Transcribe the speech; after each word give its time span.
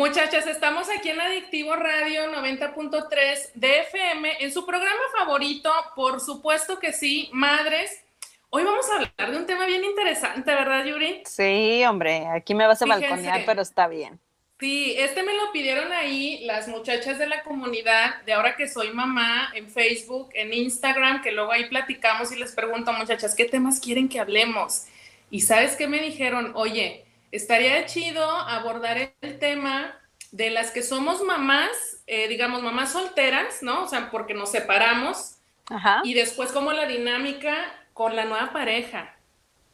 Muchachas, 0.00 0.46
estamos 0.46 0.88
aquí 0.88 1.10
en 1.10 1.20
Adictivo 1.20 1.76
Radio 1.76 2.32
90.3 2.32 3.52
de 3.52 3.80
FM, 3.80 4.32
en 4.40 4.50
su 4.50 4.64
programa 4.64 5.02
favorito, 5.18 5.70
por 5.94 6.20
supuesto 6.20 6.78
que 6.78 6.94
sí, 6.94 7.28
Madres. 7.34 8.02
Hoy 8.48 8.64
vamos 8.64 8.86
a 8.88 8.94
hablar 8.94 9.30
de 9.30 9.36
un 9.36 9.44
tema 9.44 9.66
bien 9.66 9.84
interesante, 9.84 10.54
¿verdad, 10.54 10.86
Yuri? 10.86 11.20
Sí, 11.26 11.84
hombre, 11.84 12.26
aquí 12.28 12.54
me 12.54 12.66
vas 12.66 12.80
a 12.80 12.86
balconear, 12.86 13.42
pero 13.44 13.60
está 13.60 13.88
bien. 13.88 14.18
Sí, 14.58 14.94
este 14.96 15.22
me 15.22 15.34
lo 15.34 15.52
pidieron 15.52 15.92
ahí 15.92 16.46
las 16.46 16.66
muchachas 16.66 17.18
de 17.18 17.26
la 17.26 17.42
comunidad, 17.42 18.22
de 18.22 18.32
ahora 18.32 18.56
que 18.56 18.68
soy 18.68 18.92
mamá, 18.92 19.52
en 19.54 19.68
Facebook, 19.68 20.30
en 20.32 20.54
Instagram, 20.54 21.20
que 21.20 21.30
luego 21.30 21.52
ahí 21.52 21.68
platicamos 21.68 22.32
y 22.32 22.36
les 22.36 22.52
pregunto, 22.52 22.90
muchachas, 22.94 23.34
¿qué 23.34 23.44
temas 23.44 23.78
quieren 23.80 24.08
que 24.08 24.18
hablemos? 24.18 24.86
Y 25.30 25.42
sabes 25.42 25.76
qué 25.76 25.88
me 25.88 25.98
dijeron, 25.98 26.52
oye, 26.54 27.04
estaría 27.32 27.86
chido 27.86 28.24
abordar 28.24 29.14
el 29.20 29.38
tema 29.38 29.96
de 30.32 30.50
las 30.50 30.70
que 30.70 30.82
somos 30.82 31.22
mamás, 31.22 32.02
eh, 32.06 32.28
digamos, 32.28 32.62
mamás 32.62 32.92
solteras, 32.92 33.62
¿no? 33.62 33.84
O 33.84 33.88
sea, 33.88 34.10
porque 34.10 34.34
nos 34.34 34.50
separamos. 34.50 35.36
Ajá. 35.68 36.00
Y 36.04 36.14
después 36.14 36.52
como 36.52 36.72
la 36.72 36.86
dinámica 36.86 37.54
con 37.92 38.16
la 38.16 38.24
nueva 38.24 38.52
pareja. 38.52 39.16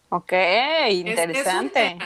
Ok, 0.08 0.32
interesante. 0.90 1.98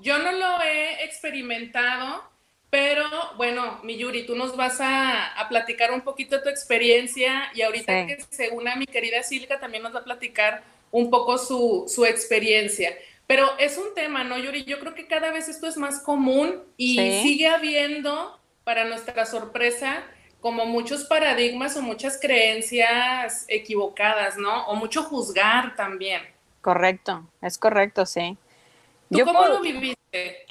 yo 0.00 0.18
no 0.18 0.32
lo 0.32 0.62
he 0.62 1.04
experimentado, 1.04 2.22
pero 2.70 3.08
bueno, 3.36 3.78
mi 3.84 3.96
Yuri, 3.96 4.26
tú 4.26 4.34
nos 4.34 4.56
vas 4.56 4.78
a, 4.80 5.46
platicar 5.48 5.92
un 5.92 6.00
poquito 6.00 6.36
de 6.36 6.42
tu 6.42 6.48
experiencia 6.48 7.50
y 7.54 7.62
ahorita 7.62 8.06
que 8.06 8.18
se 8.30 8.50
una 8.50 8.74
mi 8.74 8.86
querida 8.86 9.22
Silka 9.22 9.60
también 9.60 9.84
nos 9.84 9.94
va 9.94 10.00
a 10.00 10.04
platicar 10.04 10.64
un 10.90 11.08
poco 11.08 11.38
su, 11.38 11.84
su 11.88 12.04
experiencia. 12.04 12.96
Pero 13.26 13.58
es 13.58 13.76
un 13.76 13.94
tema, 13.94 14.22
¿no, 14.24 14.38
Yuri? 14.38 14.64
Yo 14.64 14.78
creo 14.78 14.94
que 14.94 15.06
cada 15.06 15.32
vez 15.32 15.48
esto 15.48 15.66
es 15.66 15.76
más 15.76 16.00
común 16.00 16.62
y 16.76 16.96
sigue 17.22 17.48
habiendo, 17.48 18.38
para 18.62 18.84
nuestra 18.84 19.26
sorpresa, 19.26 20.04
como 20.40 20.66
muchos 20.66 21.04
paradigmas 21.04 21.76
o 21.76 21.82
muchas 21.82 22.20
creencias 22.20 23.44
equivocadas, 23.48 24.36
¿no? 24.36 24.66
O 24.66 24.76
mucho 24.76 25.02
juzgar 25.02 25.74
también. 25.76 26.22
Correcto, 26.60 27.28
es 27.42 27.58
correcto, 27.58 28.06
sí. 28.06 28.36
¿Tú 29.10 29.24
cómo 29.24 29.46
lo 29.46 29.60
viviste? 29.60 30.46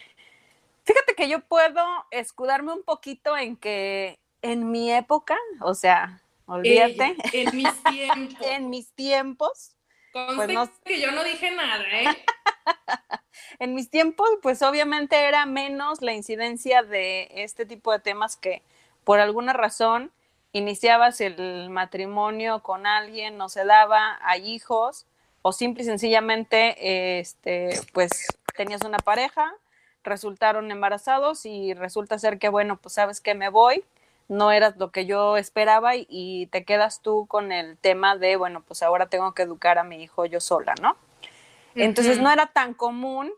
Fíjate 0.84 1.16
que 1.16 1.28
yo 1.28 1.42
puedo 1.42 1.84
escudarme 2.12 2.72
un 2.72 2.84
poquito 2.84 3.36
en 3.36 3.58
que 3.58 4.20
en 4.42 4.72
mi 4.72 4.94
época, 4.94 5.36
o 5.60 5.74
sea, 5.74 6.22
olvídate. 6.46 7.16
en 7.34 7.56
mis 7.56 7.84
tiempos. 7.84 8.48
en 8.48 8.70
mis 8.70 8.92
tiempos. 8.92 9.76
pues 10.14 10.50
no... 10.50 10.70
que 10.86 11.02
yo 11.02 11.12
no 11.12 11.24
dije 11.24 11.52
nada, 11.52 11.84
¿eh? 11.92 12.06
en 13.60 13.74
mis 13.74 13.90
tiempos, 13.90 14.30
pues 14.42 14.62
obviamente 14.62 15.28
era 15.28 15.46
menos 15.46 16.02
la 16.02 16.14
incidencia 16.14 16.84
de 16.84 17.30
este 17.32 17.66
tipo 17.66 17.92
de 17.92 18.00
temas 18.00 18.36
que 18.38 18.62
por 19.04 19.20
alguna 19.20 19.54
razón 19.54 20.12
iniciabas 20.52 21.20
el 21.22 21.70
matrimonio 21.70 22.64
con 22.64 22.88
alguien, 22.88 23.38
no 23.38 23.50
se 23.50 23.66
daba, 23.66 24.20
hay 24.22 24.50
hijos, 24.50 25.06
o 25.42 25.52
simple 25.52 25.84
y 25.84 25.86
sencillamente, 25.86 27.20
este, 27.20 27.70
pues 27.94 28.28
tenías 28.56 28.82
una 28.84 28.98
pareja, 28.98 29.54
resultaron 30.04 30.72
embarazados 30.72 31.46
y 31.46 31.74
resulta 31.74 32.18
ser 32.18 32.40
que, 32.40 32.50
bueno, 32.50 32.78
pues 32.78 32.96
sabes 32.96 33.22
que 33.22 33.36
me 33.36 33.50
voy, 33.50 33.84
no 34.28 34.52
eras 34.52 34.78
lo 34.78 34.92
que 34.92 35.06
yo 35.06 35.38
esperaba 35.38 35.96
y, 35.96 36.08
y, 36.10 36.48
te 36.48 36.64
quedas 36.64 37.02
tú 37.02 37.28
con 37.28 37.52
el 37.52 37.78
tema 37.78 38.16
de, 38.16 38.38
bueno, 38.38 38.64
pues 38.68 38.82
ahora 38.82 39.08
tengo 39.08 39.34
que 39.34 39.44
educar 39.44 39.78
a 39.78 39.84
mi 39.84 40.02
hijo 40.02 40.26
yo 40.26 40.40
sola, 40.40 40.74
¿no? 40.82 40.96
Entonces 41.76 42.20
no 42.20 42.32
era 42.32 42.48
tan 42.48 42.74
común 42.74 43.32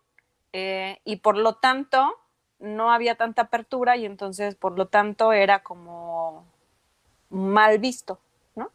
eh, 0.53 0.99
y 1.03 1.17
por 1.17 1.37
lo 1.37 1.55
tanto 1.55 2.13
no 2.59 2.91
había 2.91 3.15
tanta 3.15 3.43
apertura 3.43 3.97
y 3.97 4.05
entonces 4.05 4.55
por 4.55 4.77
lo 4.77 4.87
tanto 4.87 5.33
era 5.33 5.63
como 5.63 6.45
mal 7.29 7.79
visto, 7.79 8.19
¿no? 8.55 8.71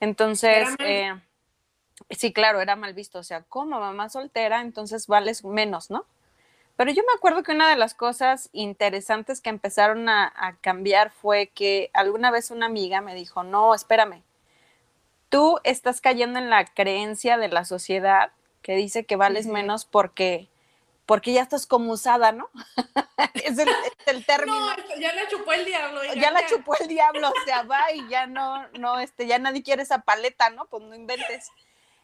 Entonces, 0.00 0.68
eh, 0.78 1.12
sí, 2.10 2.32
claro, 2.32 2.60
era 2.60 2.76
mal 2.76 2.94
visto, 2.94 3.18
o 3.18 3.22
sea, 3.22 3.42
como 3.42 3.80
mamá 3.80 4.08
soltera, 4.08 4.60
entonces 4.60 5.06
vales 5.06 5.44
menos, 5.44 5.90
¿no? 5.90 6.04
Pero 6.76 6.90
yo 6.90 7.02
me 7.02 7.14
acuerdo 7.14 7.42
que 7.42 7.52
una 7.52 7.68
de 7.68 7.76
las 7.76 7.94
cosas 7.94 8.48
interesantes 8.52 9.40
que 9.40 9.50
empezaron 9.50 10.08
a, 10.08 10.32
a 10.34 10.56
cambiar 10.56 11.10
fue 11.10 11.48
que 11.48 11.90
alguna 11.92 12.30
vez 12.30 12.50
una 12.50 12.66
amiga 12.66 13.00
me 13.00 13.14
dijo, 13.14 13.42
no, 13.42 13.74
espérame, 13.74 14.22
tú 15.28 15.58
estás 15.64 16.00
cayendo 16.00 16.38
en 16.38 16.48
la 16.50 16.64
creencia 16.64 17.36
de 17.36 17.48
la 17.48 17.64
sociedad 17.64 18.32
que 18.62 18.76
dice 18.76 19.04
que 19.04 19.16
vales 19.16 19.46
menos 19.46 19.84
porque 19.84 20.48
porque 21.06 21.32
ya 21.32 21.42
estás 21.42 21.66
como 21.66 21.92
usada, 21.92 22.32
¿no? 22.32 22.48
es, 23.34 23.58
el, 24.06 24.24
término. 24.24 24.58
No, 24.58 24.76
ya 24.98 25.12
la 25.12 25.28
chupó 25.28 25.52
el 25.52 25.64
diablo. 25.64 26.00
Ya, 26.14 26.30
la 26.30 26.46
chupó 26.46 26.76
el 26.76 26.88
diablo, 26.88 27.28
o 27.28 27.44
sea, 27.44 27.62
va 27.64 27.92
y 27.92 28.08
ya 28.08 28.26
no, 28.26 28.66
no, 28.78 28.98
este, 28.98 29.26
ya 29.26 29.38
nadie 29.38 29.62
quiere 29.62 29.82
esa 29.82 30.02
paleta, 30.02 30.50
¿no? 30.50 30.66
Pues 30.66 30.82
no 30.84 30.94
inventes. 30.94 31.50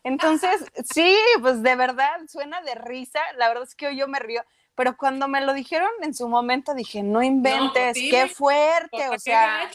Entonces, 0.02 0.64
sí, 0.92 1.16
pues 1.40 1.62
de 1.62 1.76
verdad, 1.76 2.20
suena 2.28 2.60
de 2.62 2.74
risa, 2.74 3.20
la 3.36 3.48
verdad 3.48 3.64
es 3.64 3.74
que 3.74 3.86
hoy 3.86 3.96
yo 3.96 4.08
me 4.08 4.18
río, 4.18 4.44
pero 4.74 4.96
cuando 4.96 5.26
me 5.26 5.40
lo 5.40 5.54
dijeron 5.54 5.90
en 6.02 6.14
su 6.14 6.28
momento 6.28 6.74
dije, 6.74 7.02
no 7.02 7.22
inventes, 7.22 7.96
qué 7.96 8.28
fuerte, 8.28 9.08
o 9.08 9.18
sea. 9.18 9.70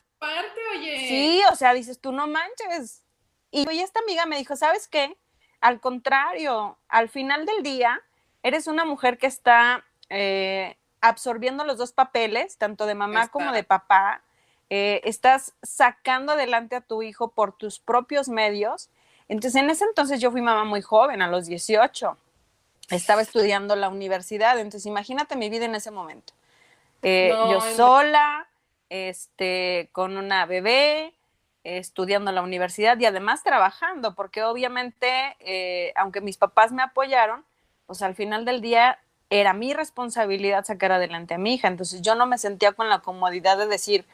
oye. 0.75 1.07
Sí, 1.07 1.41
o 1.51 1.55
sea, 1.55 1.73
dices, 1.73 1.99
tú 1.99 2.11
no 2.11 2.27
manches. 2.27 3.03
Y 3.51 3.67
esta 3.79 3.99
amiga 3.99 4.25
me 4.25 4.37
dijo, 4.37 4.55
¿sabes 4.55 4.87
qué? 4.87 5.17
Al 5.63 5.79
contrario, 5.79 6.77
al 6.89 7.07
final 7.07 7.45
del 7.45 7.63
día, 7.63 8.01
eres 8.43 8.67
una 8.67 8.83
mujer 8.83 9.17
que 9.17 9.27
está 9.27 9.85
eh, 10.09 10.75
absorbiendo 10.99 11.63
los 11.63 11.77
dos 11.77 11.93
papeles, 11.93 12.57
tanto 12.57 12.85
de 12.85 12.95
mamá 12.95 13.29
como 13.29 13.53
de 13.53 13.63
papá. 13.63 14.23
Eh, 14.69 14.99
estás 15.05 15.53
sacando 15.61 16.33
adelante 16.33 16.75
a 16.75 16.81
tu 16.81 17.01
hijo 17.01 17.29
por 17.29 17.55
tus 17.55 17.79
propios 17.79 18.27
medios. 18.27 18.89
Entonces, 19.29 19.61
en 19.61 19.69
ese 19.69 19.85
entonces 19.85 20.19
yo 20.19 20.31
fui 20.31 20.41
mamá 20.41 20.65
muy 20.65 20.81
joven, 20.81 21.21
a 21.21 21.29
los 21.29 21.45
18. 21.45 22.17
Estaba 22.89 23.21
estudiando 23.21 23.77
la 23.77 23.87
universidad, 23.87 24.59
entonces 24.59 24.85
imagínate 24.85 25.37
mi 25.37 25.49
vida 25.49 25.63
en 25.63 25.75
ese 25.75 25.91
momento. 25.91 26.33
Eh, 27.03 27.33
yo 27.49 27.61
sola, 27.77 28.49
este, 28.89 29.87
con 29.93 30.17
una 30.17 30.45
bebé, 30.45 31.13
estudiando 31.63 32.31
en 32.31 32.35
la 32.35 32.41
universidad 32.41 32.99
y 32.99 33.05
además 33.05 33.43
trabajando, 33.43 34.15
porque 34.15 34.43
obviamente, 34.43 35.35
eh, 35.39 35.93
aunque 35.95 36.21
mis 36.21 36.37
papás 36.37 36.71
me 36.71 36.83
apoyaron, 36.83 37.45
pues 37.85 38.01
al 38.01 38.15
final 38.15 38.45
del 38.45 38.61
día 38.61 38.99
era 39.29 39.53
mi 39.53 39.73
responsabilidad 39.73 40.65
sacar 40.65 40.91
adelante 40.91 41.33
a 41.33 41.37
mi 41.37 41.55
hija. 41.55 41.67
Entonces 41.67 42.01
yo 42.01 42.15
no 42.15 42.25
me 42.25 42.37
sentía 42.37 42.73
con 42.73 42.89
la 42.89 42.99
comodidad 42.99 43.57
de 43.57 43.67
decirle 43.67 44.05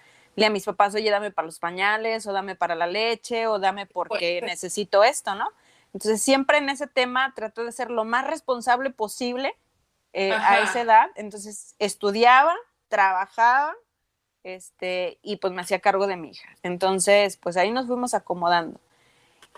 a 0.45 0.49
mis 0.49 0.65
papás, 0.65 0.95
oye, 0.95 1.09
dame 1.09 1.31
para 1.31 1.45
los 1.45 1.59
pañales, 1.59 2.25
o 2.27 2.33
dame 2.33 2.55
para 2.55 2.75
la 2.75 2.87
leche, 2.87 3.47
o 3.47 3.59
dame 3.59 3.85
porque 3.85 4.41
necesito 4.41 5.03
esto, 5.03 5.35
¿no? 5.35 5.49
Entonces 5.93 6.21
siempre 6.21 6.59
en 6.59 6.69
ese 6.69 6.87
tema 6.87 7.33
traté 7.35 7.63
de 7.63 7.71
ser 7.71 7.89
lo 7.89 8.05
más 8.05 8.27
responsable 8.27 8.91
posible 8.91 9.55
eh, 10.13 10.31
a 10.31 10.59
esa 10.59 10.81
edad. 10.81 11.07
Entonces 11.15 11.75
estudiaba, 11.79 12.55
trabajaba, 12.87 13.75
este, 14.43 15.17
y 15.21 15.37
pues 15.37 15.53
me 15.53 15.61
hacía 15.61 15.79
cargo 15.79 16.07
de 16.07 16.17
mi 16.17 16.31
hija. 16.31 16.49
Entonces, 16.63 17.37
pues 17.37 17.57
ahí 17.57 17.71
nos 17.71 17.87
fuimos 17.87 18.13
acomodando. 18.13 18.79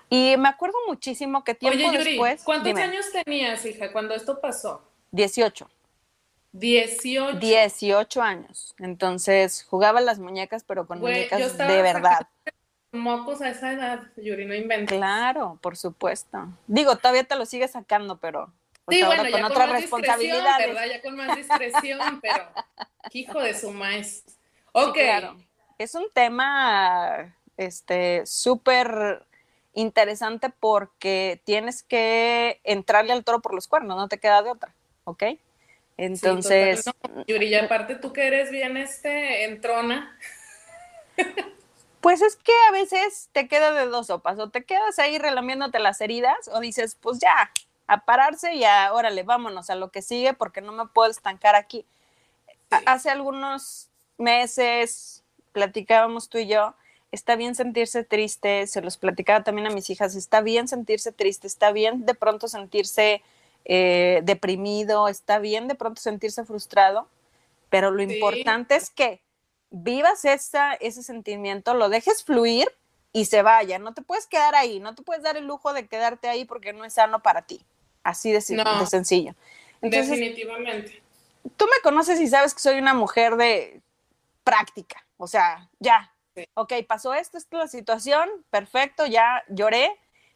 Y 0.10 0.36
me 0.38 0.50
acuerdo 0.50 0.78
muchísimo 0.88 1.44
que 1.44 1.56
tiempo 1.56 1.78
Oye, 1.78 1.98
Yuri, 1.98 2.12
después... 2.12 2.44
¿cuántos 2.44 2.76
años 2.76 3.06
tenías, 3.12 3.66
hija, 3.66 3.92
cuando 3.92 4.14
esto 4.14 4.42
pasó? 4.42 4.84
18. 5.12 5.70
18. 6.54 7.40
18 7.40 8.22
años. 8.22 8.76
Entonces, 8.80 9.66
jugaba 9.70 10.02
las 10.02 10.20
muñecas, 10.20 10.64
pero 10.64 10.86
con 10.86 11.00
muñecas 11.00 11.58
de 11.58 11.82
verdad. 11.82 12.28
Mocos 12.92 13.42
a 13.42 13.50
esa 13.50 13.72
edad, 13.72 14.04
Yuri, 14.18 14.46
no 14.46 14.54
inventes. 14.54 14.98
Claro, 14.98 15.58
por 15.62 15.78
supuesto. 15.78 16.50
Digo, 16.68 16.98
todavía 16.98 17.24
te 17.24 17.38
lo 17.38 17.46
sigues 17.46 17.72
sacando, 17.72 18.18
pero 18.18 18.52
pues 18.84 18.98
sí, 18.98 19.06
bueno, 19.06 19.32
con 19.32 19.44
otras 19.46 19.70
responsabilidades. 19.70 20.76
Ya 20.90 21.02
con 21.02 21.16
más 21.16 21.38
discreción, 21.38 22.20
pero 22.22 22.50
hijo 23.14 23.40
de 23.40 23.58
su 23.58 23.72
maestro. 23.72 24.41
Ok. 24.72 24.94
claro. 24.94 25.38
Es 25.78 25.96
un 25.96 26.06
tema 26.14 27.36
este 27.58 28.26
súper 28.26 29.26
interesante 29.74 30.50
porque 30.50 31.42
tienes 31.44 31.84
que 31.84 32.60
entrarle 32.64 33.14
al 33.14 33.24
toro 33.24 33.42
por 33.42 33.54
los 33.54 33.68
cuernos, 33.68 33.98
no 33.98 34.08
te 34.08 34.20
queda 34.20 34.44
de 34.44 34.52
otra, 34.52 34.74
¿ok? 35.06 35.24
Entonces... 35.98 36.86
Yuri, 37.28 37.48
y 37.48 37.56
aparte 37.56 37.96
tú 37.96 38.12
que 38.12 38.28
eres 38.28 38.52
bien 38.52 38.78
este, 38.78 39.46
entrona. 39.46 40.18
Pues 42.02 42.24
es 42.24 42.36
que 42.36 42.54
a 42.68 42.72
veces 42.72 43.30
te 43.32 43.48
queda 43.48 43.72
de 43.74 43.86
dos 43.86 44.08
sopas, 44.08 44.40
o 44.40 44.50
te 44.50 44.64
quedas 44.64 44.98
ahí 44.98 45.20
relamiéndote 45.20 45.78
las 45.78 46.02
heridas, 46.02 46.50
o 46.52 46.60
dices, 46.60 46.98
pues 47.00 47.20
ya, 47.20 47.52
a 47.86 48.06
pararse 48.06 48.56
y 48.56 48.64
a, 48.64 48.92
órale, 48.92 49.22
vámonos 49.22 49.70
a 49.70 49.76
lo 49.76 49.92
que 49.92 50.02
sigue 50.02 50.34
porque 50.34 50.62
no 50.62 50.72
me 50.72 50.88
puedo 50.88 51.12
estancar 51.12 51.54
aquí. 51.54 51.86
Hace 52.88 53.12
algunos 53.12 53.91
meses 54.22 55.24
platicábamos 55.52 56.30
tú 56.30 56.38
y 56.38 56.48
yo, 56.48 56.74
está 57.12 57.36
bien 57.36 57.56
sentirse 57.56 58.04
triste, 58.04 58.68
se 58.68 58.82
los 58.82 58.98
platicaba 58.98 59.44
también 59.44 59.68
a 59.68 59.72
mis 59.72 59.90
hijas, 59.90 60.16
está 60.16 60.42
bien 60.42 60.68
sentirse 60.68 61.12
triste, 61.12 61.48
está 61.48 61.72
bien 61.72 62.06
de 62.06 62.14
pronto 62.14 62.48
sentirse 62.48 63.22
eh, 63.66 64.22
deprimido, 64.24 65.08
está 65.08 65.40
bien 65.40 65.68
de 65.68 65.76
pronto 65.76 66.02
sentirse 66.02 66.46
frustrado, 66.46 67.08
pero 67.70 67.92
lo 67.92 68.02
importante 68.02 68.76
es 68.76 68.90
que 68.90 69.22
vivas 69.70 70.26
esa, 70.26 70.74
ese 70.76 71.04
sentimiento, 71.04 71.74
lo 71.74 71.90
dejes 71.90 72.24
fluir 72.24 72.68
y 73.14 73.26
se 73.26 73.42
vaya. 73.42 73.80
No 73.80 73.94
te 73.94 74.02
puedes 74.02 74.28
quedar 74.28 74.56
ahí, 74.56 74.80
no 74.80 74.96
te 74.96 75.04
puedes 75.04 75.24
dar 75.24 75.38
el 75.38 75.46
lujo 75.46 75.74
de 75.74 75.88
quedarte 75.88 76.28
ahí 76.28 76.46
porque 76.46 76.74
no 76.74 76.86
es 76.86 76.94
sano 76.94 77.22
para 77.22 77.44
ti. 77.44 77.62
Así 78.04 78.32
de, 78.32 78.40
de 78.40 78.86
sencillo. 78.88 79.36
definitivamente. 79.82 81.02
Tú 81.56 81.66
me 81.66 81.82
conoces 81.84 82.20
y 82.20 82.28
sabes 82.28 82.54
que 82.54 82.60
soy 82.60 82.78
una 82.78 82.94
mujer 82.94 83.36
de 83.36 83.82
práctica, 84.44 85.06
o 85.18 85.28
sea, 85.28 85.70
ya. 85.80 86.14
Ok, 86.54 86.74
pasó 86.88 87.14
esto, 87.14 87.38
esta 87.38 87.58
es 87.58 87.60
la 87.60 87.68
situación, 87.68 88.30
perfecto, 88.50 89.06
ya 89.06 89.44
lloré, 89.50 89.92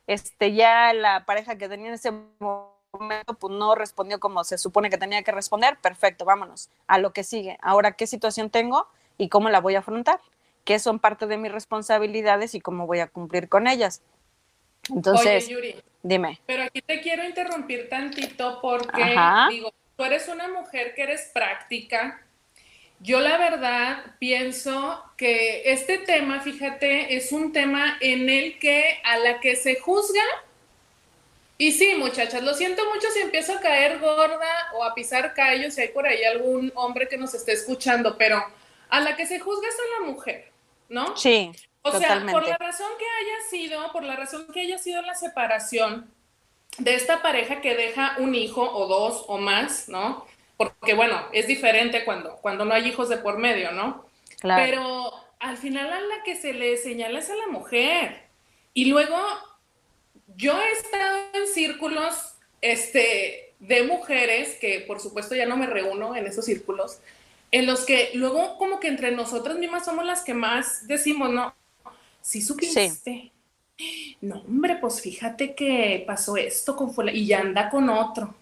este, 0.08 0.54
ya 0.54 0.94
la 0.94 1.26
pareja 1.26 1.58
que 1.58 1.70
tenía 1.70 1.88
en 1.88 1.94
ese 1.94 2.12
momento 2.12 3.34
pues 3.40 3.54
no 3.54 3.76
respondió 3.76 4.20
como 4.20 4.44
se 4.44 4.58
supone 4.58 4.90
que 4.90 4.98
tenía 4.98 5.24
que 5.24 5.32
responder, 5.32 5.78
perfecto, 5.80 6.26
vámonos 6.26 6.70
a 6.88 6.98
lo 6.98 7.14
que 7.14 7.24
sigue. 7.24 7.58
Ahora, 7.62 7.94
¿qué 7.94 8.08
situación 8.08 8.50
tengo 8.50 8.88
y 9.18 9.30
cómo 9.30 9.50
la 9.50 9.62
voy 9.62 9.76
a 9.76 9.80
afrontar? 9.80 10.20
¿Qué 10.64 10.80
son 10.80 11.00
parte 11.00 11.28
de 11.28 11.38
mis 11.38 11.52
responsabilidades 11.52 12.56
y 12.56 12.62
cómo 12.62 12.88
voy 12.88 13.00
a 13.00 13.08
cumplir 13.08 13.50
con 13.50 13.68
ellas? 13.68 14.02
Entonces, 14.90 15.50
dime. 16.04 16.42
Pero 16.46 16.64
aquí 16.64 16.82
te 16.82 17.02
quiero 17.02 17.24
interrumpir 17.24 17.90
tantito 17.90 18.60
porque, 18.62 19.16
digo, 19.50 19.74
tú 19.96 20.04
eres 20.04 20.28
una 20.28 20.48
mujer 20.48 20.94
que 20.96 21.04
eres 21.04 21.32
práctica, 21.34 22.25
yo 23.00 23.20
la 23.20 23.38
verdad 23.38 24.04
pienso 24.20 25.04
que 25.18 25.72
este 25.72 25.98
tema, 26.00 26.40
fíjate, 26.42 27.16
es 27.16 27.32
un 27.32 27.52
tema 27.54 27.98
en 28.02 28.30
el 28.30 28.58
que 28.60 29.00
a 29.04 29.18
la 29.18 29.40
que 29.40 29.56
se 29.56 29.80
juzga, 29.80 30.24
y 31.58 31.72
sí, 31.72 31.96
muchachas, 31.96 32.44
lo 32.44 32.54
siento 32.54 32.84
mucho 32.94 33.08
si 33.12 33.22
empiezo 33.22 33.54
a 33.54 33.62
caer 33.62 34.00
gorda 34.00 34.72
o 34.74 34.84
a 34.84 34.94
pisar 34.94 35.34
callos, 35.34 35.76
si 35.76 35.82
hay 35.82 35.88
por 35.90 36.06
ahí 36.06 36.24
algún 36.24 36.72
hombre 36.76 37.08
que 37.08 37.18
nos 37.18 37.34
esté 37.34 37.54
escuchando, 37.54 38.18
pero 38.18 38.44
a 38.90 39.00
la 39.00 39.16
que 39.16 39.26
se 39.26 39.40
juzga 39.40 39.68
es 39.68 39.76
a 39.76 40.02
la 40.02 40.08
mujer, 40.12 40.52
¿no? 40.90 41.16
Sí. 41.16 41.52
O 41.82 41.92
sea, 41.98 42.26
por 42.32 42.48
la 42.48 42.58
razón 42.58 42.90
que 42.98 43.06
haya 43.06 43.50
sido, 43.50 43.92
por 43.92 44.04
la 44.04 44.16
razón 44.16 44.48
que 44.52 44.62
haya 44.62 44.78
sido 44.80 45.02
la 45.04 45.14
separación 45.14 46.12
de 46.80 46.96
esta 46.96 47.22
pareja 47.22 47.62
que 47.62 47.76
deja 47.76 48.16
un 48.18 48.36
hijo 48.36 48.62
o 48.62 48.88
dos 48.88 49.24
o 49.28 49.38
más, 49.38 49.88
¿no? 49.88 50.26
Porque 50.58 50.94
bueno, 50.94 51.22
es 51.34 51.48
diferente 51.48 52.06
cuando, 52.06 52.38
cuando 52.38 52.66
no 52.66 52.74
hay 52.74 52.88
hijos 52.88 53.10
de 53.10 53.18
por 53.18 53.38
medio, 53.38 53.72
¿no? 53.72 54.06
Claro. 54.40 54.64
Pero 54.64 55.14
al 55.40 55.58
final 55.58 55.92
a 55.92 56.00
la 56.00 56.24
que 56.24 56.36
se 56.36 56.54
le 56.54 56.78
señala 56.78 57.20
es 57.20 57.30
a 57.30 57.36
la 57.36 57.48
mujer. 57.48 58.24
Y 58.74 58.86
luego, 58.86 59.18
yo 60.36 60.60
he 60.60 60.72
estado 60.72 61.18
en 61.34 61.48
círculos 61.48 62.36
este, 62.62 63.54
de 63.60 63.84
mujeres, 63.84 64.58
que 64.60 64.82
por 64.82 65.00
supuesto 65.00 65.36
ya 65.36 65.46
no 65.46 65.58
me 65.58 65.68
reúno 65.68 66.16
en 66.16 66.26
esos 66.26 66.46
círculos, 66.46 67.00
en 67.52 67.66
los 67.66 67.86
que 67.86 68.12
luego 68.14 68.58
como 68.58 68.80
que 68.80 68.88
entre 68.88 69.12
nosotras 69.12 69.58
mismas 69.58 69.86
somos 69.86 70.06
las 70.06 70.24
que 70.24 70.34
más 70.34 70.88
decimos, 70.88 71.30
¿no? 71.30 71.56
Si 72.22 72.42
supiste. 72.42 72.92
Sí. 73.04 73.32
No, 74.22 74.42
hombre, 74.42 74.78
pues 74.78 75.02
fíjate 75.02 75.54
que 75.54 76.04
pasó 76.08 76.38
esto 76.38 76.76
con 76.76 76.94
y 77.10 77.26
ya 77.28 77.42
anda 77.42 77.70
con 77.70 77.90
otro. 77.90 78.34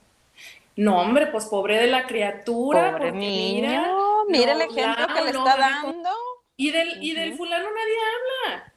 No, 0.76 1.02
hombre, 1.02 1.28
pues 1.28 1.46
pobre 1.46 1.78
de 1.78 1.88
la 1.88 2.06
criatura. 2.08 2.94
Pobre 2.94 3.12
niño, 3.12 4.26
mira, 4.28 4.54
el 4.54 4.62
ejemplo 4.62 5.08
que 5.08 5.22
le 5.22 5.30
está 5.30 5.58
dando. 5.58 6.10
Y 6.56 6.72
del, 6.72 7.04
y 7.04 7.14
del 7.14 7.36
fulano 7.36 7.66
nadie 7.66 7.96
habla. 8.50 8.74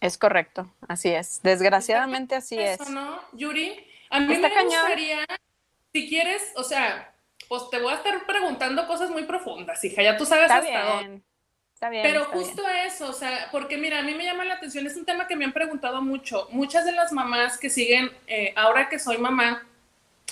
Es 0.00 0.18
correcto, 0.18 0.70
así 0.86 1.08
es. 1.08 1.40
Desgraciadamente 1.42 2.34
así 2.34 2.58
es. 2.58 2.88
¿no, 2.90 3.20
Yuri? 3.32 3.86
A 4.10 4.20
mí 4.20 4.36
me 4.36 4.64
gustaría, 4.64 5.24
si 5.92 6.08
quieres, 6.08 6.52
o 6.56 6.62
sea, 6.62 7.14
pues 7.48 7.70
te 7.70 7.80
voy 7.80 7.92
a 7.92 7.96
estar 7.96 8.26
preguntando 8.26 8.86
cosas 8.86 9.10
muy 9.10 9.24
profundas, 9.24 9.82
hija, 9.84 10.02
ya 10.02 10.16
tú 10.16 10.24
sabes 10.26 10.44
está 10.44 10.58
hasta 10.58 10.98
bien. 11.00 11.24
Está 11.72 11.88
bien, 11.88 12.02
Pero 12.04 12.26
justo 12.26 12.62
eso, 12.86 13.08
o 13.08 13.12
sea, 13.12 13.48
porque 13.50 13.76
mira, 13.76 13.98
a 13.98 14.02
mí 14.02 14.14
me 14.14 14.24
llama 14.24 14.44
la 14.44 14.54
atención, 14.54 14.86
es 14.86 14.96
un 14.96 15.04
tema 15.04 15.26
que 15.26 15.34
me 15.36 15.44
han 15.44 15.52
preguntado 15.52 16.02
mucho. 16.02 16.46
Muchas 16.50 16.84
de 16.84 16.92
las 16.92 17.12
mamás 17.12 17.58
que 17.58 17.70
siguen, 17.70 18.10
eh, 18.26 18.52
ahora 18.56 18.88
que 18.88 18.98
soy 18.98 19.18
mamá, 19.18 19.66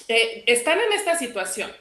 eh, 0.09 0.45
están 0.47 0.79
en 0.79 0.93
esta 0.93 1.17
situación, 1.17 1.73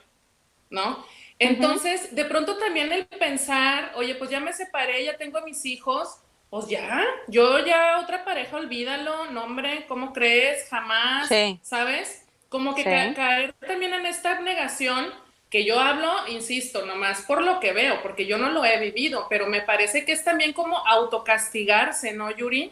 ¿no? 0.69 1.05
Entonces, 1.39 2.13
de 2.13 2.25
pronto 2.25 2.57
también 2.57 2.91
el 2.91 3.07
pensar, 3.07 3.93
oye, 3.95 4.13
pues 4.15 4.29
ya 4.29 4.39
me 4.39 4.53
separé, 4.53 5.03
ya 5.03 5.17
tengo 5.17 5.39
a 5.39 5.41
mis 5.41 5.65
hijos, 5.65 6.17
pues 6.51 6.67
ya, 6.67 7.03
yo 7.27 7.65
ya 7.65 7.99
otra 7.99 8.23
pareja, 8.23 8.57
olvídalo, 8.57 9.31
no 9.31 9.45
hombre, 9.45 9.85
¿cómo 9.87 10.13
crees? 10.13 10.67
Jamás, 10.69 11.29
¿sabes? 11.63 12.25
Como 12.49 12.75
que 12.75 12.83
caer 12.83 13.53
también 13.53 13.93
en 13.93 14.05
esta 14.05 14.39
negación 14.41 15.11
que 15.49 15.65
yo 15.65 15.79
hablo, 15.79 16.27
insisto, 16.29 16.85
nomás 16.85 17.23
por 17.23 17.41
lo 17.41 17.59
que 17.59 17.73
veo, 17.73 18.01
porque 18.01 18.25
yo 18.25 18.37
no 18.37 18.49
lo 18.51 18.63
he 18.63 18.79
vivido, 18.79 19.27
pero 19.29 19.47
me 19.47 19.61
parece 19.61 20.05
que 20.05 20.13
es 20.13 20.23
también 20.23 20.53
como 20.53 20.77
autocastigarse, 20.87 22.13
¿no, 22.13 22.31
Yuri? 22.31 22.71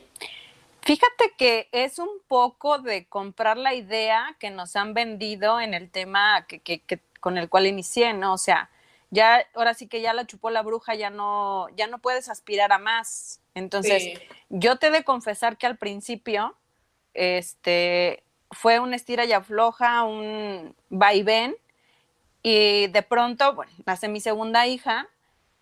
Fíjate 0.89 1.35
que 1.37 1.69
es 1.71 1.99
un 1.99 2.09
poco 2.27 2.79
de 2.79 3.05
comprar 3.05 3.57
la 3.57 3.75
idea 3.75 4.35
que 4.39 4.49
nos 4.49 4.75
han 4.75 4.95
vendido 4.95 5.61
en 5.61 5.75
el 5.75 5.91
tema 5.91 6.47
que, 6.47 6.61
que, 6.61 6.99
con 7.19 7.37
el 7.37 7.47
cual 7.47 7.67
inicié, 7.67 8.13
¿no? 8.13 8.33
O 8.33 8.39
sea, 8.39 8.71
ya, 9.11 9.45
ahora 9.53 9.75
sí 9.75 9.85
que 9.85 10.01
ya 10.01 10.15
la 10.15 10.25
chupó 10.25 10.49
la 10.49 10.63
bruja, 10.63 10.95
ya 10.95 11.11
no, 11.11 11.67
ya 11.75 11.85
no 11.85 11.99
puedes 11.99 12.27
aspirar 12.27 12.71
a 12.71 12.79
más. 12.79 13.39
Entonces, 13.53 14.19
yo 14.49 14.77
te 14.77 14.87
he 14.87 14.89
de 14.89 15.03
confesar 15.03 15.59
que 15.59 15.67
al 15.67 15.77
principio, 15.77 16.55
este, 17.13 18.23
fue 18.49 18.79
un 18.79 18.95
estira 18.95 19.25
y 19.25 19.31
afloja, 19.33 20.01
un 20.05 20.75
vaivén, 20.89 21.55
y 22.41 22.87
de 22.87 23.03
pronto, 23.03 23.53
bueno, 23.53 23.71
nace 23.85 24.07
mi 24.07 24.21
segunda 24.21 24.65
hija, 24.65 25.07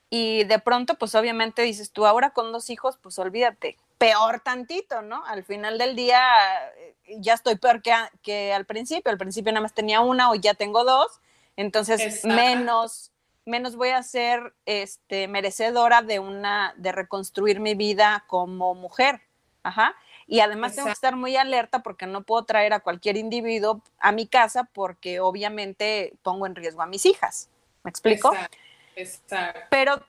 y 0.09 0.45
de 0.45 0.59
pronto, 0.59 0.97
pues 0.97 1.15
obviamente 1.15 1.63
dices 1.63 1.91
tú, 1.91 2.05
ahora 2.05 2.29
con 2.29 2.53
dos 2.53 2.69
hijos, 2.69 2.97
pues 3.01 3.19
olvídate, 3.19 3.75
peor 3.97 4.39
tantito, 4.41 5.01
¿no? 5.01 5.25
Al 5.25 5.43
final 5.43 5.77
del 5.77 5.95
día 5.95 6.21
eh, 6.77 6.95
ya 7.19 7.33
estoy 7.33 7.55
peor 7.55 7.81
que, 7.81 7.93
que 8.21 8.53
al 8.53 8.65
principio. 8.65 9.11
Al 9.11 9.17
principio 9.17 9.51
nada 9.51 9.61
más 9.61 9.73
tenía 9.73 10.01
una, 10.01 10.29
hoy 10.29 10.39
ya 10.39 10.53
tengo 10.53 10.83
dos. 10.83 11.19
Entonces, 11.55 12.23
menos, 12.23 13.11
menos 13.45 13.75
voy 13.75 13.89
a 13.89 14.03
ser 14.03 14.53
este, 14.65 15.27
merecedora 15.27 16.03
de 16.03 16.19
una, 16.19 16.73
de 16.77 16.91
reconstruir 16.91 17.59
mi 17.59 17.73
vida 17.73 18.23
como 18.27 18.75
mujer. 18.75 19.21
Ajá. 19.63 19.95
Y 20.27 20.41
además 20.41 20.75
tengo 20.75 20.87
que 20.87 20.93
estar 20.93 21.15
muy 21.15 21.35
alerta 21.35 21.81
porque 21.81 22.05
no 22.05 22.21
puedo 22.23 22.45
traer 22.45 22.73
a 22.73 22.81
cualquier 22.81 23.17
individuo 23.17 23.81
a 23.99 24.11
mi 24.11 24.27
casa 24.27 24.65
porque 24.65 25.19
obviamente 25.19 26.13
pongo 26.21 26.45
en 26.45 26.55
riesgo 26.55 26.81
a 26.81 26.85
mis 26.85 27.05
hijas. 27.05 27.49
¿Me 27.83 27.89
explico? 27.89 28.33
Exacto. 28.95 29.61
Pero 29.69 30.05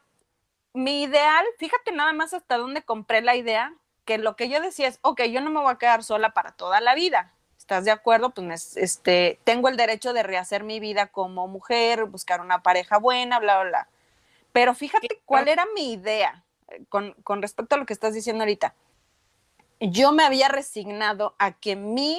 mi 0.73 1.02
ideal, 1.02 1.44
fíjate 1.58 1.93
nada 1.93 2.12
más 2.12 2.34
hasta 2.34 2.56
dónde 2.56 2.82
compré 2.82 3.22
la 3.22 3.36
idea, 3.36 3.74
que 4.08 4.17
lo 4.17 4.36
que 4.36 4.48
yo 4.48 4.58
decía 4.62 4.88
es, 4.88 5.00
ok, 5.03 5.24
yo 5.24 5.43
no 5.43 5.50
me 5.50 5.60
voy 5.60 5.70
a 5.70 5.77
quedar 5.77 6.03
sola 6.03 6.31
para 6.31 6.53
toda 6.53 6.81
la 6.81 6.94
vida. 6.94 7.34
¿Estás 7.58 7.84
de 7.84 7.91
acuerdo? 7.91 8.31
Pues 8.31 8.74
este, 8.79 9.38
tengo 9.44 9.69
el 9.69 9.77
derecho 9.77 10.15
de 10.15 10.22
rehacer 10.22 10.65
mi 10.65 10.81
vida 10.81 11.08
como 11.08 11.46
mujer, 11.46 12.06
buscar 12.06 12.41
una 12.41 12.62
pareja 12.62 12.96
buena, 12.96 13.38
bla, 13.38 13.60
bla, 13.60 13.69
bla. 13.69 13.88
Pero 14.53 14.72
fíjate 14.74 15.20
cuál 15.27 15.48
era 15.48 15.67
mi 15.74 15.93
idea 15.93 16.43
eh, 16.69 16.86
con, 16.88 17.12
con 17.22 17.43
respecto 17.43 17.74
a 17.74 17.79
lo 17.79 17.84
que 17.84 17.93
estás 17.93 18.15
diciendo 18.15 18.44
ahorita. 18.44 18.74
Yo 19.79 20.12
me 20.12 20.24
había 20.24 20.48
resignado 20.48 21.34
a 21.38 21.53
que 21.53 21.77
mi 21.77 22.19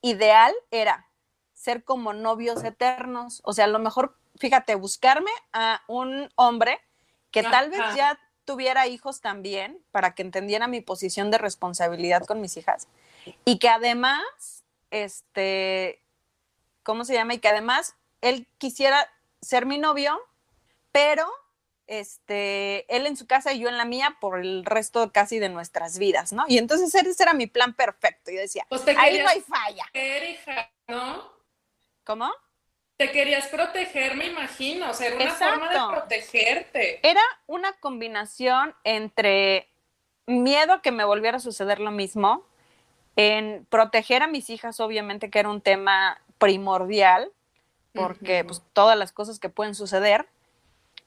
ideal 0.00 0.54
era 0.70 1.06
ser 1.52 1.84
como 1.84 2.14
novios 2.14 2.64
eternos. 2.64 3.42
O 3.44 3.52
sea, 3.52 3.66
a 3.66 3.68
lo 3.68 3.78
mejor, 3.78 4.16
fíjate, 4.36 4.74
buscarme 4.74 5.32
a 5.52 5.82
un 5.86 6.30
hombre 6.36 6.80
que 7.30 7.42
tal 7.42 7.68
vez 7.68 7.82
ya 7.94 8.18
tuviera 8.46 8.86
hijos 8.86 9.20
también 9.20 9.82
para 9.90 10.14
que 10.14 10.22
entendiera 10.22 10.68
mi 10.68 10.80
posición 10.80 11.30
de 11.30 11.36
responsabilidad 11.36 12.24
con 12.24 12.40
mis 12.40 12.56
hijas 12.56 12.88
y 13.44 13.58
que 13.58 13.68
además, 13.68 14.64
este, 14.90 16.00
¿cómo 16.82 17.04
se 17.04 17.12
llama? 17.12 17.34
Y 17.34 17.38
que 17.38 17.48
además 17.48 17.96
él 18.22 18.46
quisiera 18.56 19.10
ser 19.42 19.66
mi 19.66 19.76
novio, 19.76 20.18
pero 20.92 21.30
este, 21.86 22.86
él 22.94 23.06
en 23.06 23.16
su 23.16 23.26
casa 23.26 23.52
y 23.52 23.58
yo 23.58 23.68
en 23.68 23.76
la 23.76 23.84
mía 23.84 24.16
por 24.20 24.38
el 24.38 24.64
resto 24.64 25.12
casi 25.12 25.38
de 25.38 25.48
nuestras 25.48 25.98
vidas, 25.98 26.32
¿no? 26.32 26.44
Y 26.48 26.58
entonces 26.58 26.94
ese 26.94 27.22
era 27.22 27.34
mi 27.34 27.46
plan 27.46 27.74
perfecto. 27.74 28.30
Yo 28.30 28.38
decía, 28.38 28.66
pues 28.68 28.82
ahí 28.96 29.20
no 29.20 29.28
hay 29.28 29.40
falla. 29.40 29.86
¿no? 30.88 31.30
¿Cómo? 32.04 32.32
Te 32.96 33.10
querías 33.10 33.48
proteger, 33.48 34.16
me 34.16 34.26
imagino, 34.26 34.90
o 34.90 34.94
sea, 34.94 35.08
era 35.08 35.16
una 35.16 35.34
forma 35.34 35.68
de 35.68 35.94
protegerte. 35.94 37.08
Era 37.08 37.20
una 37.46 37.72
combinación 37.74 38.74
entre 38.84 39.68
miedo 40.26 40.74
a 40.74 40.82
que 40.82 40.92
me 40.92 41.04
volviera 41.04 41.36
a 41.36 41.40
suceder 41.40 41.78
lo 41.78 41.90
mismo, 41.90 42.44
en 43.16 43.66
proteger 43.68 44.22
a 44.22 44.26
mis 44.26 44.50
hijas, 44.50 44.80
obviamente, 44.80 45.30
que 45.30 45.38
era 45.38 45.48
un 45.48 45.60
tema 45.60 46.20
primordial, 46.38 47.32
porque 47.92 48.44
pues 48.44 48.62
todas 48.72 48.96
las 48.96 49.12
cosas 49.12 49.38
que 49.38 49.48
pueden 49.48 49.74
suceder, 49.74 50.26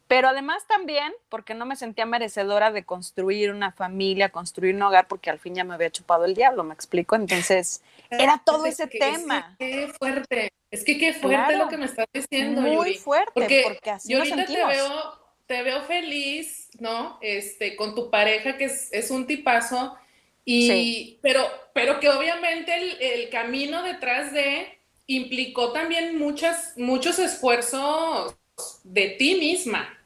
pero 0.07 0.27
además 0.27 0.65
también 0.65 1.13
porque 1.29 1.53
no 1.53 1.67
me 1.67 1.75
sentía 1.75 2.07
merecedora 2.07 2.71
de 2.71 2.83
construir 2.83 3.51
una 3.51 3.71
familia, 3.71 4.29
construir 4.29 4.73
un 4.75 4.81
hogar, 4.81 5.07
porque 5.07 5.29
al 5.29 5.37
fin 5.37 5.53
ya 5.53 5.63
me 5.63 5.75
había 5.75 5.91
chupado 5.91 6.25
el 6.25 6.33
diablo, 6.33 6.63
me 6.63 6.73
explico. 6.73 7.15
Entonces, 7.15 7.83
era 8.09 8.41
todo 8.43 8.65
ese 8.65 8.87
tema. 8.87 9.55
qué 9.59 9.93
fuerte. 9.99 10.51
Es 10.71 10.83
que 10.83 10.97
qué 10.97 11.13
fuerte 11.13 11.57
lo 11.57 11.67
que 11.67 11.77
me 11.77 11.85
estás 11.85 12.05
diciendo, 12.13 12.61
Muy 12.61 12.95
fuerte, 12.95 13.31
porque, 13.33 13.89
así 13.89 14.13
yo 14.13 14.19
ahorita 14.19 14.45
te 14.45 14.65
veo, 14.65 15.19
te 15.47 15.63
veo 15.63 15.81
feliz, 15.83 16.69
¿no? 16.79 17.17
Este, 17.21 17.75
con 17.75 17.95
tu 17.95 18.09
pareja, 18.09 18.57
que 18.57 18.65
es, 18.65 19.11
un 19.11 19.25
tipazo, 19.25 19.97
y, 20.45 21.17
pero, 21.21 21.45
pero 21.73 21.99
que 21.99 22.09
obviamente 22.09 22.73
el, 22.73 23.01
el, 23.01 23.29
camino 23.29 23.83
detrás 23.83 24.33
de 24.33 24.79
implicó 25.05 25.71
también 25.71 26.17
muchas, 26.17 26.73
muchos 26.77 27.19
esfuerzos 27.19 28.35
de 28.83 29.09
ti 29.09 29.35
misma, 29.35 29.98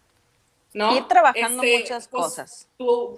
¿no? 0.73 0.95
Ir 0.95 1.07
trabajando 1.07 1.63
este, 1.63 1.79
muchas 1.79 2.07
pues, 2.07 2.23
cosas. 2.23 2.67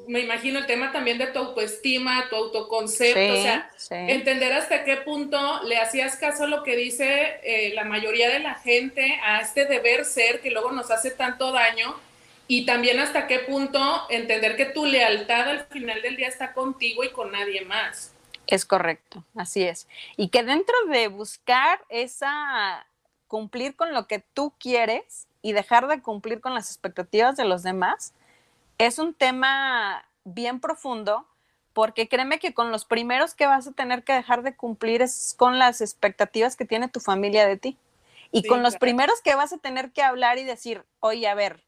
me 0.08 0.20
imagino 0.20 0.60
el 0.60 0.66
tema 0.66 0.92
también 0.92 1.18
de 1.18 1.28
tu 1.28 1.40
autoestima, 1.40 2.28
tu 2.30 2.36
autoconcepto, 2.36 3.34
o 3.34 3.38
sea, 3.38 3.72
entender 3.90 4.54
hasta 4.54 4.84
qué 4.84 4.98
punto 4.98 5.64
le 5.64 5.78
hacías 5.78 6.18
caso 6.18 6.44
a 6.44 6.48
lo 6.48 6.64
que 6.64 6.76
dice 6.76 7.40
eh, 7.44 7.74
la 7.74 7.84
mayoría 7.84 8.30
de 8.30 8.40
la 8.40 8.56
gente, 8.56 9.20
a 9.24 9.42
este 9.42 9.66
deber 9.66 10.06
ser 10.06 10.42
que 10.42 10.52
luego 10.52 10.72
nos 10.72 10.92
hace 10.92 11.12
tanto 11.12 11.52
daño, 11.52 11.96
y 12.48 12.66
también 12.66 13.00
hasta 13.00 13.28
qué 13.28 13.40
punto 13.40 13.80
entender 14.10 14.56
que 14.56 14.66
tu 14.66 14.86
lealtad 14.86 15.50
al 15.50 15.66
final 15.66 16.02
del 16.02 16.16
día 16.16 16.28
está 16.28 16.54
contigo 16.54 17.04
y 17.04 17.10
con 17.10 17.32
nadie 17.32 17.62
más. 17.62 18.14
Es 18.48 18.66
correcto, 18.66 19.24
así 19.36 19.64
es. 19.64 19.88
Y 20.18 20.30
que 20.30 20.44
dentro 20.44 20.76
de 20.90 21.08
buscar 21.08 21.84
esa 21.90 22.86
cumplir 23.28 23.76
con 23.76 23.94
lo 23.94 24.08
que 24.08 24.20
tú 24.20 24.54
quieres, 24.60 25.28
y 25.46 25.54
dejar 25.54 25.88
de 25.88 26.02
cumplir 26.02 26.42
con 26.42 26.56
las 26.56 26.72
expectativas 26.72 27.38
de 27.38 27.46
los 27.46 27.62
demás 27.62 28.16
es 28.80 28.98
un 28.98 29.14
tema 29.14 30.04
bien 30.24 30.60
profundo 30.60 31.28
porque 31.72 32.10
créeme 32.10 32.40
que 32.40 32.56
con 32.56 32.72
los 32.72 32.84
primeros 32.84 33.36
que 33.36 33.46
vas 33.46 33.68
a 33.68 33.72
tener 33.72 34.04
que 34.04 34.14
dejar 34.14 34.42
de 34.42 34.56
cumplir 34.56 35.04
es 35.04 35.36
con 35.38 35.60
las 35.60 35.82
expectativas 35.82 36.56
que 36.56 36.66
tiene 36.66 36.88
tu 36.88 37.00
familia 37.00 37.46
de 37.46 37.58
ti. 37.58 37.78
Y 38.32 38.48
con 38.48 38.64
los 38.64 38.78
primeros 38.78 39.22
que 39.22 39.36
vas 39.36 39.54
a 39.54 39.60
tener 39.60 39.92
que 39.92 40.02
hablar 40.02 40.40
y 40.40 40.46
decir, 40.46 40.84
oye, 41.00 41.28
a 41.28 41.36
ver, 41.36 41.64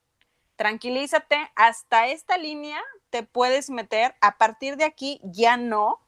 tranquilízate, 0.55 1.37
hasta 1.55 2.07
esta 2.07 2.39
línea 2.39 2.81
te 3.11 3.21
puedes 3.21 3.69
meter, 3.69 4.15
a 4.21 4.39
partir 4.39 4.77
de 4.77 4.85
aquí 4.85 5.21
ya 5.23 5.55
no. 5.55 5.99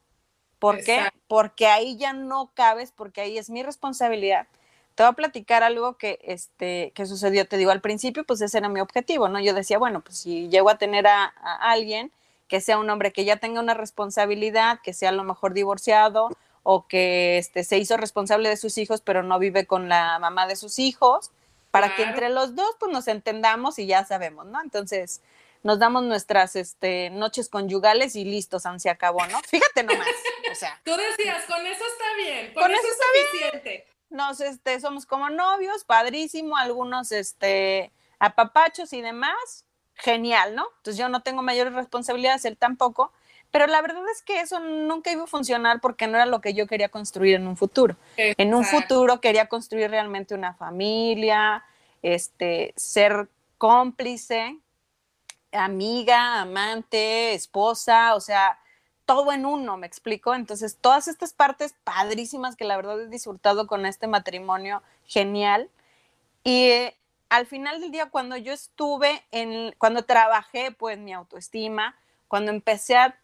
¿Por 0.57 0.83
qué? 0.83 1.07
Porque 1.27 1.67
ahí 1.67 1.97
ya 1.97 2.13
no 2.13 2.51
cabes, 2.55 2.91
porque 2.91 3.21
ahí 3.21 3.37
es 3.37 3.51
mi 3.51 3.61
responsabilidad 3.61 4.47
te 4.99 5.03
voy 5.03 5.11
a 5.11 5.13
platicar 5.13 5.63
algo 5.63 5.95
que, 5.97 6.19
este, 6.23 6.91
que 6.93 7.05
sucedió. 7.05 7.47
Te 7.47 7.55
digo, 7.55 7.71
al 7.71 7.79
principio, 7.79 8.25
pues 8.25 8.41
ese 8.41 8.57
era 8.57 8.67
mi 8.67 8.81
objetivo, 8.81 9.29
¿no? 9.29 9.39
Yo 9.39 9.53
decía, 9.53 9.77
bueno, 9.77 10.01
pues 10.01 10.17
si 10.17 10.49
llego 10.49 10.69
a 10.69 10.77
tener 10.77 11.07
a, 11.07 11.27
alguien 11.61 12.11
que 12.49 12.59
sea 12.59 12.77
un 12.77 12.89
hombre 12.89 13.13
que 13.13 13.23
ya 13.23 13.37
tenga 13.37 13.61
una 13.61 13.73
responsabilidad, 13.73 14.81
que 14.83 14.91
sea 14.91 15.07
a 15.07 15.13
lo 15.13 15.23
mejor 15.23 15.53
divorciado 15.53 16.27
o 16.63 16.85
que 16.85 17.37
este, 17.37 17.63
se 17.63 17.77
hizo 17.77 17.95
responsable 17.95 18.49
de 18.49 18.57
sus 18.57 18.77
hijos, 18.77 18.99
pero 18.99 19.23
no 19.23 19.39
vive 19.39 19.65
con 19.65 19.87
la 19.87 20.19
mamá 20.19 20.47
de 20.47 20.57
sus 20.57 20.79
hijos, 20.79 21.31
para 21.71 21.95
que 21.95 22.03
entre 22.03 22.27
los 22.27 22.55
dos, 22.55 22.75
pues 22.77 22.91
nos 22.91 23.07
entendamos 23.07 23.79
y 23.79 23.85
ya 23.85 24.03
sabemos, 24.03 24.47
¿no? 24.47 24.61
Entonces, 24.61 25.21
nos 25.63 25.79
damos 25.79 26.03
nuestras 26.03 26.57
este, 26.57 27.09
noches 27.09 27.47
conyugales 27.47 28.17
y 28.17 28.25
listos, 28.25 28.63
se 28.79 28.89
acabó, 28.89 29.25
¿no? 29.27 29.39
Fíjate 29.47 29.83
nomás. 29.83 30.09
O 30.51 30.55
sea. 30.55 30.81
Tú 30.83 30.91
decías, 30.91 31.45
con 31.45 31.65
eso 31.65 31.85
está 31.85 32.15
bien, 32.17 32.53
con, 32.53 32.69
eso, 32.69 32.81
está 32.81 33.05
es 33.15 33.29
suficiente 33.31 33.88
nos 34.09 34.41
este, 34.41 34.79
somos 34.79 35.05
como 35.05 35.29
novios, 35.29 35.83
padrísimo, 35.83 36.57
algunos 36.57 37.11
este, 37.11 37.91
apapachos 38.19 38.93
y 38.93 39.01
demás, 39.01 39.65
genial, 39.95 40.55
¿no? 40.55 40.65
Entonces 40.77 40.97
yo 40.97 41.09
no 41.09 41.21
tengo 41.21 41.41
mayores 41.41 41.73
responsabilidades, 41.73 42.45
él 42.45 42.57
tampoco, 42.57 43.11
pero 43.51 43.67
la 43.67 43.81
verdad 43.81 44.03
es 44.13 44.21
que 44.21 44.41
eso 44.41 44.59
nunca 44.59 45.11
iba 45.11 45.23
a 45.23 45.27
funcionar 45.27 45.81
porque 45.81 46.07
no 46.07 46.15
era 46.15 46.25
lo 46.25 46.41
que 46.41 46.53
yo 46.53 46.67
quería 46.67 46.89
construir 46.89 47.35
en 47.35 47.47
un 47.47 47.57
futuro. 47.57 47.95
En 48.15 48.53
un 48.53 48.63
futuro 48.63 49.21
quería 49.21 49.47
construir 49.47 49.89
realmente 49.89 50.35
una 50.35 50.53
familia, 50.53 51.63
este, 52.01 52.73
ser 52.77 53.27
cómplice, 53.57 54.59
amiga, 55.51 56.41
amante, 56.41 57.33
esposa, 57.33 58.15
o 58.15 58.21
sea, 58.21 58.59
todo 59.09 59.31
en 59.31 59.47
uno, 59.47 59.75
me 59.75 59.87
explico. 59.87 60.35
Entonces, 60.35 60.77
todas 60.79 61.07
estas 61.07 61.33
partes 61.33 61.73
padrísimas 61.83 62.55
que 62.55 62.63
la 62.63 62.75
verdad 62.75 63.01
he 63.01 63.07
disfrutado 63.07 63.65
con 63.65 63.87
este 63.87 64.05
matrimonio, 64.05 64.83
genial. 65.07 65.67
Y 66.43 66.65
eh, 66.65 66.95
al 67.27 67.47
final 67.47 67.81
del 67.81 67.89
día, 67.89 68.11
cuando 68.11 68.37
yo 68.37 68.53
estuve 68.53 69.23
en, 69.31 69.73
cuando 69.79 70.03
trabajé, 70.03 70.69
pues 70.69 70.99
mi 70.99 71.11
autoestima, 71.11 71.95
cuando 72.27 72.51
empecé 72.51 72.97
a 72.97 73.17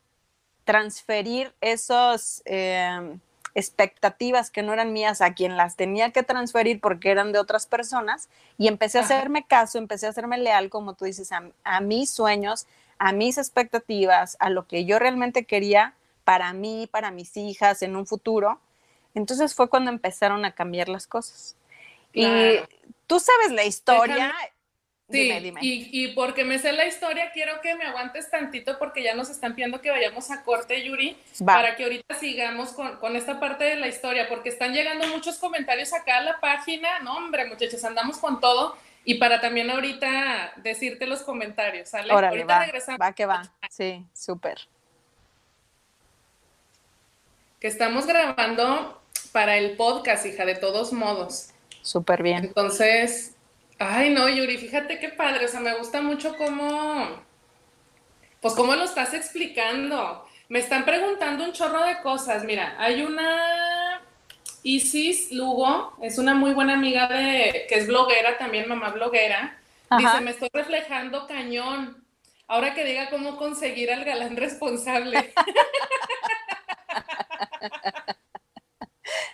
transferir 0.63 1.53
esas 1.61 2.41
em, 2.45 3.19
expectativas 3.53 4.49
que 4.49 4.63
no 4.63 4.73
eran 4.73 4.91
mías 4.91 5.21
a 5.21 5.35
quien 5.35 5.55
las 5.55 5.75
tenía 5.75 6.09
que 6.09 6.23
transferir 6.23 6.81
porque 6.81 7.11
eran 7.11 7.31
de 7.31 7.37
otras 7.37 7.67
personas, 7.67 8.27
y 8.57 8.69
empecé 8.69 8.97
a 8.97 9.01
hacerme 9.01 9.45
caso, 9.45 9.77
empecé 9.77 10.07
a 10.07 10.09
hacerme 10.09 10.39
leal, 10.39 10.71
como 10.71 10.95
tú 10.95 11.05
dices, 11.05 11.29
a 11.31 11.79
mis 11.81 12.09
sueños, 12.09 12.65
a 12.97 13.11
mis 13.11 13.37
expectativas, 13.37 14.37
a 14.39 14.49
lo 14.49 14.67
que 14.67 14.85
yo 14.85 14.99
realmente 14.99 15.45
quería 15.45 15.93
para 16.23 16.53
mí, 16.53 16.87
para 16.91 17.11
mis 17.11 17.35
hijas 17.37 17.81
en 17.81 17.95
un 17.95 18.05
futuro. 18.05 18.59
Entonces 19.13 19.55
fue 19.55 19.69
cuando 19.69 19.91
empezaron 19.91 20.43
a 20.45 20.51
cambiar 20.51 20.89
las 20.89 21.07
cosas. 21.07 21.55
Y 22.13 22.25
tú 23.07 23.19
sabes 23.19 23.51
la 23.51 23.63
historia. 23.63 24.33
Sí, 25.11 25.53
Y, 25.61 26.07
porque 26.15 26.43
me 26.43 26.57
sé 26.57 26.71
la 26.71 26.87
historia, 26.87 27.29
quiero 27.31 27.61
que 27.61 27.75
me 27.75 27.83
aguantes 27.83 28.31
tantito 28.31 28.79
porque 28.79 29.03
ya 29.03 29.13
nos 29.13 29.29
están 29.29 29.53
pidiendo 29.53 29.79
que 29.79 29.91
vayamos 29.91 30.31
a 30.31 30.43
corte, 30.43 30.83
Yuri, 30.83 31.15
para 31.45 31.75
que 31.75 31.83
ahorita 31.83 32.15
sigamos 32.15 32.69
con, 32.71 32.97
con, 32.97 33.15
esta 33.15 33.39
parte 33.39 33.65
de 33.65 33.75
la 33.75 33.87
historia, 33.87 34.27
porque 34.27 34.49
están 34.49 34.73
llegando 34.73 35.07
muchos 35.09 35.37
comentarios 35.37 35.93
acá 35.93 36.17
a 36.17 36.21
la 36.21 36.39
página. 36.39 37.01
No, 37.01 37.17
hombre, 37.17 37.45
muchachos, 37.45 37.83
andamos 37.83 38.17
con 38.17 38.39
todo. 38.39 38.75
Y 39.07 39.15
para 39.15 39.39
también 39.39 39.69
ahorita 39.69 40.53
decirte 40.57 41.05
los 41.05 41.21
comentarios, 41.21 41.89
¿sale? 41.89 42.11
ahorita 42.11 42.45
va, 42.45 42.65
regresamos. 42.65 42.99
Va 42.99 43.13
que 43.13 43.27
va, 43.27 43.43
sí, 43.69 44.03
súper. 44.13 44.57
Que 47.59 47.67
estamos 47.67 48.07
grabando 48.07 48.99
para 49.31 49.57
el 49.57 49.77
podcast, 49.77 50.25
hija, 50.25 50.43
de 50.43 50.55
todos 50.55 50.91
modos. 50.91 51.51
Súper 51.83 52.23
bien. 52.23 52.45
Entonces, 52.45 53.35
ay 53.77 54.09
no, 54.09 54.27
Yuri, 54.27 54.57
fíjate 54.57 54.97
qué 54.97 55.09
padre, 55.09 55.45
o 55.45 55.47
sea, 55.49 55.59
me 55.59 55.77
gusta 55.77 56.01
mucho 56.01 56.35
cómo, 56.35 57.21
pues 58.41 58.55
cómo 58.55 58.75
lo 58.75 58.85
estás 58.85 59.13
explicando. 59.13 60.25
Me 60.49 60.59
están 60.59 60.83
preguntando 60.83 61.43
un 61.43 61.53
chorro 61.53 61.85
de 61.85 62.01
cosas, 62.01 62.43
mira, 62.43 62.75
hay 62.79 63.03
una 63.03 63.64
Isis 64.65 65.31
Lugo 65.31 65.95
es 66.01 66.17
una 66.17 66.33
muy 66.33 66.55
buena 66.55 66.73
amiga 66.73 67.07
de, 67.07 67.67
que 67.69 67.75
es 67.75 67.85
bloguera, 67.85 68.39
también 68.39 68.67
mamá 68.67 68.89
bloguera. 68.89 69.55
Dice, 69.95 70.21
me 70.21 70.31
estoy 70.31 70.49
reflejando 70.51 71.27
cañón. 71.27 72.03
Ahora 72.47 72.73
que 72.73 72.83
diga 72.83 73.11
cómo 73.11 73.37
conseguir 73.37 73.91
al 73.93 74.03
galán 74.03 74.35
responsable. 74.35 75.33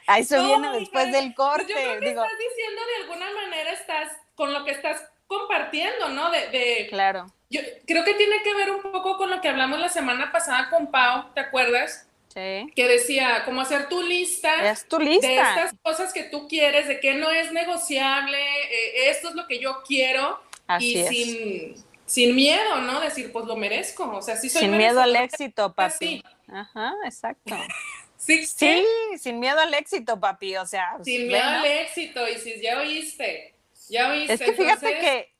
A 0.08 0.20
eso 0.20 0.46
viene 0.46 0.70
después 0.80 1.10
del 1.14 1.34
corte. 1.34 1.68
Yo 1.70 1.76
creo 1.76 2.00
que 2.02 2.10
estás 2.10 2.38
diciendo 2.38 2.82
de 2.86 3.04
alguna 3.04 3.32
manera 3.34 3.72
estás 3.72 4.12
con 4.36 4.52
lo 4.52 4.66
que 4.66 4.72
estás 4.72 5.02
compartiendo, 5.28 6.10
¿no? 6.10 6.30
De, 6.30 6.50
de, 6.50 6.88
claro. 6.90 7.28
Yo 7.50 7.62
creo 7.88 8.04
que 8.04 8.16
tiene 8.16 8.44
que 8.44 8.54
ver 8.54 8.70
un 8.72 8.82
poco 8.82 9.16
con 9.16 9.30
lo 9.30 9.40
que 9.40 9.48
hablamos 9.48 9.80
la 9.80 9.88
semana 9.88 10.34
pasada 10.34 10.70
con 10.70 10.92
Pau, 10.92 11.34
¿te 11.34 11.40
acuerdas? 11.40 12.11
Que 12.34 12.88
decía, 12.88 13.44
como 13.46 13.62
hacer 13.62 13.90
tu 13.90 14.02
lista, 14.02 14.72
es 14.72 14.88
tu 14.88 15.00
lista 15.00 15.28
de 15.28 15.36
estas 15.36 15.74
cosas 15.82 16.14
que 16.14 16.24
tú 16.24 16.48
quieres, 16.48 16.88
de 16.88 17.00
que 17.00 17.14
no 17.14 17.30
es 17.30 17.52
negociable, 17.52 18.38
eh, 18.38 19.10
esto 19.10 19.30
es 19.30 19.36
lo 19.36 19.48
que 19.48 19.60
yo 19.60 19.82
quiero, 19.86 20.40
y 20.80 21.04
sin, 21.04 21.86
sin 22.06 22.36
miedo, 22.36 22.82
¿no? 22.82 23.00
Decir, 23.02 23.32
pues 23.32 23.46
lo 23.46 23.56
merezco, 23.56 24.10
o 24.10 24.22
sea, 24.22 24.38
sí 24.38 24.50
soy 24.50 24.62
Sin 24.62 24.78
miedo 24.78 25.02
al 25.02 25.16
éxito, 25.16 25.74
papi. 25.74 26.24
Ajá, 26.48 26.94
exacto. 27.06 27.56
¿Sí? 28.18 28.46
sí, 28.46 28.86
sin 29.18 29.40
miedo 29.40 29.60
al 29.60 29.74
éxito, 29.74 30.20
papi, 30.20 30.56
o 30.56 30.66
sea. 30.66 30.98
Sin 31.04 31.28
miedo 31.28 31.44
al 31.44 31.66
éxito, 31.66 32.28
y 32.28 32.38
si 32.38 32.62
ya 32.62 32.80
oíste, 32.80 33.56
ya 33.90 34.12
oíste. 34.12 34.34
Es 34.34 34.42
que 34.42 34.54
fíjate 34.54 35.00
que 35.00 35.32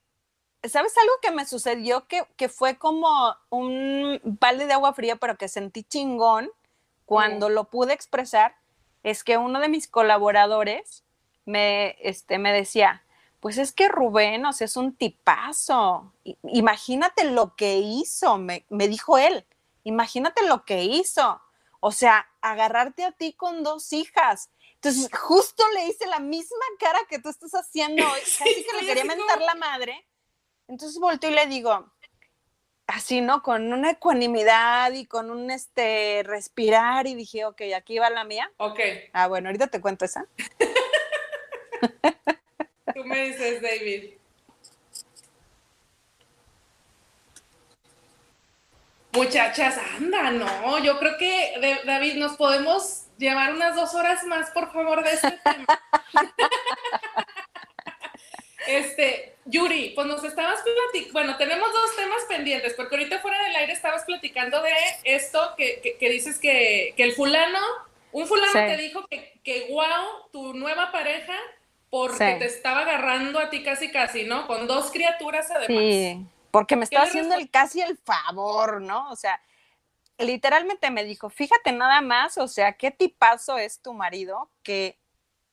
¿sabes 0.67 0.95
algo 0.98 1.13
que 1.21 1.31
me 1.31 1.45
sucedió? 1.45 2.07
Que, 2.07 2.24
que, 2.36 2.50
fue 2.50 2.77
como 2.77 3.36
un 3.50 4.19
balde 4.24 4.65
de 4.67 4.74
agua 4.74 4.93
fría, 4.93 5.15
pero 5.15 5.38
que 5.38 5.48
sentí 5.48 5.83
chingón 5.83 6.51
cuando 7.11 7.49
lo 7.49 7.65
pude 7.65 7.91
expresar, 7.91 8.55
es 9.03 9.25
que 9.25 9.35
uno 9.35 9.59
de 9.59 9.67
mis 9.67 9.89
colaboradores 9.89 11.03
me, 11.45 11.97
este, 11.99 12.37
me 12.37 12.53
decía, 12.53 13.03
pues 13.41 13.57
es 13.57 13.73
que 13.73 13.89
Rubén, 13.89 14.45
o 14.45 14.53
sea, 14.53 14.63
es 14.63 14.77
un 14.77 14.95
tipazo. 14.95 16.13
Imagínate 16.43 17.25
lo 17.25 17.57
que 17.57 17.79
hizo, 17.79 18.37
me, 18.37 18.65
me 18.69 18.87
dijo 18.87 19.17
él. 19.17 19.45
Imagínate 19.83 20.47
lo 20.47 20.63
que 20.63 20.85
hizo. 20.85 21.41
O 21.81 21.91
sea, 21.91 22.29
agarrarte 22.39 23.03
a 23.03 23.11
ti 23.11 23.33
con 23.33 23.61
dos 23.61 23.91
hijas. 23.91 24.49
Entonces, 24.75 25.09
justo 25.11 25.65
le 25.73 25.87
hice 25.87 26.05
la 26.07 26.19
misma 26.19 26.65
cara 26.79 26.99
que 27.09 27.19
tú 27.19 27.27
estás 27.27 27.51
haciendo 27.55 28.09
hoy, 28.09 28.21
casi 28.39 28.63
que 28.63 28.77
le 28.79 28.85
quería 28.85 29.03
mentar 29.03 29.41
la 29.41 29.55
madre. 29.55 30.07
Entonces 30.69 30.97
volteo 30.97 31.29
y 31.29 31.35
le 31.35 31.45
digo, 31.47 31.91
así, 32.91 33.21
¿no? 33.21 33.41
Con 33.41 33.74
una 33.74 33.91
ecuanimidad 33.91 34.91
y 34.93 35.05
con 35.05 35.31
un 35.31 35.51
este 35.51 36.24
respirar 36.24 37.07
y 37.07 37.15
dije, 37.15 37.45
ok, 37.45 37.62
aquí 37.75 38.00
va 38.00 38.10
la 38.10 38.24
mía. 38.24 38.50
Ok. 38.57 38.79
Ah, 39.13 39.27
bueno, 39.27 39.50
ahorita 39.50 39.67
te 39.67 39.81
cuento 39.81 40.05
esa. 40.05 40.25
Tú 42.95 43.03
me 43.05 43.27
dices, 43.27 43.62
David. 43.62 44.13
Muchachas, 49.13 49.77
anda, 49.98 50.31
no, 50.31 50.79
yo 50.79 50.98
creo 50.98 51.17
que, 51.17 51.81
David, 51.86 52.15
nos 52.15 52.38
podemos 52.38 53.07
llevar 53.17 53.53
unas 53.53 53.75
dos 53.75 53.93
horas 53.93 54.24
más, 54.24 54.51
por 54.51 54.71
favor, 54.71 55.03
de 55.03 55.12
este 55.12 55.38
tema. 55.43 55.81
este, 58.67 59.35
Yuri, 59.45 59.91
pues 59.95 60.07
nos 60.07 60.23
estabas 60.23 60.59
platicando, 60.61 61.13
bueno, 61.13 61.37
tenemos 61.37 61.71
dos 61.71 61.95
temas 61.95 62.23
pendientes, 62.27 62.73
porque 62.73 62.95
ahorita 62.95 63.19
fuera 63.19 63.41
del 63.43 63.55
aire 63.55 63.73
estabas 63.73 64.03
platicando 64.03 64.61
de 64.61 64.71
esto 65.03 65.55
que, 65.57 65.97
dices 65.99 66.39
que, 66.39 66.93
el 66.97 67.13
fulano, 67.13 67.59
un 68.11 68.27
fulano 68.27 68.53
te 68.53 68.77
dijo 68.77 69.05
que, 69.07 69.39
que 69.43 69.67
wow, 69.69 70.29
tu 70.31 70.53
nueva 70.53 70.91
pareja, 70.91 71.35
porque 71.89 72.37
te 72.39 72.45
estaba 72.45 72.81
agarrando 72.81 73.39
a 73.39 73.49
ti 73.49 73.63
casi 73.63 73.91
casi, 73.91 74.23
¿no? 74.23 74.47
Con 74.47 74.67
dos 74.67 74.91
criaturas 74.91 75.51
además. 75.51 75.67
Sí 75.67 76.25
porque 76.51 76.75
me 76.75 76.83
está 76.83 77.03
haciendo 77.03 77.35
el, 77.35 77.49
casi 77.49 77.81
el 77.81 77.97
favor, 77.97 78.81
¿no? 78.81 79.09
O 79.09 79.15
sea, 79.15 79.41
literalmente 80.19 80.91
me 80.91 81.03
dijo, 81.03 81.29
fíjate 81.29 81.71
nada 81.71 82.01
más, 82.01 82.37
o 82.37 82.47
sea, 82.47 82.73
qué 82.73 82.91
tipazo 82.91 83.57
es 83.57 83.79
tu 83.79 83.93
marido 83.93 84.49
que 84.61 84.99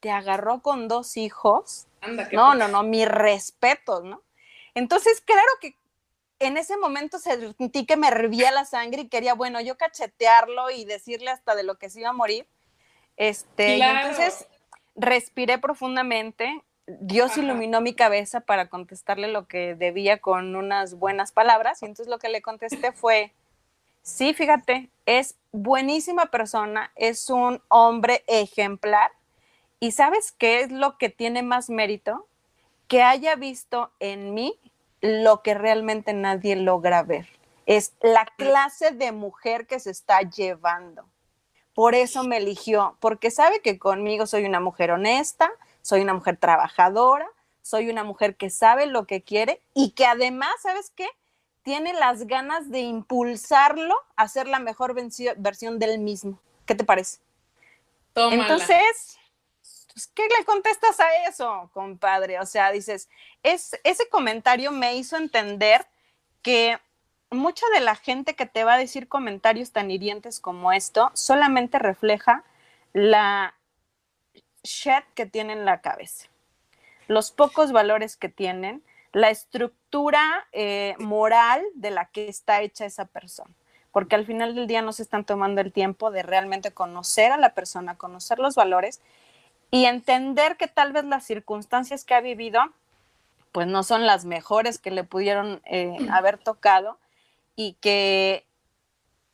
te 0.00 0.10
agarró 0.10 0.60
con 0.60 0.88
dos 0.88 1.16
hijos. 1.16 1.86
Anda, 2.00 2.28
no, 2.32 2.54
no, 2.54 2.68
no, 2.68 2.82
mi 2.82 3.04
respeto, 3.04 4.02
¿no? 4.02 4.22
Entonces, 4.74 5.20
claro 5.20 5.48
que 5.60 5.76
en 6.38 6.56
ese 6.56 6.76
momento 6.76 7.18
sentí 7.18 7.84
que 7.84 7.96
me 7.96 8.08
hervía 8.08 8.52
la 8.52 8.64
sangre 8.64 9.02
y 9.02 9.08
quería, 9.08 9.34
bueno, 9.34 9.60
yo 9.60 9.76
cachetearlo 9.76 10.70
y 10.70 10.84
decirle 10.84 11.30
hasta 11.30 11.54
de 11.54 11.64
lo 11.64 11.76
que 11.78 11.90
se 11.90 12.00
iba 12.00 12.10
a 12.10 12.12
morir. 12.12 12.46
Este, 13.16 13.78
y 13.78 13.82
entonces 13.82 14.46
respiré 14.94 15.58
profundamente, 15.58 16.62
Dios 16.86 17.36
iluminó 17.36 17.80
mi 17.80 17.94
cabeza 17.94 18.40
para 18.40 18.68
contestarle 18.68 19.28
lo 19.28 19.46
que 19.46 19.74
debía 19.74 20.18
con 20.18 20.56
unas 20.56 20.94
buenas 20.94 21.32
palabras 21.32 21.82
y 21.82 21.86
entonces 21.86 22.08
lo 22.08 22.18
que 22.18 22.28
le 22.28 22.40
contesté 22.40 22.92
fue, 22.92 23.34
sí, 24.02 24.32
fíjate, 24.32 24.88
es 25.04 25.36
buenísima 25.52 26.26
persona, 26.26 26.92
es 26.94 27.28
un 27.28 27.60
hombre 27.68 28.24
ejemplar 28.26 29.10
y 29.80 29.92
sabes 29.92 30.32
qué 30.32 30.60
es 30.60 30.72
lo 30.72 30.98
que 30.98 31.08
tiene 31.08 31.42
más 31.42 31.70
mérito? 31.70 32.26
Que 32.88 33.02
haya 33.02 33.36
visto 33.36 33.90
en 34.00 34.34
mí 34.34 34.58
lo 35.00 35.42
que 35.42 35.54
realmente 35.54 36.12
nadie 36.12 36.56
logra 36.56 37.02
ver. 37.02 37.28
Es 37.66 37.92
la 38.00 38.26
clase 38.36 38.92
de 38.92 39.12
mujer 39.12 39.66
que 39.66 39.78
se 39.78 39.90
está 39.90 40.22
llevando. 40.22 41.04
Por 41.74 41.94
eso 41.94 42.24
me 42.24 42.38
eligió, 42.38 42.96
porque 42.98 43.30
sabe 43.30 43.60
que 43.60 43.78
conmigo 43.78 44.26
soy 44.26 44.44
una 44.44 44.58
mujer 44.58 44.90
honesta, 44.90 45.50
soy 45.82 46.00
una 46.00 46.14
mujer 46.14 46.36
trabajadora, 46.36 47.28
soy 47.62 47.88
una 47.88 48.02
mujer 48.02 48.34
que 48.36 48.50
sabe 48.50 48.86
lo 48.86 49.06
que 49.06 49.22
quiere 49.22 49.60
y 49.74 49.90
que 49.90 50.06
además, 50.06 50.50
¿sabes 50.62 50.90
qué? 50.96 51.06
Tiene 51.62 51.92
las 51.92 52.26
ganas 52.26 52.70
de 52.70 52.80
impulsarlo 52.80 53.94
a 54.16 54.26
ser 54.26 54.48
la 54.48 54.58
mejor 54.58 54.94
versión 55.36 55.78
del 55.78 55.98
mismo. 56.00 56.40
¿Qué 56.66 56.74
te 56.74 56.82
parece? 56.82 57.18
Entonces, 58.16 59.18
pues, 59.98 60.06
¿qué 60.14 60.22
le 60.38 60.44
contestas 60.44 61.00
a 61.00 61.28
eso, 61.28 61.70
compadre? 61.74 62.38
O 62.38 62.46
sea, 62.46 62.70
dices, 62.70 63.08
es, 63.42 63.76
ese 63.82 64.08
comentario 64.08 64.70
me 64.70 64.94
hizo 64.94 65.16
entender 65.16 65.84
que 66.40 66.78
mucha 67.30 67.66
de 67.74 67.80
la 67.80 67.96
gente 67.96 68.36
que 68.36 68.46
te 68.46 68.62
va 68.62 68.74
a 68.74 68.78
decir 68.78 69.08
comentarios 69.08 69.72
tan 69.72 69.90
hirientes 69.90 70.38
como 70.38 70.70
esto 70.72 71.10
solamente 71.14 71.80
refleja 71.80 72.44
la 72.92 73.56
shed 74.62 75.02
que 75.16 75.26
tienen 75.26 75.58
en 75.58 75.64
la 75.64 75.80
cabeza, 75.80 76.28
los 77.08 77.32
pocos 77.32 77.72
valores 77.72 78.16
que 78.16 78.28
tienen, 78.28 78.84
la 79.12 79.30
estructura 79.30 80.46
eh, 80.52 80.94
moral 81.00 81.64
de 81.74 81.90
la 81.90 82.04
que 82.04 82.28
está 82.28 82.62
hecha 82.62 82.84
esa 82.84 83.06
persona. 83.06 83.50
Porque 83.90 84.14
al 84.14 84.26
final 84.26 84.54
del 84.54 84.68
día 84.68 84.80
no 84.80 84.92
se 84.92 85.02
están 85.02 85.24
tomando 85.24 85.60
el 85.60 85.72
tiempo 85.72 86.12
de 86.12 86.22
realmente 86.22 86.70
conocer 86.70 87.32
a 87.32 87.36
la 87.36 87.54
persona, 87.54 87.96
conocer 87.96 88.38
los 88.38 88.54
valores 88.54 89.00
y 89.70 89.84
entender 89.84 90.56
que 90.56 90.68
tal 90.68 90.92
vez 90.92 91.04
las 91.04 91.24
circunstancias 91.24 92.04
que 92.04 92.14
ha 92.14 92.20
vivido 92.20 92.60
pues 93.52 93.66
no 93.66 93.82
son 93.82 94.06
las 94.06 94.24
mejores 94.24 94.78
que 94.78 94.90
le 94.90 95.04
pudieron 95.04 95.60
eh, 95.64 95.96
haber 96.12 96.38
tocado 96.38 96.98
y 97.56 97.74
que 97.80 98.44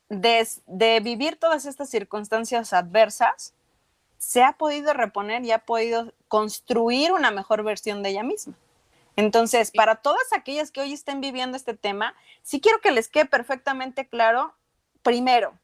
de 0.08 1.00
vivir 1.02 1.36
todas 1.36 1.66
estas 1.66 1.90
circunstancias 1.90 2.72
adversas, 2.72 3.54
se 4.18 4.42
ha 4.42 4.52
podido 4.52 4.92
reponer 4.94 5.44
y 5.44 5.52
ha 5.52 5.58
podido 5.58 6.12
construir 6.28 7.12
una 7.12 7.30
mejor 7.30 7.62
versión 7.62 8.02
de 8.02 8.10
ella 8.10 8.22
misma. 8.22 8.54
Entonces, 9.16 9.70
para 9.70 9.96
todas 9.96 10.32
aquellas 10.32 10.70
que 10.70 10.80
hoy 10.80 10.92
estén 10.92 11.20
viviendo 11.20 11.56
este 11.56 11.74
tema, 11.74 12.14
sí 12.42 12.60
quiero 12.60 12.80
que 12.80 12.90
les 12.90 13.08
quede 13.08 13.26
perfectamente 13.26 14.06
claro, 14.08 14.54
primero, 15.02 15.58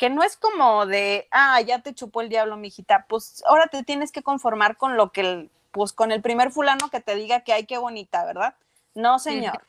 que 0.00 0.08
no 0.08 0.22
es 0.22 0.38
como 0.38 0.86
de, 0.86 1.28
ah, 1.30 1.60
ya 1.60 1.80
te 1.80 1.94
chupó 1.94 2.22
el 2.22 2.30
diablo, 2.30 2.56
mijita, 2.56 3.04
pues 3.06 3.44
ahora 3.46 3.66
te 3.66 3.82
tienes 3.82 4.12
que 4.12 4.22
conformar 4.22 4.78
con 4.78 4.96
lo 4.96 5.12
que, 5.12 5.20
el, 5.20 5.50
pues 5.72 5.92
con 5.92 6.10
el 6.10 6.22
primer 6.22 6.52
fulano 6.52 6.88
que 6.88 7.00
te 7.00 7.14
diga 7.16 7.40
que 7.40 7.52
hay 7.52 7.66
qué 7.66 7.76
bonita, 7.76 8.24
¿verdad? 8.24 8.54
No, 8.94 9.18
señor. 9.18 9.62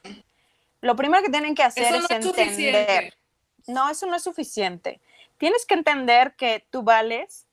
Lo 0.80 0.96
primero 0.96 1.22
que 1.22 1.30
tienen 1.30 1.54
que 1.54 1.64
hacer 1.64 1.94
es 1.94 2.10
entender. 2.10 3.14
No, 3.68 3.90
eso 3.90 4.06
no 4.06 4.16
es 4.16 4.24
suficiente. 4.24 5.02
Tienes 5.38 5.66
que 5.66 5.74
entender 5.74 6.34
que 6.38 6.66
tú 6.70 6.82
vales 6.82 7.46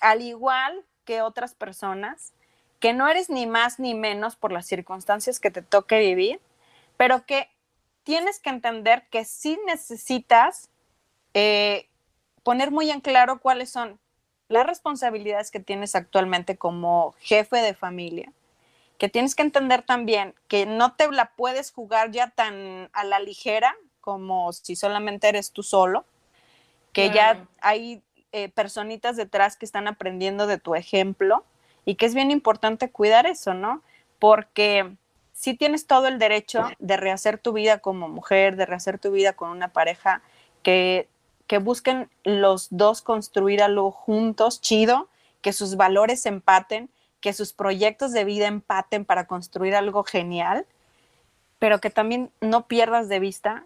al 0.00 0.20
igual 0.20 0.84
que 1.04 1.22
otras 1.22 1.54
personas, 1.54 2.32
que 2.80 2.92
no 2.92 3.06
eres 3.06 3.30
ni 3.30 3.46
más 3.46 3.78
ni 3.78 3.94
menos 3.94 4.34
por 4.34 4.50
las 4.50 4.66
circunstancias 4.66 5.38
que 5.38 5.52
te 5.52 5.62
toque 5.62 6.00
vivir, 6.00 6.40
pero 6.96 7.24
que 7.24 7.48
tienes 8.02 8.40
que 8.40 8.50
entender 8.50 9.06
que 9.12 9.24
sí 9.24 9.60
necesitas 9.64 10.70
eh, 11.32 11.86
poner 12.46 12.70
muy 12.70 12.92
en 12.92 13.00
claro 13.00 13.40
cuáles 13.40 13.70
son 13.70 13.98
las 14.46 14.64
responsabilidades 14.64 15.50
que 15.50 15.58
tienes 15.58 15.96
actualmente 15.96 16.56
como 16.56 17.16
jefe 17.18 17.56
de 17.56 17.74
familia, 17.74 18.32
que 18.98 19.08
tienes 19.08 19.34
que 19.34 19.42
entender 19.42 19.82
también 19.82 20.32
que 20.46 20.64
no 20.64 20.94
te 20.94 21.10
la 21.10 21.32
puedes 21.34 21.72
jugar 21.72 22.12
ya 22.12 22.30
tan 22.30 22.88
a 22.92 23.02
la 23.02 23.18
ligera 23.18 23.74
como 24.00 24.52
si 24.52 24.76
solamente 24.76 25.28
eres 25.28 25.50
tú 25.50 25.64
solo, 25.64 26.04
que 26.92 27.10
ya 27.10 27.48
hay 27.60 28.00
eh, 28.30 28.48
personitas 28.50 29.16
detrás 29.16 29.56
que 29.56 29.64
están 29.64 29.88
aprendiendo 29.88 30.46
de 30.46 30.58
tu 30.58 30.76
ejemplo 30.76 31.44
y 31.84 31.96
que 31.96 32.06
es 32.06 32.14
bien 32.14 32.30
importante 32.30 32.92
cuidar 32.92 33.26
eso, 33.26 33.54
¿no? 33.54 33.82
Porque 34.20 34.94
si 35.32 35.54
tienes 35.54 35.88
todo 35.88 36.06
el 36.06 36.20
derecho 36.20 36.64
de 36.78 36.96
rehacer 36.96 37.38
tu 37.38 37.52
vida 37.52 37.78
como 37.78 38.08
mujer, 38.08 38.54
de 38.54 38.66
rehacer 38.66 39.00
tu 39.00 39.10
vida 39.10 39.32
con 39.32 39.50
una 39.50 39.72
pareja 39.72 40.22
que, 40.62 41.08
que 41.46 41.58
busquen 41.58 42.10
los 42.24 42.68
dos 42.70 43.02
construir 43.02 43.62
algo 43.62 43.90
juntos, 43.90 44.60
chido, 44.60 45.08
que 45.40 45.52
sus 45.52 45.76
valores 45.76 46.26
empaten, 46.26 46.90
que 47.20 47.32
sus 47.32 47.52
proyectos 47.52 48.12
de 48.12 48.24
vida 48.24 48.46
empaten 48.46 49.04
para 49.04 49.26
construir 49.26 49.74
algo 49.74 50.04
genial, 50.04 50.66
pero 51.58 51.80
que 51.80 51.90
también 51.90 52.30
no 52.40 52.66
pierdas 52.66 53.08
de 53.08 53.20
vista 53.20 53.64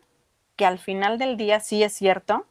que 0.57 0.67
al 0.67 0.79
final 0.79 1.19
del 1.19 1.37
día 1.37 1.61
sí 1.61 1.83
es 1.83 1.93
cierto 1.93 2.47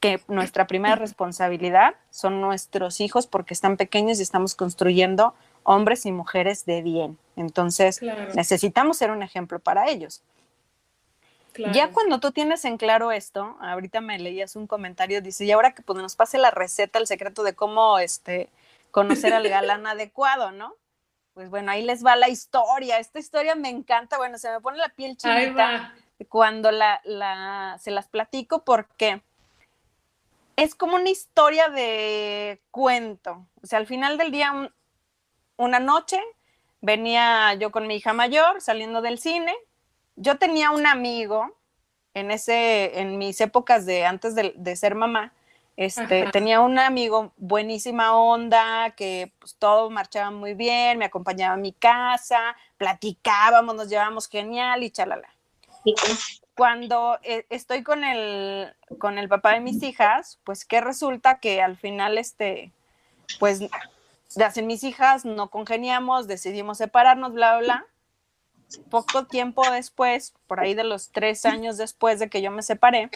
que 0.00 0.20
nuestra 0.28 0.66
primera 0.66 0.96
responsabilidad 1.06 1.94
son 2.10 2.40
nuestros 2.40 3.00
hijos 3.00 3.26
porque 3.26 3.54
están 3.54 3.76
pequeños 3.76 4.18
y 4.18 4.22
estamos 4.22 4.54
construyendo 4.54 5.34
hombres 5.64 6.06
y 6.06 6.12
mujeres 6.12 6.64
de 6.64 6.82
bien. 6.82 7.18
Entonces, 7.36 8.00
necesitamos 8.34 8.96
ser 8.96 9.10
un 9.10 9.22
ejemplo 9.22 9.58
para 9.58 9.88
ellos. 9.88 10.22
Ya 11.72 11.90
cuando 11.90 12.20
tú 12.20 12.32
tienes 12.32 12.64
en 12.64 12.76
claro 12.78 13.12
esto, 13.12 13.56
ahorita 13.60 14.00
me 14.00 14.18
leías 14.18 14.56
un 14.56 14.66
comentario, 14.66 15.20
dice, 15.20 15.44
y 15.44 15.52
ahora 15.52 15.74
que 15.74 15.82
pues, 15.82 15.98
nos 15.98 16.16
pase 16.16 16.38
la 16.38 16.50
receta, 16.50 16.98
el 16.98 17.06
secreto 17.06 17.42
de 17.42 17.54
cómo 17.54 17.98
este, 17.98 18.48
conocer 18.90 19.34
al 19.34 19.48
galán 19.48 19.86
adecuado, 19.86 20.50
¿no? 20.50 20.74
Pues 21.34 21.48
bueno, 21.48 21.72
ahí 21.72 21.82
les 21.82 22.04
va 22.04 22.16
la 22.16 22.28
historia. 22.28 22.98
Esta 22.98 23.18
historia 23.18 23.54
me 23.54 23.70
encanta, 23.70 24.18
bueno, 24.18 24.38
se 24.38 24.50
me 24.50 24.60
pone 24.60 24.78
la 24.78 24.90
piel 24.90 25.16
chinita 25.16 25.94
cuando 26.28 26.70
la, 26.70 27.00
la, 27.04 27.78
se 27.80 27.90
las 27.90 28.08
platico 28.08 28.64
porque 28.64 29.22
es 30.56 30.74
como 30.74 30.96
una 30.96 31.10
historia 31.10 31.68
de 31.68 32.60
cuento. 32.70 33.46
O 33.62 33.66
sea, 33.66 33.78
al 33.78 33.86
final 33.86 34.18
del 34.18 34.30
día, 34.30 34.70
una 35.56 35.80
noche, 35.80 36.20
venía 36.80 37.54
yo 37.54 37.70
con 37.70 37.86
mi 37.86 37.96
hija 37.96 38.12
mayor 38.12 38.60
saliendo 38.60 39.00
del 39.00 39.18
cine. 39.18 39.54
Yo 40.16 40.38
tenía 40.38 40.70
un 40.70 40.86
amigo 40.86 41.56
en 42.14 42.30
ese, 42.30 43.00
en 43.00 43.18
mis 43.18 43.40
épocas 43.40 43.86
de 43.86 44.04
antes 44.04 44.34
de, 44.34 44.76
ser 44.76 44.94
mamá. 44.94 45.32
Este, 45.76 46.26
tenía 46.30 46.60
un 46.60 46.78
amigo 46.78 47.32
buenísima 47.38 48.14
onda, 48.14 48.90
que 48.96 49.32
pues 49.38 49.56
todo 49.56 49.88
marchaba 49.88 50.30
muy 50.30 50.54
bien, 50.54 50.98
me 50.98 51.06
acompañaba 51.06 51.54
a 51.54 51.56
mi 51.58 51.72
casa, 51.72 52.54
platicábamos, 52.76 53.74
nos 53.74 53.88
llevábamos 53.88 54.28
genial 54.28 54.82
y 54.82 54.90
chalala 54.90 55.28
cuando 56.54 57.18
eh, 57.22 57.46
estoy 57.50 57.82
con 57.82 58.04
el, 58.04 58.72
con 58.98 59.18
el 59.18 59.28
papá 59.28 59.54
de 59.54 59.60
mis 59.60 59.82
hijas, 59.82 60.38
pues 60.44 60.64
que 60.64 60.80
resulta 60.80 61.38
que 61.38 61.62
al 61.62 61.76
final, 61.76 62.18
este, 62.18 62.72
pues 63.38 63.60
hacen 64.44 64.66
mis 64.66 64.84
hijas, 64.84 65.24
no 65.24 65.50
congeniamos, 65.50 66.26
decidimos 66.28 66.78
separarnos, 66.78 67.32
bla, 67.32 67.58
bla, 67.58 67.60
bla. 67.60 67.86
Poco 68.90 69.24
tiempo 69.24 69.62
después, 69.70 70.34
por 70.46 70.60
ahí 70.60 70.74
de 70.74 70.84
los 70.84 71.10
tres 71.10 71.44
años 71.46 71.76
después 71.76 72.18
de 72.18 72.28
que 72.28 72.42
yo 72.42 72.50
me 72.50 72.62
separé, 72.62 73.10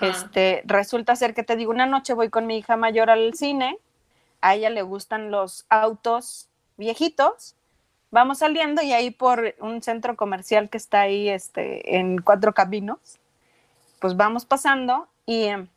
este, 0.00 0.62
resulta 0.64 1.16
ser 1.16 1.34
que 1.34 1.42
te 1.42 1.56
digo, 1.56 1.70
una 1.70 1.86
noche 1.86 2.14
voy 2.14 2.30
con 2.30 2.46
mi 2.46 2.58
hija 2.58 2.76
mayor 2.76 3.10
al 3.10 3.34
cine, 3.34 3.78
a 4.40 4.54
ella 4.54 4.70
le 4.70 4.82
gustan 4.82 5.30
los 5.30 5.66
autos 5.68 6.48
viejitos, 6.76 7.56
vamos 8.10 8.38
saliendo 8.38 8.82
y 8.82 8.92
ahí 8.92 9.10
por 9.10 9.54
un 9.58 9.82
centro 9.82 10.16
comercial 10.16 10.70
que 10.70 10.78
está 10.78 11.00
ahí 11.00 11.28
este, 11.28 11.96
en 11.96 12.20
Cuatro 12.20 12.54
Caminos, 12.54 13.18
pues 14.00 14.16
vamos 14.16 14.44
pasando 14.44 15.08
y 15.26 15.44
em, 15.44 15.68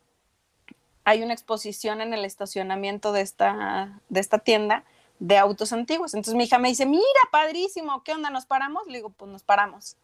hay 1.04 1.22
una 1.22 1.32
exposición 1.32 2.00
en 2.00 2.12
el 2.14 2.24
estacionamiento 2.24 3.12
de 3.12 3.22
esta, 3.22 4.00
de 4.08 4.20
esta 4.20 4.38
tienda 4.38 4.84
de 5.18 5.36
autos 5.36 5.72
antiguos. 5.72 6.14
Entonces 6.14 6.34
mi 6.34 6.44
hija 6.44 6.58
me 6.58 6.68
dice, 6.68 6.86
mira, 6.86 7.02
padrísimo, 7.30 8.02
¿qué 8.04 8.12
onda? 8.12 8.30
¿Nos 8.30 8.46
paramos? 8.46 8.86
Le 8.86 8.98
digo, 8.98 9.10
pues 9.10 9.30
nos 9.30 9.42
paramos. 9.42 9.96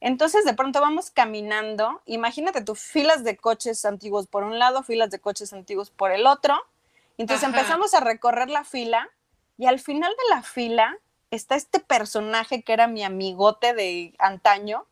Entonces 0.00 0.44
de 0.44 0.54
pronto 0.54 0.80
vamos 0.80 1.10
caminando, 1.10 2.00
imagínate 2.06 2.62
tú, 2.62 2.74
filas 2.74 3.22
de 3.22 3.36
coches 3.36 3.84
antiguos 3.84 4.26
por 4.26 4.44
un 4.44 4.58
lado, 4.58 4.82
filas 4.82 5.10
de 5.10 5.18
coches 5.18 5.52
antiguos 5.52 5.90
por 5.90 6.10
el 6.10 6.26
otro. 6.26 6.58
Entonces 7.18 7.46
empezamos 7.46 7.92
a 7.92 8.00
recorrer 8.00 8.48
la 8.48 8.64
fila 8.64 9.10
y 9.58 9.66
al 9.66 9.78
final 9.78 10.10
de 10.10 10.34
la 10.34 10.42
fila 10.42 10.96
está 11.30 11.54
este 11.54 11.80
personaje 11.80 12.62
que 12.62 12.72
era 12.72 12.86
mi 12.86 13.04
amigote 13.04 13.74
de 13.74 14.14
antaño. 14.18 14.86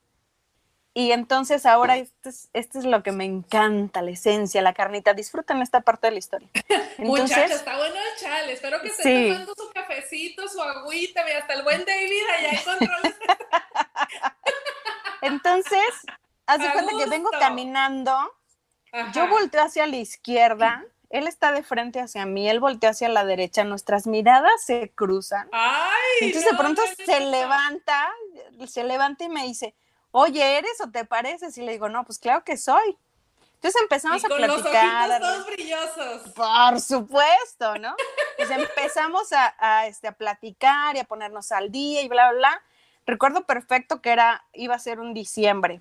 Y 0.99 1.13
entonces 1.13 1.65
ahora 1.65 1.97
esto 1.97 2.29
es, 2.29 2.51
esto 2.53 2.81
es 2.81 2.85
lo 2.85 3.05
que 3.05 3.13
me 3.13 3.25
encanta, 3.25 4.03
la 4.03 4.11
esencia, 4.11 4.63
la 4.63 4.75
carnita. 4.75 5.15
Disfruten 5.15 5.63
esta 5.63 5.83
parte 5.83 6.09
de 6.09 6.11
la 6.11 6.19
historia. 6.19 6.49
Entonces, 6.99 6.99
Muchachos, 6.99 7.51
está 7.53 7.77
bueno 7.77 7.95
el 7.95 8.21
chale. 8.21 8.53
Espero 8.55 8.81
que 8.81 8.89
esté 8.89 9.29
tomando 9.29 9.55
su 9.55 9.71
cafecito, 9.73 10.49
su 10.49 10.61
agüita, 10.61 11.23
y 11.29 11.37
hasta 11.37 11.55
el 11.55 11.63
buen 11.63 11.85
David 11.85 12.23
allá 12.37 12.51
entonces, 15.23 15.89
hace 16.47 16.69
cuenta 16.73 16.93
que 16.99 17.07
vengo 17.09 17.31
caminando, 17.31 18.17
yo 19.15 19.29
volteo 19.29 19.63
hacia 19.63 19.87
la 19.87 19.99
izquierda. 19.99 20.85
Él 21.11 21.29
está 21.29 21.53
de 21.53 21.63
frente 21.63 22.01
hacia 22.01 22.27
mí, 22.27 22.51
él 22.51 22.59
voltea 22.59 22.91
hacia 22.91 23.09
la 23.09 23.25
derecha, 23.25 23.63
nuestras 23.63 24.09
miradas 24.09 24.65
se 24.67 24.91
cruzan. 24.97 25.49
Ay, 25.53 25.93
Entonces 26.23 26.51
de 26.51 26.59
pronto 26.59 26.83
se 27.07 27.21
levanta, 27.21 28.11
se 28.67 28.83
levanta 28.83 29.23
y 29.23 29.29
me 29.29 29.45
dice, 29.45 29.77
oye, 30.11 30.59
¿eres 30.59 30.81
o 30.81 30.91
te 30.91 31.05
pareces? 31.05 31.57
Y 31.59 31.63
le 31.63 31.73
digo, 31.73 31.89
no, 31.89 32.05
pues 32.05 32.19
claro 32.19 32.45
que 32.45 32.57
soy. 32.57 32.97
Entonces 33.55 33.83
empezamos 33.83 34.25
a 34.25 34.29
platicar. 34.29 35.09
Los 35.09 35.21
todos 35.21 35.47
brillosos. 35.47 36.31
Por 36.35 36.81
supuesto, 36.81 37.77
¿no? 37.79 37.97
Pues 38.37 38.51
empezamos 38.51 39.33
a, 39.33 39.87
este, 39.89 40.07
a 40.07 40.13
platicar 40.13 40.95
y 40.95 41.01
a 41.01 41.05
ponernos 41.05 41.51
al 41.51 41.73
día 41.73 42.03
y 42.03 42.09
bla, 42.09 42.31
bla, 42.31 42.39
bla. 42.39 42.63
Recuerdo 43.05 43.47
perfecto 43.47 44.01
que 44.01 44.11
era, 44.11 44.45
iba 44.53 44.77
a 44.77 44.79
ser 44.79 45.01
un 45.01 45.13
diciembre. 45.13 45.81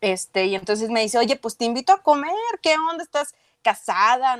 Este, 0.00 0.44
y 0.44 0.54
entonces 0.54 0.90
me 0.90 1.00
dice, 1.00 1.18
oye, 1.18 1.36
pues 1.36 1.56
te 1.56 1.64
invito 1.64 1.92
a 1.92 2.02
comer, 2.02 2.32
¿qué 2.62 2.76
onda? 2.90 3.02
¿Estás, 3.02 3.34
casada, 3.62 4.38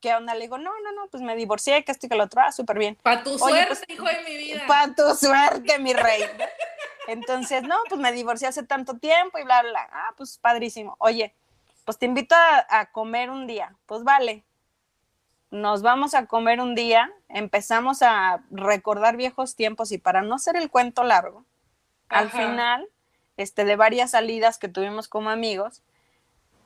¿qué 0.00 0.14
onda? 0.14 0.34
Le 0.34 0.42
digo, 0.42 0.56
no, 0.56 0.70
no, 0.84 0.92
no, 0.92 1.08
pues 1.08 1.20
me 1.20 1.34
divorcié, 1.34 1.84
que 1.84 1.90
esto 1.90 2.06
y 2.06 2.08
que 2.08 2.14
lo 2.14 2.24
otro, 2.24 2.42
ah, 2.42 2.52
súper 2.52 2.78
bien. 2.78 2.96
Para 3.02 3.24
tu 3.24 3.36
suerte, 3.36 3.66
pues, 3.66 3.82
hijo 3.88 4.04
de 4.04 4.22
mi 4.22 4.36
vida. 4.36 4.62
Para 4.68 4.94
tu 4.94 5.14
suerte, 5.16 5.78
mi 5.80 5.94
rey. 5.94 6.22
Entonces, 7.08 7.62
no, 7.62 7.76
pues 7.88 8.00
me 8.00 8.12
divorcié 8.12 8.48
hace 8.48 8.62
tanto 8.62 8.98
tiempo 8.98 9.38
y 9.38 9.44
bla, 9.44 9.62
bla, 9.62 9.88
ah, 9.92 10.14
pues 10.16 10.38
padrísimo. 10.38 10.96
Oye, 10.98 11.34
pues 11.84 11.98
te 11.98 12.06
invito 12.06 12.34
a, 12.36 12.86
comer 12.92 13.30
un 13.30 13.46
día. 13.46 13.74
Pues 13.86 14.04
vale. 14.04 14.44
Nos 15.50 15.82
vamos 15.82 16.14
a 16.14 16.26
comer 16.26 16.60
un 16.60 16.74
día, 16.74 17.12
empezamos 17.28 18.00
a 18.02 18.42
recordar 18.50 19.16
viejos 19.16 19.54
tiempos 19.54 19.92
y 19.92 19.98
para 19.98 20.22
no 20.22 20.36
hacer 20.36 20.56
el 20.56 20.70
cuento 20.70 21.04
largo, 21.04 21.44
al 22.08 22.30
final, 22.30 22.88
este, 23.36 23.66
de 23.66 23.76
varias 23.76 24.12
salidas 24.12 24.56
que 24.58 24.68
tuvimos 24.68 25.08
como 25.08 25.28
amigos, 25.28 25.82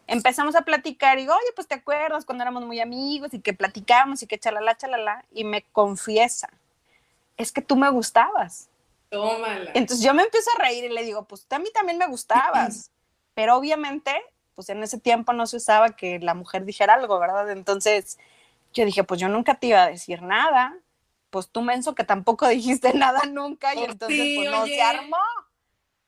empezamos 0.06 0.54
a 0.54 0.62
platicar 0.62 1.18
y 1.18 1.22
digo, 1.22 1.34
oye, 1.34 1.52
pues 1.56 1.66
te 1.66 1.74
acuerdas 1.74 2.24
cuando 2.24 2.42
éramos 2.42 2.64
muy 2.64 2.78
amigos 2.78 3.34
y 3.34 3.40
que 3.40 3.54
platicamos 3.54 4.22
y 4.22 4.28
que 4.28 4.38
chalala, 4.38 4.76
chalala, 4.76 5.24
y 5.32 5.42
me 5.42 5.62
confiesa, 5.62 6.48
es 7.36 7.50
que 7.50 7.62
tú 7.62 7.74
me 7.74 7.90
gustabas. 7.90 8.68
Tómala. 9.16 9.70
Entonces 9.74 10.04
yo 10.04 10.14
me 10.14 10.22
empiezo 10.22 10.50
a 10.56 10.62
reír 10.62 10.84
y 10.84 10.88
le 10.88 11.02
digo, 11.04 11.24
pues 11.24 11.46
a 11.50 11.58
mí 11.58 11.68
también 11.72 11.98
me 11.98 12.06
gustabas, 12.06 12.90
pero 13.34 13.56
obviamente, 13.56 14.12
pues 14.54 14.68
en 14.68 14.82
ese 14.82 14.98
tiempo 14.98 15.32
no 15.32 15.46
se 15.46 15.56
usaba 15.56 15.90
que 15.90 16.18
la 16.18 16.34
mujer 16.34 16.64
dijera 16.64 16.94
algo, 16.94 17.18
¿verdad? 17.18 17.50
Entonces 17.50 18.18
yo 18.72 18.84
dije, 18.84 19.04
pues 19.04 19.20
yo 19.20 19.28
nunca 19.28 19.54
te 19.54 19.68
iba 19.68 19.82
a 19.82 19.88
decir 19.88 20.22
nada, 20.22 20.76
pues 21.30 21.48
tú 21.48 21.62
menso 21.62 21.94
que 21.94 22.04
tampoco 22.04 22.46
dijiste 22.48 22.94
nada 22.94 23.22
nunca 23.26 23.74
y 23.74 23.84
entonces 23.84 24.32
pues 24.36 24.50
no 24.50 24.66
se 24.66 24.80
armó. 24.80 25.16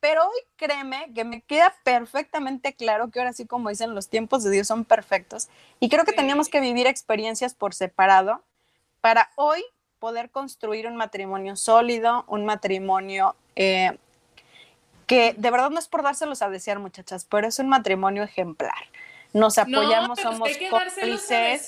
Pero 0.00 0.22
hoy 0.22 0.38
créeme 0.56 1.12
que 1.12 1.24
me 1.24 1.42
queda 1.42 1.74
perfectamente 1.82 2.72
claro 2.74 3.10
que 3.10 3.18
ahora 3.18 3.32
sí, 3.32 3.46
como 3.46 3.68
dicen, 3.68 3.96
los 3.96 4.08
tiempos 4.08 4.44
de 4.44 4.50
Dios 4.50 4.68
son 4.68 4.84
perfectos. 4.84 5.48
Y 5.80 5.88
creo 5.88 6.04
que 6.04 6.12
teníamos 6.12 6.48
que 6.48 6.60
vivir 6.60 6.86
experiencias 6.86 7.54
por 7.54 7.74
separado 7.74 8.44
para 9.00 9.30
hoy 9.34 9.64
poder 9.98 10.30
construir 10.30 10.86
un 10.86 10.96
matrimonio 10.96 11.56
sólido, 11.56 12.24
un 12.28 12.44
matrimonio 12.44 13.34
eh, 13.56 13.96
que 15.06 15.34
de 15.36 15.50
verdad 15.50 15.70
no 15.70 15.78
es 15.78 15.88
por 15.88 16.02
dárselos 16.02 16.42
a 16.42 16.50
desear, 16.50 16.78
muchachas, 16.78 17.26
pero 17.28 17.46
es 17.48 17.58
un 17.58 17.68
matrimonio 17.68 18.22
ejemplar. 18.22 18.74
Nos 19.32 19.58
apoyamos, 19.58 20.20
somos 20.20 20.50
cómplices. 20.70 21.66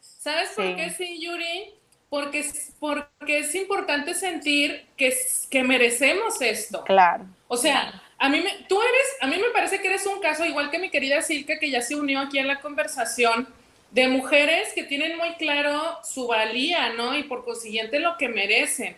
¿Sabes 0.00 0.50
por 0.56 0.76
qué 0.76 0.90
sí, 0.90 1.20
Yuri? 1.22 1.74
Porque, 2.08 2.44
porque 2.78 3.38
es 3.38 3.54
importante 3.54 4.14
sentir 4.14 4.86
que, 4.96 5.16
que 5.48 5.62
merecemos 5.62 6.40
esto. 6.42 6.82
Claro. 6.84 7.24
O 7.48 7.56
sea, 7.56 8.02
a 8.18 8.28
mí 8.28 8.40
me, 8.40 8.50
tú 8.68 8.80
eres, 8.82 9.06
a 9.20 9.26
mí 9.26 9.36
me 9.36 9.50
parece 9.50 9.80
que 9.80 9.88
eres 9.88 10.04
un 10.06 10.20
caso 10.20 10.44
igual 10.44 10.70
que 10.70 10.78
mi 10.78 10.90
querida 10.90 11.22
Silke, 11.22 11.58
que 11.58 11.70
ya 11.70 11.80
se 11.80 11.96
unió 11.96 12.20
aquí 12.20 12.38
en 12.38 12.48
la 12.48 12.60
conversación, 12.60 13.48
de 13.90 14.08
mujeres 14.08 14.72
que 14.74 14.84
tienen 14.84 15.16
muy 15.16 15.34
claro 15.34 15.98
su 16.04 16.26
valía, 16.26 16.92
¿no? 16.92 17.16
Y 17.16 17.24
por 17.24 17.44
consiguiente 17.44 17.98
lo 17.98 18.16
que 18.16 18.28
merecen. 18.28 18.96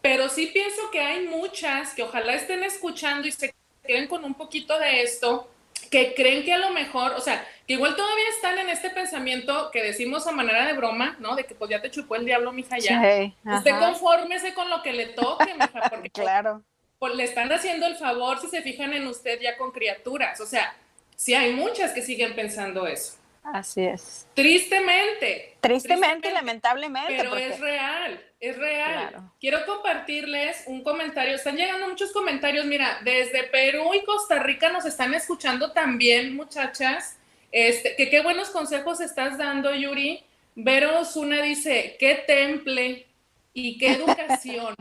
Pero 0.00 0.28
sí 0.28 0.46
pienso 0.46 0.90
que 0.90 1.00
hay 1.00 1.26
muchas 1.26 1.94
que 1.94 2.02
ojalá 2.02 2.34
estén 2.34 2.64
escuchando 2.64 3.28
y 3.28 3.32
se 3.32 3.54
queden 3.84 4.08
con 4.08 4.24
un 4.24 4.34
poquito 4.34 4.78
de 4.78 5.02
esto, 5.02 5.50
que 5.90 6.14
creen 6.14 6.44
que 6.44 6.52
a 6.54 6.58
lo 6.58 6.70
mejor, 6.70 7.12
o 7.12 7.20
sea, 7.20 7.46
que 7.66 7.74
igual 7.74 7.96
todavía 7.96 8.28
están 8.34 8.58
en 8.58 8.70
este 8.70 8.90
pensamiento 8.90 9.70
que 9.70 9.82
decimos 9.82 10.26
a 10.26 10.32
manera 10.32 10.66
de 10.66 10.72
broma, 10.72 11.16
¿no? 11.18 11.34
De 11.34 11.44
que 11.44 11.54
pues 11.54 11.70
ya 11.70 11.82
te 11.82 11.90
chupó 11.90 12.16
el 12.16 12.24
diablo, 12.24 12.52
mija, 12.52 12.78
ya. 12.78 13.02
Sí, 13.02 13.34
Usted 13.44 13.78
confórmese 13.78 14.54
con 14.54 14.70
lo 14.70 14.82
que 14.82 14.92
le 14.92 15.06
toque, 15.06 15.52
mija, 15.54 15.70
porque 15.90 16.10
claro. 16.10 16.62
Pues, 16.98 17.14
le 17.14 17.24
están 17.24 17.50
haciendo 17.52 17.86
el 17.86 17.96
favor 17.96 18.40
si 18.40 18.48
se 18.48 18.62
fijan 18.62 18.92
en 18.92 19.06
usted 19.06 19.40
ya 19.40 19.56
con 19.56 19.72
criaturas. 19.72 20.40
O 20.40 20.46
sea, 20.46 20.76
sí 21.16 21.34
hay 21.34 21.52
muchas 21.52 21.92
que 21.92 22.02
siguen 22.02 22.34
pensando 22.34 22.86
eso. 22.86 23.19
Así 23.42 23.82
es. 23.82 24.26
Tristemente. 24.34 25.56
Tristemente, 25.60 26.30
lamentablemente. 26.30 27.16
Pero 27.16 27.36
es 27.36 27.58
real, 27.58 28.22
es 28.38 28.56
real. 28.56 29.30
Quiero 29.40 29.64
compartirles 29.66 30.64
un 30.66 30.82
comentario. 30.82 31.34
Están 31.34 31.56
llegando 31.56 31.88
muchos 31.88 32.12
comentarios. 32.12 32.66
Mira, 32.66 33.00
desde 33.02 33.44
Perú 33.44 33.92
y 33.94 34.04
Costa 34.04 34.38
Rica 34.40 34.70
nos 34.70 34.84
están 34.84 35.14
escuchando 35.14 35.72
también, 35.72 36.36
muchachas. 36.36 37.18
Este, 37.52 37.96
que 37.96 38.10
qué 38.10 38.20
buenos 38.20 38.50
consejos 38.50 39.00
estás 39.00 39.38
dando, 39.38 39.74
Yuri. 39.74 40.22
Vero 40.54 41.00
Osuna 41.00 41.42
dice, 41.42 41.96
qué 41.98 42.16
temple 42.26 43.06
y 43.52 43.78
qué 43.78 43.92
educación. 43.92 44.74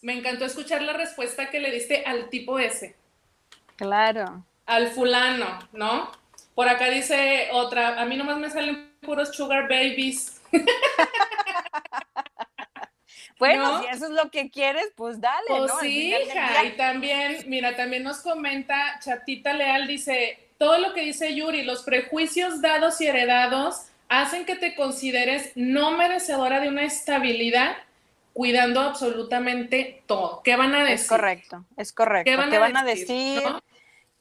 Me 0.00 0.14
encantó 0.14 0.44
escuchar 0.44 0.82
la 0.82 0.92
respuesta 0.92 1.50
que 1.50 1.60
le 1.60 1.70
diste 1.70 2.04
al 2.06 2.30
tipo 2.30 2.58
ese. 2.58 2.96
Claro. 3.76 4.44
Al 4.66 4.88
fulano, 4.88 5.58
¿no? 5.72 6.10
Por 6.58 6.68
acá 6.68 6.90
dice 6.90 7.50
otra, 7.52 8.00
a 8.00 8.04
mí 8.04 8.16
nomás 8.16 8.36
me 8.36 8.50
salen 8.50 8.92
puros 9.00 9.32
sugar 9.32 9.68
babies. 9.68 10.40
bueno, 13.38 13.80
si 13.80 13.86
eso 13.86 14.06
es 14.06 14.10
lo 14.10 14.28
que 14.32 14.50
quieres, 14.50 14.90
pues 14.96 15.20
dale, 15.20 15.46
pues 15.46 15.72
¿no? 15.72 15.78
Sí, 15.78 16.12
hija. 16.12 16.64
Y 16.64 16.70
también, 16.70 17.44
mira, 17.46 17.76
también 17.76 18.02
nos 18.02 18.22
comenta 18.22 18.98
Chatita 18.98 19.52
Leal, 19.52 19.86
dice, 19.86 20.48
todo 20.58 20.80
lo 20.80 20.94
que 20.94 21.02
dice 21.02 21.32
Yuri, 21.32 21.62
los 21.62 21.84
prejuicios 21.84 22.60
dados 22.60 23.00
y 23.00 23.06
heredados 23.06 23.82
hacen 24.08 24.44
que 24.44 24.56
te 24.56 24.74
consideres 24.74 25.52
no 25.54 25.92
merecedora 25.92 26.58
de 26.58 26.70
una 26.70 26.82
estabilidad 26.82 27.76
cuidando 28.32 28.80
absolutamente 28.80 30.02
todo. 30.06 30.42
¿Qué 30.42 30.56
van 30.56 30.74
a 30.74 30.82
decir? 30.82 31.02
Es 31.02 31.08
correcto, 31.08 31.64
es 31.76 31.92
correcto. 31.92 32.28
¿Qué 32.28 32.36
van, 32.36 32.76
a, 32.76 32.82
decir? 32.82 33.42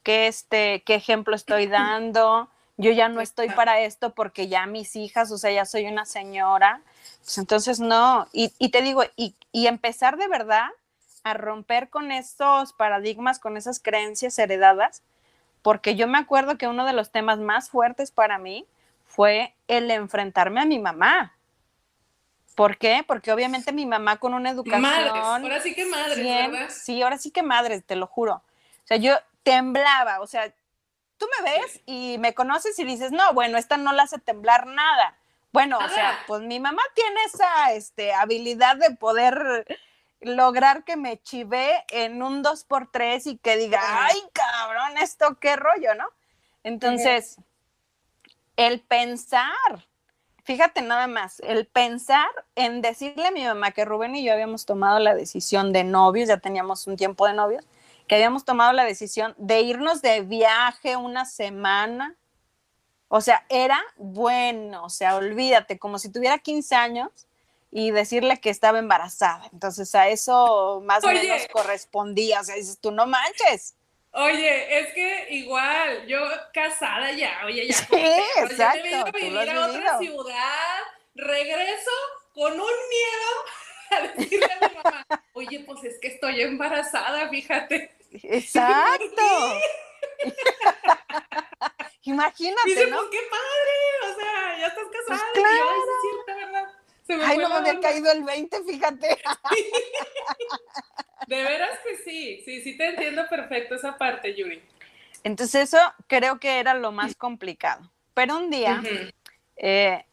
¿Qué, 0.07 0.27
este, 0.27 0.83
¿Qué 0.85 0.95
ejemplo 0.95 1.35
estoy 1.35 1.67
dando? 1.67 2.47
Yo 2.77 2.91
ya 2.91 3.09
no 3.09 3.19
estoy 3.19 3.49
para 3.49 3.81
esto 3.81 4.11
porque 4.11 4.47
ya 4.47 4.65
mis 4.65 4.95
hijas, 4.95 5.33
o 5.33 5.37
sea, 5.37 5.51
ya 5.51 5.65
soy 5.65 5.85
una 5.85 6.05
señora. 6.05 6.79
Pues 7.25 7.37
entonces 7.37 7.81
no. 7.81 8.25
Y, 8.31 8.69
te 8.69 8.81
digo, 8.81 9.03
y, 9.17 9.35
y 9.51 9.67
empezar 9.67 10.15
de 10.15 10.29
verdad 10.29 10.69
a 11.25 11.33
romper 11.33 11.89
con 11.89 12.13
esos 12.13 12.71
paradigmas, 12.71 13.37
con 13.37 13.57
esas 13.57 13.81
creencias 13.81 14.39
heredadas, 14.39 15.03
porque 15.61 15.97
yo 15.97 16.07
me 16.07 16.19
acuerdo 16.19 16.57
que 16.57 16.69
uno 16.69 16.85
de 16.85 16.93
los 16.93 17.11
temas 17.11 17.39
más 17.39 17.69
fuertes 17.69 18.09
para 18.09 18.37
mí 18.37 18.65
fue 19.07 19.53
el 19.67 19.91
enfrentarme 19.91 20.61
a 20.61 20.65
mi 20.65 20.79
mamá. 20.79 21.33
¿Por 22.55 22.77
qué? 22.77 23.03
Porque 23.05 23.33
obviamente 23.33 23.73
mi 23.73 23.85
mamá 23.85 24.15
con 24.15 24.33
una 24.33 24.51
educación. 24.51 24.83
Madres, 24.83 25.21
ahora 25.21 25.59
sí 25.59 25.75
que 25.75 25.85
madres, 25.85 26.23
¿verdad? 26.23 26.69
Sí, 26.69 27.01
ahora 27.01 27.17
sí 27.17 27.29
que 27.29 27.43
madres, 27.43 27.83
te 27.83 27.97
lo 27.97 28.07
juro. 28.07 28.35
O 28.35 28.87
sea, 28.87 28.95
yo 28.95 29.17
temblaba, 29.47 30.19
o 30.19 30.27
sea, 30.27 30.53
tú 31.17 31.25
me 31.39 31.51
ves 31.51 31.81
y 31.85 32.17
me 32.19 32.33
conoces 32.33 32.77
y 32.79 32.83
dices, 32.83 33.13
no, 33.13 33.33
bueno, 33.33 33.57
esta 33.57 33.77
no 33.77 33.93
la 33.93 34.03
hace 34.03 34.19
temblar 34.19 34.67
nada. 34.67 35.17
Bueno, 35.53 35.77
o 35.77 35.87
sea, 35.87 36.19
pues 36.27 36.41
mi 36.41 36.59
mamá 36.59 36.81
tiene 36.93 37.23
esa 37.23 37.71
este, 37.71 38.13
habilidad 38.13 38.75
de 38.75 38.93
poder 38.97 39.65
lograr 40.19 40.83
que 40.83 40.97
me 40.97 41.21
chive 41.21 41.85
en 41.91 42.21
un 42.21 42.43
2x3 42.43 43.21
y 43.25 43.37
que 43.37 43.55
diga, 43.55 43.79
ay, 43.81 44.21
cabrón, 44.33 44.97
esto 44.97 45.39
qué 45.39 45.55
rollo, 45.55 45.95
¿no? 45.95 46.09
Entonces, 46.63 47.37
el 48.57 48.81
pensar, 48.81 49.47
fíjate 50.43 50.81
nada 50.81 51.07
más, 51.07 51.39
el 51.39 51.67
pensar 51.67 52.27
en 52.55 52.81
decirle 52.81 53.27
a 53.27 53.31
mi 53.31 53.45
mamá 53.45 53.71
que 53.71 53.85
Rubén 53.85 54.13
y 54.13 54.25
yo 54.25 54.33
habíamos 54.33 54.65
tomado 54.65 54.99
la 54.99 55.15
decisión 55.15 55.71
de 55.71 55.85
novios, 55.85 56.27
ya 56.27 56.37
teníamos 56.37 56.85
un 56.85 56.97
tiempo 56.97 57.25
de 57.25 57.33
novios, 57.33 57.65
que 58.07 58.15
habíamos 58.15 58.45
tomado 58.45 58.73
la 58.73 58.85
decisión 58.85 59.35
de 59.37 59.61
irnos 59.61 60.01
de 60.01 60.21
viaje 60.21 60.95
una 60.95 61.25
semana. 61.25 62.15
O 63.09 63.21
sea, 63.21 63.45
era 63.49 63.81
bueno, 63.97 64.83
o 64.83 64.89
sea, 64.89 65.15
olvídate, 65.15 65.79
como 65.79 65.99
si 65.99 66.11
tuviera 66.11 66.37
15 66.39 66.75
años 66.75 67.09
y 67.71 67.91
decirle 67.91 68.39
que 68.39 68.49
estaba 68.49 68.79
embarazada. 68.79 69.49
Entonces 69.53 69.93
a 69.95 70.07
eso 70.07 70.81
más 70.85 71.03
o 71.03 71.07
menos 71.07 71.47
correspondía. 71.51 72.41
O 72.41 72.43
sea, 72.43 72.55
dices, 72.55 72.79
tú 72.79 72.91
no 72.91 73.05
manches. 73.05 73.75
Oye, 74.11 74.79
es 74.79 74.93
que 74.93 75.27
igual, 75.35 76.07
yo 76.07 76.19
casada 76.53 77.11
ya, 77.11 77.41
oye, 77.45 77.67
ya. 77.67 77.75
Sí, 77.75 77.85
exacto. 78.37 78.87
Yo 78.89 79.05
me 79.05 79.11
vine 79.11 79.39
a 79.39 79.43
vivir 79.43 79.49
a 79.51 79.65
otra 79.67 79.99
ciudad, 79.99 80.79
regreso 81.13 81.91
con 82.33 82.53
un 82.53 82.59
miedo 82.59 83.29
a 83.91 84.01
decirle 84.01 84.45
a 84.45 84.67
mi 84.67 84.75
mamá, 84.75 85.05
oye, 85.33 85.59
pues 85.59 85.83
es 85.83 85.99
que 85.99 86.07
estoy 86.07 86.41
embarazada, 86.41 87.29
fíjate. 87.29 87.96
Exacto. 88.23 89.59
Imagínate, 92.03 92.61
Dice, 92.65 92.87
¿no? 92.87 92.97
pues 92.97 93.09
qué 93.11 93.19
padre, 93.29 94.11
o 94.11 94.15
sea, 94.19 94.57
ya 94.59 94.67
estás 94.67 94.85
casada. 94.85 95.03
Pues 95.07 95.21
claro. 95.33 95.53
Y 95.53 95.57
yo, 95.57 95.63
Ay, 95.69 95.79
sí, 95.81 95.89
es 95.89 96.01
cierto, 96.25 96.35
¿verdad? 96.45 96.65
Se 97.05 97.15
me 97.17 97.23
Ay, 97.25 97.37
no 97.37 97.49
me 97.49 97.55
había 97.55 97.79
caído 97.79 98.11
el 98.11 98.23
20, 98.23 98.63
fíjate. 98.63 99.17
De 101.27 101.43
veras 101.43 101.79
que 101.83 101.97
sí, 101.97 102.41
sí, 102.45 102.61
sí 102.61 102.77
te 102.77 102.87
entiendo 102.89 103.27
perfecto 103.29 103.75
esa 103.75 103.97
parte, 103.97 104.33
Yuri. 104.35 104.63
Entonces 105.23 105.73
eso 105.73 105.79
creo 106.07 106.39
que 106.39 106.59
era 106.59 106.73
lo 106.73 106.91
más 106.93 107.15
complicado. 107.15 107.91
Pero 108.13 108.37
un 108.37 108.49
día, 108.49 108.81
Ujú. 108.81 109.09
eh, 109.57 110.05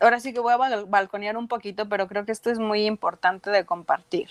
ahora 0.00 0.18
sí 0.20 0.32
que 0.32 0.40
voy 0.40 0.54
a 0.54 0.56
bal- 0.56 0.86
balconear 0.88 1.36
un 1.36 1.48
poquito, 1.48 1.86
pero 1.88 2.08
creo 2.08 2.24
que 2.24 2.32
esto 2.32 2.50
es 2.50 2.58
muy 2.58 2.86
importante 2.86 3.50
de 3.50 3.66
compartir. 3.66 4.30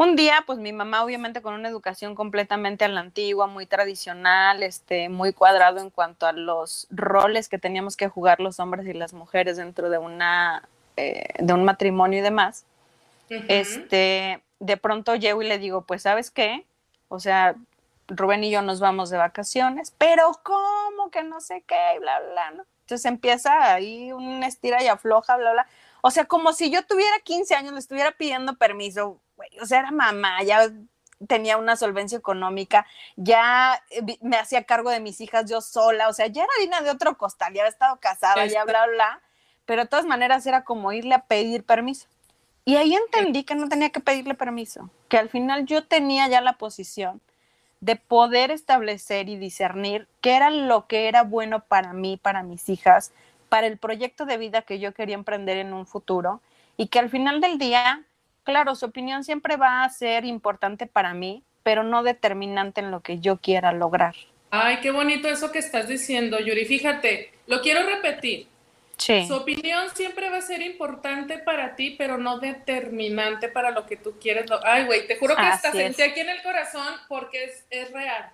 Un 0.00 0.16
día, 0.16 0.44
pues 0.46 0.58
mi 0.58 0.72
mamá 0.72 1.04
obviamente 1.04 1.42
con 1.42 1.52
una 1.52 1.68
educación 1.68 2.14
completamente 2.14 2.86
a 2.86 2.88
la 2.88 3.00
antigua, 3.00 3.46
muy 3.46 3.66
tradicional, 3.66 4.62
este, 4.62 5.10
muy 5.10 5.34
cuadrado 5.34 5.78
en 5.78 5.90
cuanto 5.90 6.24
a 6.24 6.32
los 6.32 6.86
roles 6.88 7.50
que 7.50 7.58
teníamos 7.58 7.98
que 7.98 8.08
jugar 8.08 8.40
los 8.40 8.60
hombres 8.60 8.86
y 8.86 8.94
las 8.94 9.12
mujeres 9.12 9.58
dentro 9.58 9.90
de 9.90 9.98
una 9.98 10.66
eh, 10.96 11.26
de 11.38 11.52
un 11.52 11.64
matrimonio 11.64 12.20
y 12.20 12.22
demás. 12.22 12.64
Este, 13.28 14.42
de 14.58 14.76
pronto 14.78 15.16
llego 15.16 15.42
y 15.42 15.48
le 15.48 15.58
digo, 15.58 15.82
pues, 15.82 16.00
¿sabes 16.00 16.30
qué? 16.30 16.64
O 17.08 17.20
sea, 17.20 17.54
Rubén 18.08 18.42
y 18.42 18.50
yo 18.50 18.62
nos 18.62 18.80
vamos 18.80 19.10
de 19.10 19.18
vacaciones, 19.18 19.92
pero 19.98 20.32
¿cómo 20.42 21.10
que 21.10 21.24
no 21.24 21.42
sé 21.42 21.62
qué? 21.66 21.96
Y 21.96 21.98
bla, 21.98 22.20
bla, 22.20 22.30
bla, 22.30 22.50
¿no? 22.52 22.64
Entonces 22.84 23.04
empieza 23.04 23.74
ahí 23.74 24.12
un 24.12 24.42
estira 24.44 24.82
y 24.82 24.86
afloja, 24.86 25.36
bla, 25.36 25.52
bla. 25.52 25.66
O 26.00 26.10
sea, 26.10 26.24
como 26.24 26.54
si 26.54 26.70
yo 26.70 26.86
tuviera 26.86 27.18
15 27.22 27.54
años, 27.54 27.74
le 27.74 27.78
estuviera 27.78 28.12
pidiendo 28.12 28.56
permiso, 28.56 29.20
güey. 29.40 29.50
O 29.60 29.66
sea, 29.66 29.80
era 29.80 29.90
mamá, 29.90 30.42
ya 30.42 30.70
tenía 31.26 31.56
una 31.56 31.76
solvencia 31.76 32.18
económica, 32.18 32.86
ya 33.16 33.82
eh, 33.90 34.18
me 34.20 34.36
hacía 34.36 34.64
cargo 34.64 34.90
de 34.90 35.00
mis 35.00 35.20
hijas 35.20 35.50
yo 35.50 35.60
sola, 35.60 36.08
o 36.08 36.12
sea, 36.12 36.26
ya 36.26 36.42
era 36.42 36.52
harina 36.58 36.80
de 36.82 36.90
otro 36.90 37.16
costal, 37.16 37.54
ya 37.54 37.62
había 37.62 37.70
estado 37.70 37.98
casada, 38.00 38.46
ya 38.46 38.64
bla, 38.64 38.86
bla, 38.86 39.20
pero 39.66 39.82
de 39.82 39.88
todas 39.88 40.06
maneras 40.06 40.46
era 40.46 40.64
como 40.64 40.92
irle 40.92 41.14
a 41.14 41.24
pedir 41.24 41.64
permiso. 41.64 42.06
Y 42.64 42.76
ahí 42.76 42.94
entendí 42.94 43.44
que 43.44 43.54
no 43.54 43.68
tenía 43.68 43.90
que 43.90 44.00
pedirle 44.00 44.34
permiso, 44.34 44.90
que 45.08 45.18
al 45.18 45.28
final 45.28 45.66
yo 45.66 45.84
tenía 45.86 46.28
ya 46.28 46.40
la 46.40 46.54
posición 46.54 47.20
de 47.80 47.96
poder 47.96 48.50
establecer 48.50 49.28
y 49.30 49.36
discernir 49.36 50.06
qué 50.20 50.36
era 50.36 50.50
lo 50.50 50.86
que 50.86 51.08
era 51.08 51.22
bueno 51.22 51.64
para 51.64 51.94
mí, 51.94 52.18
para 52.18 52.42
mis 52.42 52.68
hijas, 52.68 53.12
para 53.48 53.66
el 53.66 53.78
proyecto 53.78 54.26
de 54.26 54.36
vida 54.36 54.62
que 54.62 54.78
yo 54.78 54.92
quería 54.92 55.14
emprender 55.14 55.56
en 55.56 55.72
un 55.72 55.86
futuro 55.86 56.42
y 56.76 56.88
que 56.88 56.98
al 56.98 57.10
final 57.10 57.40
del 57.40 57.58
día, 57.58 58.04
claro, 58.44 58.74
su 58.74 58.86
opinión 58.86 59.24
siempre 59.24 59.56
va 59.56 59.82
a 59.84 59.88
ser 59.90 60.24
importante 60.24 60.86
para 60.86 61.14
mí, 61.14 61.42
pero 61.62 61.82
no 61.82 62.02
determinante 62.02 62.80
en 62.80 62.90
lo 62.90 63.00
que 63.00 63.18
yo 63.20 63.38
quiera 63.38 63.72
lograr. 63.72 64.14
Ay, 64.50 64.78
qué 64.80 64.90
bonito 64.90 65.28
eso 65.28 65.52
que 65.52 65.58
estás 65.60 65.86
diciendo, 65.88 66.38
Yuri. 66.40 66.64
Fíjate, 66.64 67.32
lo 67.46 67.60
quiero 67.60 67.82
repetir. 67.84 68.48
Sí. 68.96 69.24
Su 69.26 69.34
opinión 69.36 69.88
siempre 69.94 70.28
va 70.28 70.38
a 70.38 70.42
ser 70.42 70.60
importante 70.60 71.38
para 71.38 71.74
ti, 71.74 71.94
pero 71.96 72.18
no 72.18 72.38
determinante 72.38 73.48
para 73.48 73.70
lo 73.70 73.86
que 73.86 73.96
tú 73.96 74.18
quieres. 74.20 74.44
Ay, 74.64 74.84
güey, 74.84 75.06
te 75.06 75.16
juro 75.16 75.34
que 75.36 75.42
hasta 75.42 75.68
Así 75.70 75.78
es. 75.78 75.96
sentí 75.96 76.02
aquí 76.02 76.20
en 76.20 76.28
el 76.28 76.42
corazón 76.42 76.86
porque 77.08 77.44
es, 77.44 77.64
es 77.70 77.90
real. 77.92 78.30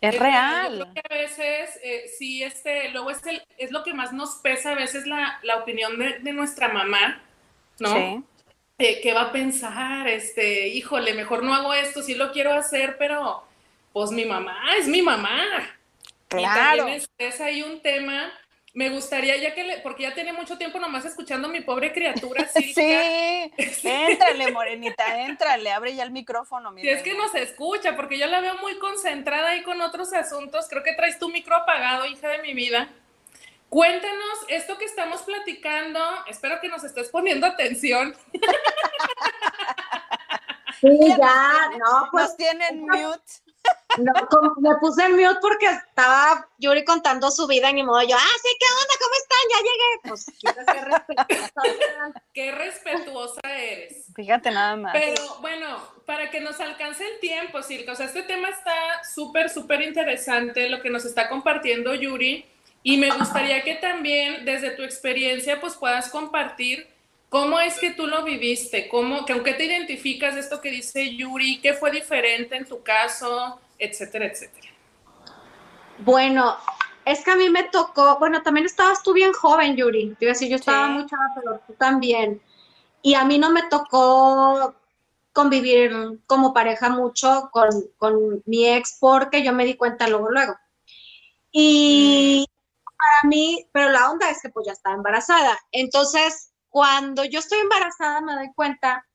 Es 0.00 0.14
Yo 0.14 0.20
real. 0.20 0.78
creo 0.92 0.94
que 0.94 1.02
a 1.14 1.18
veces, 1.18 1.80
eh, 1.82 2.04
sí, 2.16 2.42
este, 2.42 2.90
luego 2.90 3.10
es, 3.10 3.26
el, 3.26 3.42
es 3.58 3.70
lo 3.70 3.82
que 3.82 3.92
más 3.92 4.12
nos 4.12 4.36
pesa 4.36 4.72
a 4.72 4.74
veces 4.74 5.06
la, 5.06 5.38
la 5.42 5.56
opinión 5.56 5.98
de, 5.98 6.20
de 6.20 6.32
nuestra 6.32 6.68
mamá, 6.68 7.20
¿no? 7.80 7.92
Sí. 7.94 8.22
Eh, 8.80 9.00
¿Qué 9.02 9.12
va 9.12 9.22
a 9.22 9.32
pensar? 9.32 10.08
Este, 10.08 10.68
híjole, 10.68 11.12
mejor 11.14 11.42
no 11.42 11.54
hago 11.54 11.74
esto, 11.74 12.02
sí 12.02 12.14
lo 12.14 12.32
quiero 12.32 12.52
hacer, 12.54 12.96
pero 12.98 13.44
pues 13.92 14.10
mi 14.10 14.24
mamá 14.24 14.56
es 14.78 14.88
mi 14.88 15.02
mamá. 15.02 15.44
Y 16.30 16.36
Claro. 16.36 16.78
también 16.78 16.98
es, 16.98 17.10
es 17.18 17.40
ahí 17.40 17.62
un 17.62 17.80
tema. 17.82 18.32
Me 18.72 18.88
gustaría, 18.88 19.36
ya 19.36 19.52
que 19.52 19.64
le, 19.64 19.78
porque 19.80 20.04
ya 20.04 20.14
tiene 20.14 20.32
mucho 20.32 20.56
tiempo 20.56 20.78
nomás 20.78 21.04
escuchando 21.04 21.48
a 21.48 21.50
mi 21.50 21.60
pobre 21.60 21.92
criatura, 21.92 22.46
Silvia. 22.54 22.72
Sí, 22.72 23.88
éntrale, 23.88 24.50
morenita, 24.52 25.24
éntrale, 25.26 25.72
abre 25.72 25.94
ya 25.94 26.04
el 26.04 26.12
micrófono. 26.12 26.70
mi 26.70 26.80
Si 26.80 26.88
es 26.88 27.02
que 27.02 27.14
nos 27.14 27.34
escucha, 27.34 27.96
porque 27.96 28.16
yo 28.16 28.26
la 28.28 28.40
veo 28.40 28.56
muy 28.58 28.78
concentrada 28.78 29.50
ahí 29.50 29.62
con 29.62 29.80
otros 29.82 30.12
asuntos. 30.14 30.68
Creo 30.70 30.82
que 30.84 30.94
traes 30.94 31.18
tu 31.18 31.28
micro 31.28 31.54
apagado, 31.56 32.06
hija 32.06 32.28
de 32.28 32.38
mi 32.42 32.54
vida. 32.54 32.88
Cuéntanos 33.70 34.38
esto 34.48 34.76
que 34.76 34.84
estamos 34.84 35.22
platicando. 35.22 36.00
Espero 36.26 36.60
que 36.60 36.68
nos 36.68 36.84
estés 36.84 37.08
poniendo 37.08 37.46
atención. 37.46 38.14
Sí, 40.80 40.88
Ya 41.08 41.70
no, 41.78 42.08
pues 42.10 42.24
Nos 42.24 42.36
tienen 42.36 42.80
mute. 42.80 43.22
no, 43.98 44.12
como- 44.28 44.54
me 44.60 44.74
puse 44.80 45.04
en 45.04 45.12
mute 45.12 45.38
porque 45.42 45.66
estaba 45.66 46.48
Yuri 46.58 46.84
contando 46.84 47.30
su 47.30 47.46
vida 47.46 47.68
y 47.70 47.74
ni 47.74 47.82
modo 47.82 48.00
yo, 48.02 48.16
ah, 48.16 48.36
sí, 48.42 48.48
¿qué 48.58 48.66
onda? 48.80 48.94
¿Cómo 48.98 49.14
están? 49.22 49.38
Ya 49.50 49.58
llegué. 49.68 50.08
Pues 50.08 50.26
quiero 50.40 50.64
ser 50.64 50.84
respetuosa. 50.88 52.12
Qué 52.34 52.52
respetuosa 52.52 53.40
eres. 53.44 54.06
Fíjate 54.16 54.50
nada 54.50 54.76
más. 54.76 54.92
Pero 54.94 55.22
bueno, 55.42 55.78
para 56.06 56.30
que 56.30 56.40
nos 56.40 56.58
alcance 56.60 57.06
el 57.06 57.20
tiempo, 57.20 57.62
Silka, 57.62 57.92
o 57.92 57.96
sea, 57.96 58.06
este 58.06 58.22
tema 58.22 58.48
está 58.48 59.04
súper, 59.04 59.50
súper 59.50 59.82
interesante, 59.82 60.68
lo 60.70 60.80
que 60.80 60.88
nos 60.90 61.04
está 61.04 61.28
compartiendo 61.28 61.94
Yuri, 61.94 62.46
y 62.82 62.96
me 62.96 63.10
gustaría 63.10 63.62
que 63.62 63.74
también 63.74 64.44
desde 64.44 64.70
tu 64.70 64.82
experiencia 64.82 65.60
pues 65.60 65.74
puedas 65.74 66.08
compartir 66.10 66.88
cómo 67.28 67.60
es 67.60 67.78
que 67.78 67.90
tú 67.90 68.06
lo 68.06 68.24
viviste, 68.24 68.88
cómo, 68.88 69.24
que 69.24 69.32
aunque 69.32 69.54
te 69.54 69.64
identificas 69.66 70.34
de 70.34 70.40
esto 70.40 70.60
que 70.60 70.70
dice 70.70 71.14
Yuri, 71.14 71.60
qué 71.60 71.74
fue 71.74 71.90
diferente 71.90 72.56
en 72.56 72.66
tu 72.66 72.82
caso, 72.82 73.60
etcétera, 73.78 74.26
etcétera. 74.26 74.68
Bueno, 75.98 76.56
es 77.04 77.22
que 77.24 77.30
a 77.30 77.36
mí 77.36 77.50
me 77.50 77.64
tocó, 77.64 78.18
bueno, 78.18 78.42
también 78.42 78.66
estabas 78.66 79.02
tú 79.02 79.12
bien 79.12 79.32
joven, 79.32 79.76
Yuri. 79.76 80.14
Te 80.18 80.24
iba 80.24 80.32
a 80.32 80.34
decir, 80.34 80.48
yo 80.48 80.56
estaba 80.56 80.86
Sí. 80.86 80.92
muy 80.92 81.06
chava, 81.06 81.32
pero 81.34 81.60
tú 81.66 81.74
también. 81.74 82.40
Y 83.02 83.14
a 83.14 83.24
mí 83.24 83.38
no 83.38 83.50
me 83.50 83.62
tocó 83.64 84.74
convivir 85.32 86.18
como 86.26 86.52
pareja 86.52 86.88
mucho 86.88 87.48
con, 87.52 87.68
con 87.98 88.42
mi 88.46 88.66
ex 88.66 88.96
porque 88.98 89.42
yo 89.44 89.52
me 89.52 89.64
di 89.64 89.74
cuenta 89.74 90.08
luego, 90.08 90.30
luego. 90.30 90.56
Y 91.52 92.46
para 93.00 93.28
mí, 93.28 93.66
pero 93.72 93.90
la 93.90 94.10
onda 94.10 94.30
es 94.30 94.42
que 94.42 94.48
pues 94.50 94.66
ya 94.66 94.72
estaba 94.72 94.96
embarazada. 94.96 95.58
Entonces, 95.72 96.52
cuando 96.68 97.24
yo 97.24 97.38
estoy 97.40 97.58
embarazada 97.58 98.20
me 98.20 98.34
doy 98.34 98.52
cuenta, 98.54 99.06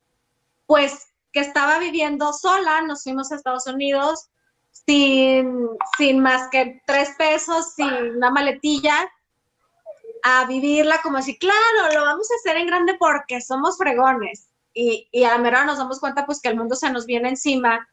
pues 0.65 1.07
que 1.31 1.41
estaba 1.41 1.79
viviendo 1.79 2.33
sola, 2.33 2.81
nos 2.81 3.03
fuimos 3.03 3.31
a 3.31 3.35
Estados 3.35 3.67
Unidos 3.67 4.29
sin, 4.71 5.69
sin 5.97 6.19
más 6.19 6.49
que 6.49 6.81
tres 6.85 7.11
pesos, 7.17 7.73
sin 7.75 8.15
una 8.17 8.29
maletilla, 8.31 9.09
a 10.23 10.45
vivirla 10.45 11.01
como 11.01 11.17
así, 11.17 11.37
claro, 11.37 11.93
lo 11.93 12.01
vamos 12.01 12.27
a 12.31 12.35
hacer 12.35 12.57
en 12.57 12.67
grande 12.67 12.95
porque 12.99 13.41
somos 13.41 13.77
fregones. 13.77 14.47
Y, 14.73 15.07
y 15.11 15.23
a 15.23 15.29
la 15.31 15.37
mera 15.37 15.65
nos 15.65 15.77
damos 15.77 15.99
cuenta 15.99 16.25
pues 16.25 16.41
que 16.41 16.49
el 16.49 16.57
mundo 16.57 16.75
se 16.75 16.89
nos 16.89 17.05
viene 17.05 17.29
encima. 17.29 17.87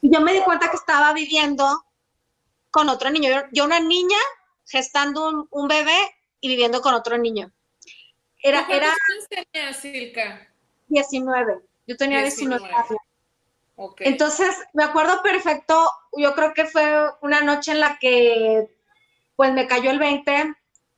Y 0.00 0.12
yo 0.12 0.20
me 0.20 0.32
di 0.32 0.40
cuenta 0.42 0.70
que 0.70 0.76
estaba 0.76 1.12
viviendo 1.12 1.84
con 2.70 2.88
otro 2.88 3.10
niño. 3.10 3.30
Yo 3.52 3.64
una 3.64 3.80
niña 3.80 4.18
gestando 4.66 5.28
un, 5.28 5.48
un 5.50 5.68
bebé 5.68 5.96
y 6.40 6.48
viviendo 6.48 6.80
con 6.80 6.94
otro 6.94 7.18
niño. 7.18 7.52
Era, 8.42 8.66
¿Cuántos 8.66 8.76
era 8.76 8.86
años 8.88 9.28
tenías, 9.28 9.76
Silka? 9.76 10.48
19. 10.88 11.60
Yo 11.86 11.96
tenía 11.96 12.22
19, 12.22 12.60
19. 12.60 12.74
años. 12.74 13.00
Ok. 13.76 14.00
Entonces, 14.04 14.54
me 14.74 14.84
acuerdo 14.84 15.22
perfecto, 15.22 15.90
yo 16.16 16.34
creo 16.34 16.52
que 16.52 16.66
fue 16.66 16.84
una 17.22 17.40
noche 17.40 17.72
en 17.72 17.80
la 17.80 17.98
que 17.98 18.68
pues 19.36 19.52
me 19.52 19.66
cayó 19.66 19.90
el 19.90 19.98
20. 19.98 20.54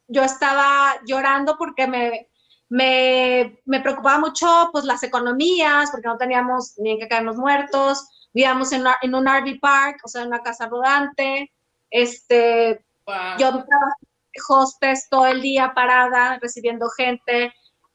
Yo 0.09 0.22
estaba 0.22 0.96
llorando 1.07 1.57
porque 1.57 1.87
me, 1.87 2.29
me, 2.68 3.61
me 3.64 3.81
preocupaba 3.81 4.18
mucho 4.18 4.70
pues 4.72 4.85
las 4.85 5.03
economías, 5.03 5.90
porque 5.90 6.09
no 6.09 6.18
teníamos 6.18 6.79
ni 6.79 6.92
en 6.92 6.98
qué 6.98 7.09
caernos 7.09 7.37
muertos. 7.37 8.09
Vivíamos 8.33 8.72
en, 8.72 8.85
en 9.03 9.14
un 9.14 9.27
RV 9.27 9.61
park, 9.61 10.00
o 10.05 10.09
sea, 10.09 10.22
en 10.22 10.29
una 10.29 10.42
casa 10.42 10.66
rodante. 10.66 11.53
Este, 11.90 12.85
Wow. 13.07 13.38
yo 13.38 13.51
trabajé 13.51 14.07
de 14.35 14.43
hostes 14.49 15.09
todo 15.11 15.27
el 15.27 15.43
día 15.43 15.73
parada, 15.75 16.38
recibiendo 16.40 16.88
gente. 16.90 17.53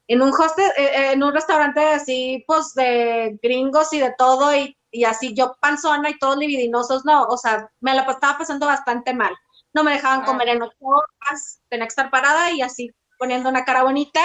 En 0.07 0.21
un 0.21 0.29
hostes, 0.29 0.71
eh, 0.77 0.83
eh, 0.83 1.11
en 1.13 1.23
un 1.23 1.33
restaurante 1.33 1.81
así, 1.81 2.43
pues 2.47 2.73
de 2.73 3.37
gringos 3.41 3.93
y 3.93 3.99
de 3.99 4.13
todo, 4.17 4.55
y, 4.55 4.75
y 4.91 5.03
así 5.03 5.35
yo 5.35 5.55
panzona 5.61 6.09
y 6.09 6.17
todos 6.17 6.37
libidinosos, 6.37 7.05
no, 7.05 7.23
o 7.25 7.37
sea, 7.37 7.69
me 7.79 7.93
la 7.93 8.03
estaba 8.03 8.37
pasando 8.37 8.65
bastante 8.65 9.13
mal. 9.13 9.35
No 9.73 9.83
me 9.83 9.91
dejaban 9.91 10.25
comer 10.25 10.49
en 10.49 10.63
ocho 10.63 10.75
horas, 10.81 11.61
tenía 11.69 11.85
que 11.85 11.89
estar 11.89 12.09
parada 12.09 12.51
y 12.51 12.61
así 12.61 12.91
poniendo 13.19 13.49
una 13.49 13.65
cara 13.65 13.83
bonita. 13.83 14.19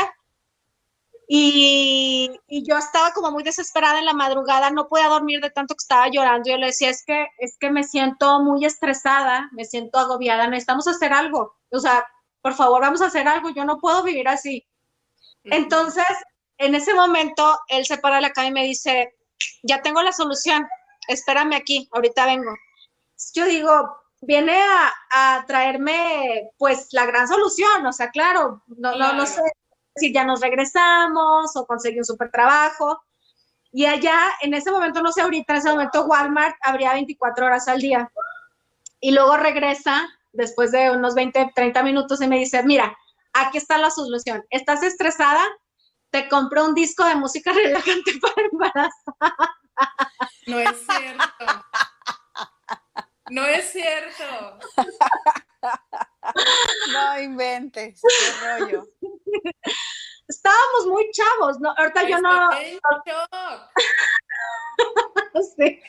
Y, 1.27 2.39
y 2.49 2.65
yo 2.69 2.77
estaba 2.77 3.13
como 3.13 3.31
muy 3.31 3.43
desesperada 3.43 3.99
en 3.99 4.05
la 4.05 4.13
madrugada, 4.13 4.71
no 4.71 4.89
podía 4.89 5.09
dormir 5.09 5.41
de 5.41 5.51
tanto 5.51 5.75
que 5.75 5.83
estaba 5.83 6.09
llorando. 6.09 6.51
Yo 6.51 6.59
le 6.59 6.67
decía, 6.67 6.91
es 6.91 7.03
que, 7.05 7.29
es 7.39 7.57
que 7.59 7.71
me 7.71 7.85
siento 7.85 8.41
muy 8.41 8.65
estresada, 8.65 9.49
me 9.53 9.65
siento 9.65 9.99
agobiada, 9.99 10.47
necesitamos 10.47 10.87
hacer 10.87 11.13
algo. 11.13 11.55
O 11.71 11.79
sea, 11.79 12.05
por 12.43 12.55
favor, 12.55 12.83
vamos 12.83 13.01
a 13.01 13.07
hacer 13.07 13.27
algo, 13.27 13.51
yo 13.51 13.65
no 13.65 13.79
puedo 13.79 14.03
vivir 14.03 14.29
así. 14.29 14.67
Entonces, 15.45 16.05
en 16.59 16.75
ese 16.75 16.95
momento, 16.95 17.59
él 17.69 17.87
se 17.87 17.99
para 17.99 18.17
de 18.17 18.23
la 18.23 18.33
cama 18.33 18.49
y 18.49 18.53
me 18.53 18.65
dice, 18.65 19.15
ya 19.63 19.83
tengo 19.83 20.03
la 20.03 20.13
solución, 20.13 20.67
espérame 21.09 21.55
aquí, 21.55 21.89
ahorita 21.93 22.27
vengo. 22.27 22.55
Yo 23.35 23.47
digo, 23.47 23.97
viene 24.21 24.61
a, 24.61 24.93
a 25.11 25.47
traerme 25.47 26.51
pues 26.59 26.89
la 26.93 27.07
gran 27.07 27.29
solución, 27.29 27.87
o 27.87 27.93
sea, 27.93 28.11
claro, 28.11 28.63
no, 28.67 28.97
no, 28.97 29.15
no 29.15 29.27
sé 29.27 29.43
si 29.97 30.13
ya 30.13 30.25
nos 30.25 30.41
regresamos 30.41 31.55
o 31.57 31.67
conseguí 31.67 31.99
un 31.99 32.05
super 32.05 32.31
trabajo. 32.31 33.03
Y 33.73 33.87
allá, 33.87 34.17
en 34.41 34.55
ese 34.55 34.71
momento, 34.71 35.03
no 35.03 35.13
sé 35.13 35.23
ahorita, 35.23 35.55
en 35.55 35.59
ese 35.59 35.71
momento 35.71 36.05
Walmart 36.07 36.57
abría 36.63 36.93
24 36.93 37.47
horas 37.47 37.69
al 37.69 37.81
día. 37.81 38.11
Y 39.01 39.13
luego 39.13 39.37
regresa 39.37 40.09
después 40.33 40.73
de 40.73 40.91
unos 40.91 41.15
20, 41.15 41.53
30 41.55 41.83
minutos 41.83 42.21
y 42.21 42.29
me 42.29 42.39
dice, 42.39 42.63
mira, 42.63 42.97
aquí 43.33 43.59
está 43.59 43.79
la 43.79 43.91
solución. 43.91 44.45
¿Estás 44.51 44.83
estresada? 44.83 45.45
Te 46.11 46.29
compré 46.29 46.63
un 46.63 46.75
disco 46.75 47.05
de 47.05 47.17
música 47.17 47.53
relajante 47.55 48.13
para 48.21 48.49
embarazar. 48.51 48.91
No 50.47 50.59
es 50.61 50.77
cierto. 50.87 51.65
No 53.31 53.45
es 53.45 53.73
cierto. 53.73 54.25
No 56.93 57.21
inventes, 57.21 58.01
qué 58.01 58.59
rollo. 58.59 58.87
Estábamos 60.29 60.87
muy 60.87 61.11
chavos, 61.11 61.61
¿no? 61.61 61.75
Ahorita 61.77 62.03
yo 62.09 62.19
no. 62.21 62.49
Sí. 65.57 65.81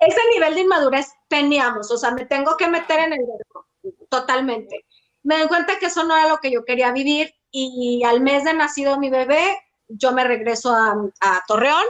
Ese 0.00 0.20
nivel 0.32 0.54
de 0.54 0.60
inmadurez 0.62 1.12
teníamos, 1.28 1.90
o 1.90 1.96
sea, 1.98 2.10
me 2.12 2.24
tengo 2.24 2.56
que 2.56 2.68
meter 2.68 3.00
en 3.00 3.12
el 3.14 3.20
verbo, 3.20 3.66
totalmente. 4.08 4.84
Me 5.22 5.38
doy 5.38 5.48
cuenta 5.48 5.78
que 5.78 5.86
eso 5.86 6.04
no 6.04 6.16
era 6.16 6.28
lo 6.28 6.38
que 6.38 6.50
yo 6.52 6.64
quería 6.64 6.92
vivir 6.92 7.34
y 7.50 8.02
al 8.04 8.20
mes 8.20 8.44
de 8.44 8.54
nacido 8.54 8.98
mi 8.98 9.10
bebé, 9.10 9.58
yo 9.88 10.12
me 10.12 10.24
regreso 10.24 10.72
a, 10.72 10.94
a 11.20 11.42
Torreón 11.46 11.84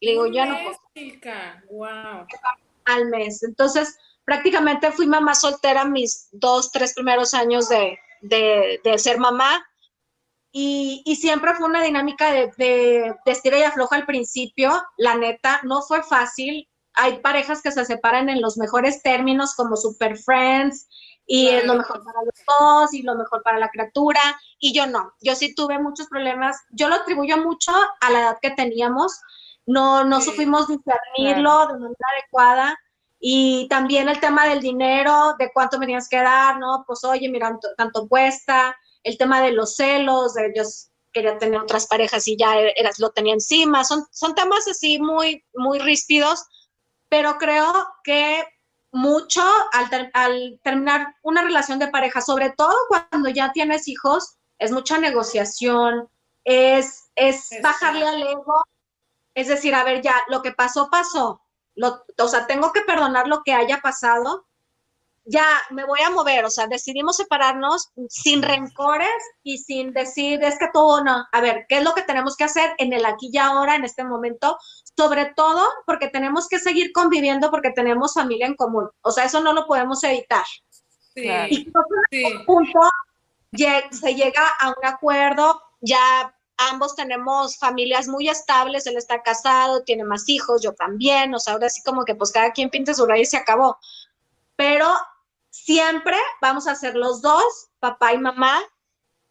y 0.00 0.10
digo, 0.10 0.26
ya 0.26 0.46
no. 0.46 0.56
Wow. 1.70 2.26
al 2.86 3.06
mes. 3.06 3.42
Entonces, 3.44 3.96
prácticamente 4.24 4.90
fui 4.92 5.06
mamá 5.06 5.34
soltera 5.34 5.84
mis 5.84 6.28
dos, 6.32 6.72
tres 6.72 6.94
primeros 6.94 7.32
años 7.34 7.68
de, 7.68 7.98
de- 8.22 8.80
de 8.82 8.98
ser 8.98 9.18
mamá. 9.18 9.64
Y, 10.52 11.02
y 11.06 11.16
siempre 11.16 11.54
fue 11.54 11.66
una 11.66 11.82
dinámica 11.82 12.30
de, 12.30 12.52
de, 12.58 13.14
de 13.24 13.32
estira 13.32 13.58
y 13.58 13.62
afloja 13.62 13.96
al 13.96 14.04
principio. 14.06 14.70
La 14.98 15.14
neta, 15.16 15.60
no 15.64 15.80
fue 15.82 16.02
fácil. 16.02 16.68
Hay 16.94 17.20
parejas 17.20 17.62
que 17.62 17.72
se 17.72 17.84
separan 17.86 18.28
en 18.28 18.42
los 18.42 18.58
mejores 18.58 19.02
términos, 19.02 19.54
como 19.54 19.76
super 19.76 20.16
friends, 20.18 20.86
y 21.26 21.48
es 21.48 21.64
lo 21.64 21.72
Claro. 21.74 21.78
mejor 21.78 22.04
para 22.04 22.18
los 22.22 22.34
dos 22.58 22.92
y 22.94 23.02
lo 23.02 23.14
mejor 23.14 23.42
para 23.42 23.58
la 23.58 23.70
criatura. 23.70 24.20
Y 24.58 24.74
yo 24.74 24.86
no, 24.86 25.12
yo 25.22 25.34
sí 25.34 25.54
tuve 25.54 25.78
muchos 25.78 26.06
problemas. 26.08 26.58
Yo 26.72 26.88
lo 26.90 26.96
atribuyo 26.96 27.38
mucho 27.38 27.72
a 28.00 28.10
la 28.10 28.20
edad 28.20 28.38
que 28.42 28.50
teníamos. 28.50 29.18
No, 29.64 30.04
no 30.04 30.20
Sí. 30.20 30.30
supimos 30.30 30.66
discernirlo 30.68 31.66
de 31.68 31.74
manera 31.74 32.06
adecuada. 32.18 32.78
Y 33.18 33.68
también 33.70 34.08
el 34.08 34.18
tema 34.20 34.46
del 34.46 34.60
dinero, 34.60 35.34
de 35.38 35.50
cuánto 35.54 35.78
me 35.78 35.86
tienes 35.86 36.08
que 36.08 36.18
dar, 36.20 36.58
¿no? 36.58 36.84
Pues 36.86 37.04
oye, 37.04 37.28
mira, 37.30 37.56
tanto 37.78 38.06
cuesta. 38.08 38.76
El 39.02 39.18
tema 39.18 39.40
de 39.42 39.52
los 39.52 39.76
celos, 39.76 40.34
de 40.34 40.46
ellos 40.46 40.88
quería 41.12 41.38
tener 41.38 41.60
otras 41.60 41.86
parejas 41.86 42.26
y 42.28 42.36
ya 42.36 42.58
eras, 42.58 42.98
lo 42.98 43.10
tenía 43.10 43.34
encima. 43.34 43.84
Son, 43.84 44.04
son 44.10 44.34
temas 44.34 44.66
así 44.68 44.98
muy, 44.98 45.44
muy 45.54 45.78
ríspidos, 45.78 46.44
pero 47.08 47.36
creo 47.38 47.72
que 48.04 48.44
mucho 48.92 49.42
al, 49.72 49.90
ter- 49.90 50.10
al 50.14 50.60
terminar 50.62 51.14
una 51.22 51.42
relación 51.42 51.78
de 51.78 51.88
pareja, 51.88 52.20
sobre 52.20 52.50
todo 52.50 52.74
cuando 52.88 53.28
ya 53.28 53.52
tienes 53.52 53.88
hijos, 53.88 54.36
es 54.58 54.70
mucha 54.70 54.98
negociación, 54.98 56.08
es, 56.44 57.10
es 57.16 57.52
Exacto. 57.52 57.62
bajarle 57.62 58.06
al 58.06 58.22
ego, 58.22 58.62
es 59.34 59.48
decir, 59.48 59.74
a 59.74 59.84
ver, 59.84 60.02
ya, 60.02 60.14
lo 60.28 60.42
que 60.42 60.52
pasó, 60.52 60.88
pasó. 60.90 61.40
Lo, 61.74 62.04
o 62.18 62.28
sea, 62.28 62.46
tengo 62.46 62.70
que 62.72 62.82
perdonar 62.82 63.28
lo 63.28 63.42
que 63.42 63.54
haya 63.54 63.80
pasado. 63.80 64.46
Ya 65.24 65.46
me 65.70 65.84
voy 65.84 66.00
a 66.00 66.10
mover, 66.10 66.44
o 66.44 66.50
sea, 66.50 66.66
decidimos 66.66 67.16
separarnos 67.16 67.90
sin 68.08 68.42
rencores 68.42 69.08
y 69.44 69.58
sin 69.58 69.92
decir, 69.92 70.42
es 70.42 70.58
que 70.58 70.66
todo 70.72 71.04
no. 71.04 71.24
A 71.30 71.40
ver, 71.40 71.64
¿qué 71.68 71.78
es 71.78 71.84
lo 71.84 71.94
que 71.94 72.02
tenemos 72.02 72.36
que 72.36 72.42
hacer 72.44 72.74
en 72.78 72.92
el 72.92 73.04
aquí 73.06 73.30
y 73.32 73.38
ahora, 73.38 73.76
en 73.76 73.84
este 73.84 74.02
momento? 74.02 74.58
Sobre 74.96 75.26
todo 75.36 75.64
porque 75.86 76.08
tenemos 76.08 76.48
que 76.48 76.58
seguir 76.58 76.90
conviviendo 76.92 77.52
porque 77.52 77.70
tenemos 77.70 78.14
familia 78.14 78.46
en 78.46 78.56
común. 78.56 78.88
O 79.02 79.12
sea, 79.12 79.24
eso 79.24 79.40
no 79.40 79.52
lo 79.52 79.66
podemos 79.66 80.02
evitar. 80.02 80.44
Sí. 81.14 81.28
Y 81.50 81.70
creo 81.70 81.84
que 82.10 82.18
sí. 82.18 82.34
punto 82.44 82.80
lle- 83.52 83.92
se 83.92 84.14
llega 84.14 84.48
a 84.60 84.70
un 84.70 84.84
acuerdo, 84.84 85.62
ya 85.80 86.34
ambos 86.56 86.96
tenemos 86.96 87.58
familias 87.58 88.08
muy 88.08 88.28
estables, 88.28 88.86
él 88.86 88.96
está 88.96 89.22
casado, 89.22 89.84
tiene 89.84 90.02
más 90.04 90.28
hijos, 90.28 90.62
yo 90.62 90.72
también, 90.74 91.32
o 91.34 91.38
sea, 91.38 91.52
ahora 91.54 91.68
sí 91.68 91.80
como 91.84 92.04
que 92.04 92.14
pues 92.16 92.32
cada 92.32 92.50
quien 92.52 92.70
pinta 92.70 92.92
su 92.92 93.06
raíz 93.06 93.28
y 93.28 93.30
se 93.32 93.36
acabó. 93.36 93.78
Pero 94.56 94.88
siempre 95.64 96.16
vamos 96.40 96.66
a 96.66 96.74
ser 96.74 96.96
los 96.96 97.22
dos, 97.22 97.70
papá 97.78 98.12
y 98.12 98.18
mamá, 98.18 98.62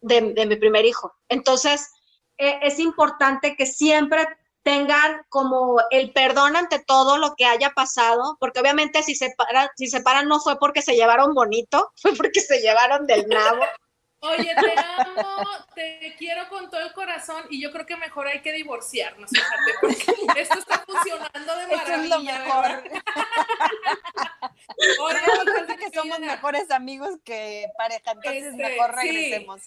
de, 0.02 0.22
mi 0.22 0.56
primer 0.56 0.86
hijo. 0.86 1.14
Entonces, 1.30 1.90
eh, 2.38 2.60
es 2.64 2.80
importante 2.80 3.56
que 3.56 3.66
siempre 3.66 4.28
tengan 4.64 5.24
como 5.30 5.82
el 5.90 6.14
perdón 6.14 6.56
ante 6.56 6.80
todo 6.80 7.18
lo 7.18 7.36
que 7.36 7.46
haya 7.46 7.72
pasado, 7.72 8.38
porque 8.40 8.60
obviamente 8.60 9.04
si 9.04 9.16
se 9.16 9.34
paran, 9.36 9.70
si 9.76 9.88
se 9.88 10.02
paran 10.02 10.28
no 10.28 10.40
fue 10.40 10.58
porque 10.60 10.82
se 10.82 10.96
llevaron 10.96 11.34
bonito, 11.34 11.92
fue 12.02 12.14
porque 12.16 12.42
se 12.42 12.60
llevaron 12.62 13.06
del 13.06 13.28
nabo. 13.28 13.64
Oye, 14.24 14.54
te 14.56 14.76
amo, 14.80 15.48
te 15.74 16.14
quiero 16.18 16.48
con 16.50 16.70
todo 16.70 16.82
el 16.82 16.94
corazón 16.94 17.44
y 17.50 17.60
yo 17.62 17.72
creo 17.72 17.86
que 17.88 17.96
mejor 17.98 18.28
hay 18.28 18.40
que 18.42 18.52
divorciarnos, 18.54 19.30
fíjate, 19.32 19.72
porque 19.82 20.06
esto 20.42 20.60
está 20.60 20.80
funcionando 20.86 21.56
de 21.56 21.64
Esto 21.64 21.76
maravilla. 21.76 22.04
es 22.04 22.10
lo 22.10 22.20
mejor. 22.20 22.84
Recuerda 24.78 25.76
que 25.78 25.90
somos 25.92 26.20
mejores 26.20 26.70
amigos 26.72 27.10
que 27.24 27.68
pareja, 27.78 28.12
entonces 28.12 28.44
Este, 28.46 28.58
mejor 28.58 28.92
sí. 29.02 29.08
regresemos. 29.08 29.62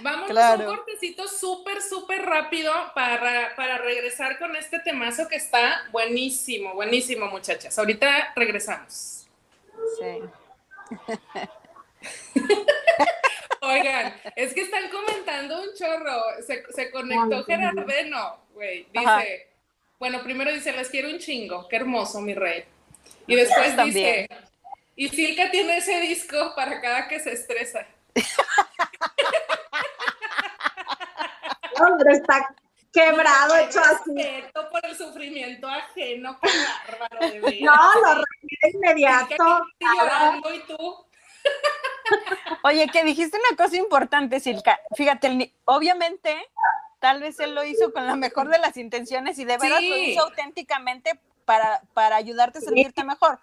Vamos 0.00 0.24
a 0.24 0.28
Claro. 0.32 0.70
un 0.70 0.76
cortecito 0.76 1.28
súper, 1.28 1.82
súper 1.82 2.22
rápido 2.24 2.72
para, 2.94 3.54
para 3.54 3.76
regresar 3.78 4.38
con 4.38 4.56
este 4.56 4.78
temazo 4.80 5.28
que 5.28 5.36
está 5.36 5.86
buenísimo, 5.92 6.74
buenísimo, 6.74 7.26
muchachas. 7.26 7.78
Ahorita 7.78 8.32
regresamos. 8.34 9.26
Sí. 9.98 10.20
Oigan, 13.62 14.14
es 14.36 14.54
que 14.54 14.62
están 14.62 14.88
comentando 14.90 15.60
un 15.62 15.68
chorro. 15.74 16.22
Se, 16.46 16.64
se 16.72 16.90
conectó 16.90 17.36
Ay, 17.36 17.44
Gerardeno, 17.46 18.38
güey. 18.54 18.86
Dice, 18.92 19.06
Ajá. 19.06 19.22
bueno, 19.98 20.22
primero 20.22 20.50
dice, 20.52 20.72
les 20.72 20.88
quiero 20.88 21.08
un 21.10 21.18
chingo. 21.18 21.68
Qué 21.68 21.76
hermoso, 21.76 22.20
mi 22.20 22.34
rey. 22.34 22.64
Y 23.26 23.36
después 23.36 23.76
También. 23.76 24.26
dice, 24.28 24.40
y 24.96 25.08
Silka 25.08 25.50
tiene 25.50 25.76
ese 25.78 26.00
disco 26.00 26.52
para 26.56 26.80
cada 26.80 27.06
que 27.08 27.20
se 27.20 27.32
estresa. 27.32 27.86
Hombre, 31.80 32.12
está 32.12 32.54
quebrado, 32.92 33.56
hecho 33.56 33.80
así. 33.80 34.14
Por 34.70 34.84
el 34.86 34.96
sufrimiento 34.96 35.66
ajeno, 35.68 36.38
qué 36.42 36.50
bárbaro, 36.88 37.30
de. 37.30 37.60
No, 37.62 37.72
lo 38.00 38.14
reí 38.14 38.48
de 38.62 38.70
Silka, 38.70 38.90
inmediato. 38.90 39.26
que 39.28 39.34
estoy 39.34 39.98
llorando 39.98 40.54
y 40.54 40.60
tú. 40.60 41.06
Oye, 42.62 42.88
que 42.88 43.04
dijiste 43.04 43.38
una 43.38 43.56
cosa 43.56 43.76
importante, 43.76 44.40
Silka. 44.40 44.78
Fíjate, 44.94 45.54
obviamente, 45.64 46.36
tal 46.98 47.20
vez 47.20 47.40
él 47.40 47.54
lo 47.54 47.64
hizo 47.64 47.92
con 47.92 48.06
la 48.06 48.16
mejor 48.16 48.48
de 48.48 48.58
las 48.58 48.76
intenciones 48.76 49.38
y 49.38 49.44
de 49.44 49.56
verdad 49.56 49.80
lo 49.80 49.96
hizo 49.96 50.22
auténticamente 50.22 51.18
para, 51.44 51.82
para 51.94 52.16
ayudarte 52.16 52.58
a 52.58 52.62
sentirte 52.62 53.04
mejor. 53.04 53.40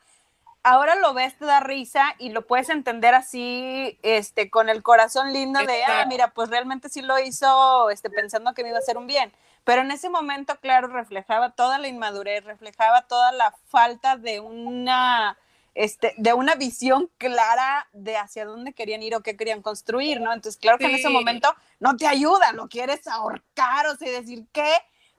Ahora 0.64 0.96
lo 0.96 1.14
ves, 1.14 1.38
te 1.38 1.46
da 1.46 1.62
risa 1.62 2.16
y 2.20 2.30
lo 2.30 2.46
puedes 2.46 2.70
entender 2.70 3.16
así, 3.16 3.98
este, 4.02 4.50
con 4.50 4.68
el 4.68 4.84
corazón 4.84 5.32
lindo 5.32 5.62
de, 5.62 5.84
ah, 5.86 6.06
mira, 6.08 6.34
pues 6.34 6.50
realmente 6.50 6.90
sí 6.90 7.02
lo 7.02 7.18
hizo, 7.20 7.90
este, 7.90 8.10
pensando 8.10 8.54
que 8.54 8.64
me 8.64 8.70
iba 8.70 8.78
a 8.78 8.82
hacer 8.82 8.98
un 8.98 9.08
bien. 9.08 9.32
Pero 9.64 9.82
en 9.82 9.92
ese 9.92 10.10
momento, 10.10 10.58
claro, 10.60 10.88
reflejaba 10.88 11.52
toda 11.52 11.78
la 11.78 11.88
inmadurez, 11.88 12.44
reflejaba 12.44 13.04
toda 13.04 13.32
la 13.32 13.54
falta 13.68 14.18
de 14.18 14.40
una, 14.42 15.38
este, 15.78 16.16
de 16.18 16.34
una 16.34 16.56
visión 16.56 17.10
clara 17.18 17.88
de 17.94 18.18
hacia 18.18 18.46
dónde 18.46 18.74
querían 18.74 19.04
ir 19.04 19.14
o 19.16 19.22
qué 19.22 19.38
querían 19.38 19.62
construir, 19.62 20.20
¿no? 20.20 20.34
Entonces, 20.34 20.60
claro 20.60 20.80
que 20.80 20.86
en 20.86 20.96
ese 20.96 21.10
momento 21.10 21.54
no 21.80 21.96
te 21.96 22.08
ayuda, 22.08 22.52
lo 22.52 22.68
quieres 22.68 23.08
ahorcar 23.08 23.86
o 23.86 23.96
sea, 23.96 24.12
decir, 24.12 24.46
¿qué? 24.52 24.72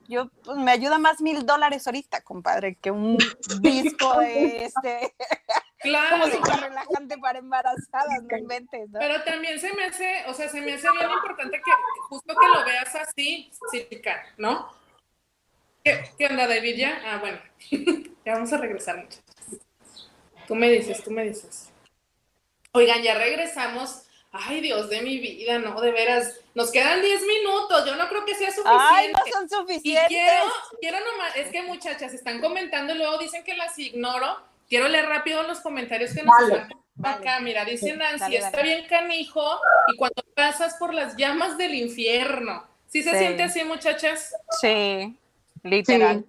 Yo, 0.09 0.29
pues 0.43 0.57
me 0.57 0.71
ayuda 0.71 0.97
más 0.97 1.21
mil 1.21 1.45
dólares 1.45 1.87
ahorita, 1.87 2.21
compadre, 2.23 2.75
que 2.75 2.91
un 2.91 3.17
disco 3.61 4.19
de 4.19 4.65
este. 4.65 5.15
Claro. 5.81 6.27
Fuera 6.27 6.57
relajante 6.57 7.17
para 7.19 7.39
embarazadas, 7.39 8.21
no 8.29 8.37
inventes, 8.37 8.89
¿no? 8.89 8.99
Pero 8.99 9.23
también 9.23 9.57
se 9.61 9.73
me 9.73 9.85
hace, 9.85 10.25
o 10.27 10.33
sea, 10.33 10.49
se 10.49 10.59
me 10.59 10.73
hace 10.73 10.91
bien 10.91 11.09
importante 11.09 11.55
que 11.55 11.71
justo 12.09 12.35
que 12.35 12.47
lo 12.53 12.65
veas 12.65 12.93
así, 12.95 13.49
Silka, 13.71 14.21
¿no? 14.37 14.69
¿Qué, 15.81 16.03
¿Qué, 16.17 16.25
onda, 16.25 16.47
David? 16.47 16.75
¿Ya? 16.75 17.01
Ah, 17.05 17.19
bueno. 17.19 17.39
ya 18.25 18.33
vamos 18.33 18.51
a 18.51 18.57
regresar, 18.57 18.97
muchachos. 18.97 19.23
Tú 20.49 20.55
me 20.55 20.69
dices, 20.69 21.01
tú 21.01 21.11
me 21.11 21.23
dices. 21.23 21.69
Oigan, 22.73 23.01
ya 23.01 23.13
regresamos. 23.13 24.03
Ay, 24.31 24.59
Dios 24.59 24.89
de 24.89 25.01
mi 25.01 25.17
vida, 25.19 25.59
no, 25.59 25.79
de 25.79 25.91
veras. 25.91 26.41
Nos 26.53 26.71
quedan 26.71 27.01
10 27.01 27.21
minutos. 27.21 27.85
Yo 27.85 27.95
no 27.95 28.09
creo 28.09 28.25
que 28.25 28.35
sea 28.35 28.49
suficiente. 28.49 28.77
Ay, 28.77 29.11
no 29.13 29.19
son 29.31 29.49
suficientes. 29.49 30.11
Y 30.11 30.13
quiero, 30.15 30.43
quiero 30.81 30.97
nomás, 30.99 31.35
es 31.37 31.51
que 31.51 31.61
muchachas 31.61 32.13
están 32.13 32.41
comentando 32.41 32.93
y 32.93 32.97
luego 32.97 33.17
dicen 33.19 33.43
que 33.43 33.55
las 33.55 33.79
ignoro 33.79 34.49
Quiero 34.69 34.87
leer 34.87 35.07
rápido 35.07 35.41
los 35.43 35.59
comentarios 35.61 36.13
que 36.13 36.21
nos 36.21 36.35
están 36.41 36.69
acá. 37.03 37.39
Mira, 37.39 37.65
dice 37.65 37.95
Nancy, 37.95 38.35
está 38.35 38.61
bien 38.61 38.85
canijo 38.87 39.59
y 39.91 39.97
cuando 39.97 40.23
pasas 40.35 40.75
por 40.75 40.93
las 40.93 41.17
llamas 41.17 41.57
del 41.57 41.73
infierno. 41.73 42.63
¿Sí 42.87 43.01
se 43.01 43.17
siente 43.17 43.43
así, 43.43 43.63
muchachas? 43.63 44.33
Sí, 44.61 45.17
literal. 45.63 46.23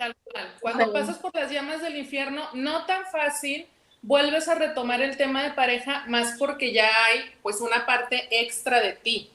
Cuando 0.60 0.92
pasas 0.92 1.18
por 1.18 1.34
las 1.34 1.50
llamas 1.50 1.82
del 1.82 1.96
infierno, 1.98 2.48
no 2.54 2.86
tan 2.86 3.04
fácil, 3.06 3.68
vuelves 4.02 4.48
a 4.48 4.54
retomar 4.54 5.00
el 5.00 5.16
tema 5.16 5.42
de 5.42 5.50
pareja, 5.50 6.04
más 6.06 6.36
porque 6.38 6.72
ya 6.72 6.88
hay 7.06 7.34
pues 7.42 7.60
una 7.60 7.86
parte 7.86 8.28
extra 8.30 8.80
de 8.80 8.92
ti, 8.94 9.30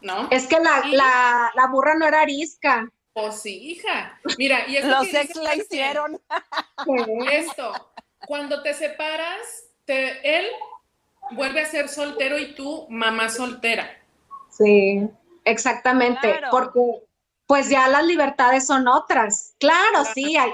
¿no? 0.00 0.28
Es 0.30 0.46
que 0.46 0.58
la, 0.58 0.84
la, 0.86 1.52
la 1.54 1.66
burra 1.68 1.94
no 1.94 2.06
era 2.06 2.22
arisca. 2.22 2.88
Pues 3.12 3.40
sí, 3.40 3.72
hija. 3.72 4.18
Mira, 4.38 4.66
y 4.68 4.80
Los 4.80 5.12
ex 5.12 5.34
la 5.36 5.56
hicieron. 5.56 6.20
Esto, 7.30 7.72
cuando 8.26 8.62
te 8.62 8.74
separas, 8.74 9.64
te, 9.84 10.38
él 10.38 10.46
vuelve 11.32 11.60
a 11.60 11.66
ser 11.66 11.88
soltero 11.88 12.38
y 12.38 12.54
tú 12.54 12.86
mamá 12.90 13.28
soltera. 13.28 13.90
Sí, 14.50 15.08
exactamente, 15.44 16.40
porque 16.50 16.80
pues 17.48 17.70
ya 17.70 17.88
las 17.88 18.04
libertades 18.04 18.66
son 18.66 18.86
otras. 18.86 19.56
Claro, 19.58 20.04
sí, 20.12 20.36
hay, 20.36 20.52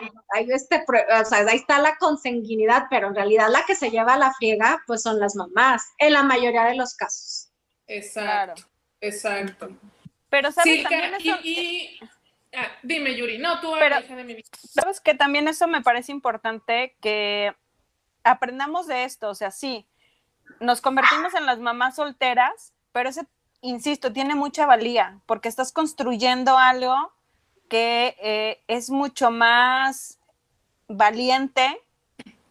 este, 0.48 0.84
o 0.86 1.24
sea, 1.24 1.38
ahí 1.40 1.56
está 1.56 1.80
la 1.80 1.96
consanguinidad, 1.96 2.84
pero 2.88 3.08
en 3.08 3.16
realidad 3.16 3.48
la 3.50 3.64
que 3.66 3.74
se 3.74 3.90
lleva 3.90 4.14
a 4.14 4.18
la 4.18 4.32
friega, 4.32 4.80
pues 4.86 5.02
son 5.02 5.18
las 5.18 5.34
mamás, 5.34 5.92
en 5.98 6.12
la 6.12 6.22
mayoría 6.22 6.66
de 6.66 6.76
los 6.76 6.94
casos. 6.94 7.50
Exacto, 7.88 8.62
exacto. 9.00 9.70
Pero 10.30 10.52
sabes 10.52 10.84
también 10.84 11.14
y, 11.42 11.98
ah, 12.54 12.68
dime, 12.84 13.16
Yuri, 13.16 13.38
no, 13.38 13.60
tú 13.60 13.72
pero, 13.76 14.00
de 14.00 14.24
mi 14.24 14.34
vida. 14.36 14.48
Sabes 14.52 15.00
que 15.00 15.14
también 15.14 15.48
eso 15.48 15.66
me 15.66 15.82
parece 15.82 16.12
importante 16.12 16.96
que 17.00 17.56
aprendamos 18.22 18.86
de 18.86 19.02
esto, 19.02 19.30
o 19.30 19.34
sea, 19.34 19.50
sí, 19.50 19.84
nos 20.60 20.80
convertimos 20.80 21.34
en 21.34 21.44
las 21.44 21.58
mamás 21.58 21.96
solteras, 21.96 22.72
pero 22.92 23.08
ese, 23.08 23.26
insisto, 23.64 24.12
tiene 24.12 24.34
mucha 24.34 24.66
valía, 24.66 25.20
porque 25.26 25.48
estás 25.48 25.72
construyendo 25.72 26.56
algo 26.56 27.12
que 27.68 28.16
eh, 28.22 28.62
es 28.68 28.90
mucho 28.90 29.30
más 29.30 30.18
valiente 30.86 31.80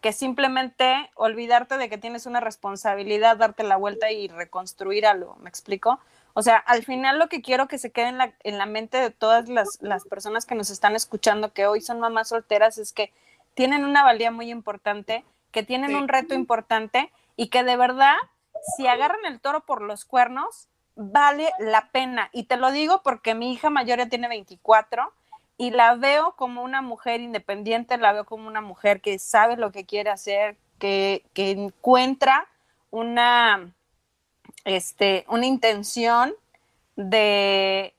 que 0.00 0.12
simplemente 0.12 1.10
olvidarte 1.14 1.78
de 1.78 1.88
que 1.88 1.96
tienes 1.96 2.26
una 2.26 2.40
responsabilidad, 2.40 3.38
darte 3.38 3.62
la 3.62 3.76
vuelta 3.76 4.10
y 4.10 4.28
reconstruir 4.28 5.06
algo, 5.06 5.36
¿me 5.36 5.48
explico? 5.48 5.98
O 6.34 6.42
sea, 6.42 6.56
al 6.56 6.84
final 6.84 7.18
lo 7.18 7.28
que 7.28 7.40
quiero 7.40 7.68
que 7.68 7.78
se 7.78 7.90
quede 7.90 8.08
en 8.08 8.18
la, 8.18 8.34
en 8.42 8.58
la 8.58 8.66
mente 8.66 8.98
de 8.98 9.10
todas 9.10 9.48
las, 9.48 9.78
las 9.80 10.04
personas 10.04 10.44
que 10.44 10.56
nos 10.56 10.68
están 10.68 10.94
escuchando, 10.94 11.54
que 11.54 11.66
hoy 11.66 11.80
son 11.80 12.00
mamás 12.00 12.28
solteras, 12.28 12.76
es 12.76 12.92
que 12.92 13.12
tienen 13.54 13.84
una 13.84 14.02
valía 14.02 14.30
muy 14.30 14.50
importante 14.50 15.24
que 15.54 15.62
tienen 15.62 15.94
un 15.94 16.08
reto 16.08 16.34
importante 16.34 17.12
y 17.36 17.46
que 17.46 17.62
de 17.62 17.76
verdad, 17.76 18.16
si 18.76 18.88
agarran 18.88 19.24
el 19.24 19.40
toro 19.40 19.64
por 19.64 19.82
los 19.82 20.04
cuernos, 20.04 20.68
vale 20.96 21.50
la 21.58 21.90
pena. 21.90 22.30
Y 22.32 22.44
te 22.44 22.56
lo 22.56 22.70
digo 22.70 23.02
porque 23.02 23.34
mi 23.34 23.52
hija 23.52 23.70
mayor 23.70 23.98
ya 23.98 24.08
tiene 24.08 24.28
24 24.28 25.12
y 25.56 25.70
la 25.70 25.94
veo 25.94 26.34
como 26.36 26.62
una 26.62 26.82
mujer 26.82 27.20
independiente, 27.20 27.96
la 27.96 28.12
veo 28.12 28.24
como 28.24 28.48
una 28.48 28.60
mujer 28.60 29.00
que 29.00 29.18
sabe 29.18 29.56
lo 29.56 29.70
que 29.72 29.84
quiere 29.84 30.10
hacer, 30.10 30.56
que, 30.78 31.24
que 31.32 31.50
encuentra 31.50 32.48
una, 32.90 33.72
este, 34.64 35.24
una 35.28 35.46
intención 35.46 36.34
de 36.96 37.94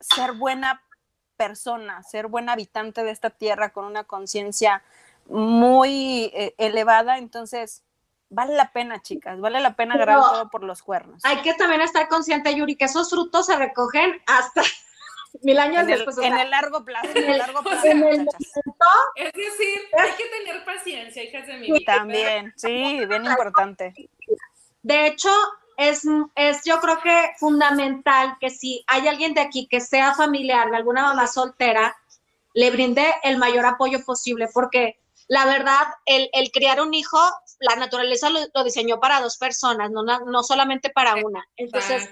ser 0.00 0.32
buena 0.32 0.82
persona, 1.36 2.02
ser 2.02 2.26
buen 2.26 2.48
habitante 2.48 3.02
de 3.02 3.10
esta 3.10 3.30
tierra 3.30 3.72
con 3.72 3.84
una 3.84 4.04
conciencia 4.04 4.82
muy 5.28 6.30
eh, 6.34 6.54
elevada, 6.58 7.18
entonces 7.18 7.82
vale 8.30 8.54
la 8.54 8.72
pena, 8.72 9.02
chicas, 9.02 9.38
vale 9.40 9.60
la 9.60 9.74
pena 9.74 9.94
agarrar 9.94 10.20
todo 10.20 10.50
por 10.50 10.62
los 10.62 10.82
cuernos. 10.82 11.22
Hay 11.24 11.42
que 11.42 11.52
también 11.54 11.82
estar 11.82 12.08
consciente, 12.08 12.54
Yuri, 12.54 12.76
que 12.76 12.86
esos 12.86 13.10
frutos 13.10 13.46
se 13.46 13.56
recogen 13.56 14.22
hasta 14.26 14.62
mil 15.42 15.58
años 15.58 15.86
después. 15.86 16.16
en 16.18 16.38
el 16.38 16.50
largo 16.50 16.84
plazo, 16.84 17.10
en 17.14 17.30
el 17.30 17.38
largo 17.38 17.62
plazo. 17.62 17.86
es 17.86 19.32
decir, 19.32 19.80
hay 19.98 20.12
que 20.12 20.24
tener 20.26 20.64
paciencia, 20.64 21.22
hijas 21.22 21.46
de 21.46 21.58
mi 21.58 21.66
vida. 21.72 21.96
También, 21.98 22.54
sí, 22.56 23.04
bien 23.04 23.26
importante. 23.26 23.92
De 24.82 25.06
hecho, 25.06 25.30
es, 25.76 26.04
es 26.36 26.64
yo 26.64 26.80
creo 26.80 27.00
que 27.00 27.32
fundamental 27.38 28.36
que 28.40 28.50
si 28.50 28.84
hay 28.86 29.08
alguien 29.08 29.34
de 29.34 29.40
aquí 29.40 29.66
que 29.66 29.80
sea 29.80 30.14
familiar 30.14 30.70
de 30.70 30.76
alguna 30.76 31.02
mamá 31.02 31.26
soltera, 31.26 31.96
le 32.54 32.70
brinde 32.70 33.06
el 33.22 33.38
mayor 33.38 33.66
apoyo 33.66 34.04
posible, 34.04 34.48
porque 34.52 35.00
la 35.30 35.46
verdad, 35.46 35.86
el, 36.06 36.28
el 36.32 36.50
criar 36.50 36.80
un 36.80 36.92
hijo, 36.92 37.16
la 37.60 37.76
naturaleza 37.76 38.28
lo, 38.30 38.64
diseñó 38.64 38.98
para 38.98 39.20
dos 39.20 39.38
personas, 39.38 39.88
no, 39.88 40.02
no 40.02 40.42
solamente 40.42 40.90
para 40.90 41.14
una. 41.14 41.46
Entonces, 41.56 42.08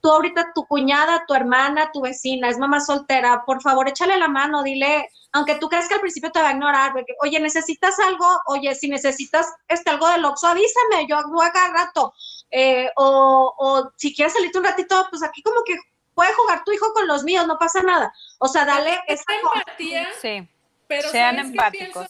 tú 0.00 0.10
ahorita, 0.10 0.52
tu 0.54 0.64
cuñada, 0.64 1.26
tu 1.28 1.34
hermana, 1.34 1.90
tu 1.92 2.00
vecina, 2.00 2.48
es 2.48 2.56
mamá 2.56 2.80
soltera, 2.80 3.44
por 3.44 3.60
favor, 3.60 3.86
échale 3.86 4.16
la 4.16 4.28
mano, 4.28 4.62
dile, 4.62 5.10
aunque 5.32 5.56
tú 5.56 5.68
creas 5.68 5.88
que 5.88 5.94
al 5.96 6.00
principio 6.00 6.32
te 6.32 6.40
va 6.40 6.48
a 6.48 6.52
ignorar, 6.52 6.92
porque, 6.94 7.14
oye, 7.22 7.38
necesitas 7.38 7.98
algo, 7.98 8.26
oye, 8.46 8.74
si 8.74 8.88
necesitas 8.88 9.52
este, 9.68 9.90
algo 9.90 10.08
del 10.08 10.24
Oxxo, 10.24 10.46
avísame, 10.46 11.06
yo 11.06 11.18
hago 11.18 11.42
acá 11.42 11.70
rato. 11.74 12.14
Eh, 12.50 12.88
o, 12.96 13.54
o 13.58 13.92
si 13.96 14.14
quieres 14.14 14.32
salirte 14.32 14.56
un 14.56 14.64
ratito, 14.64 15.06
pues 15.10 15.22
aquí 15.22 15.42
como 15.42 15.62
que 15.64 15.76
puede 16.14 16.32
jugar 16.32 16.64
tu 16.64 16.72
hijo 16.72 16.94
con 16.94 17.06
los 17.06 17.24
míos, 17.24 17.46
no 17.46 17.58
pasa 17.58 17.82
nada. 17.82 18.10
O 18.38 18.48
sea, 18.48 18.64
dale 18.64 18.98
esa 19.06 19.24
empatía. 19.34 20.08
Sí 20.22 20.48
pero 20.88 21.10
sean 21.10 21.38
empáticos. 21.38 22.08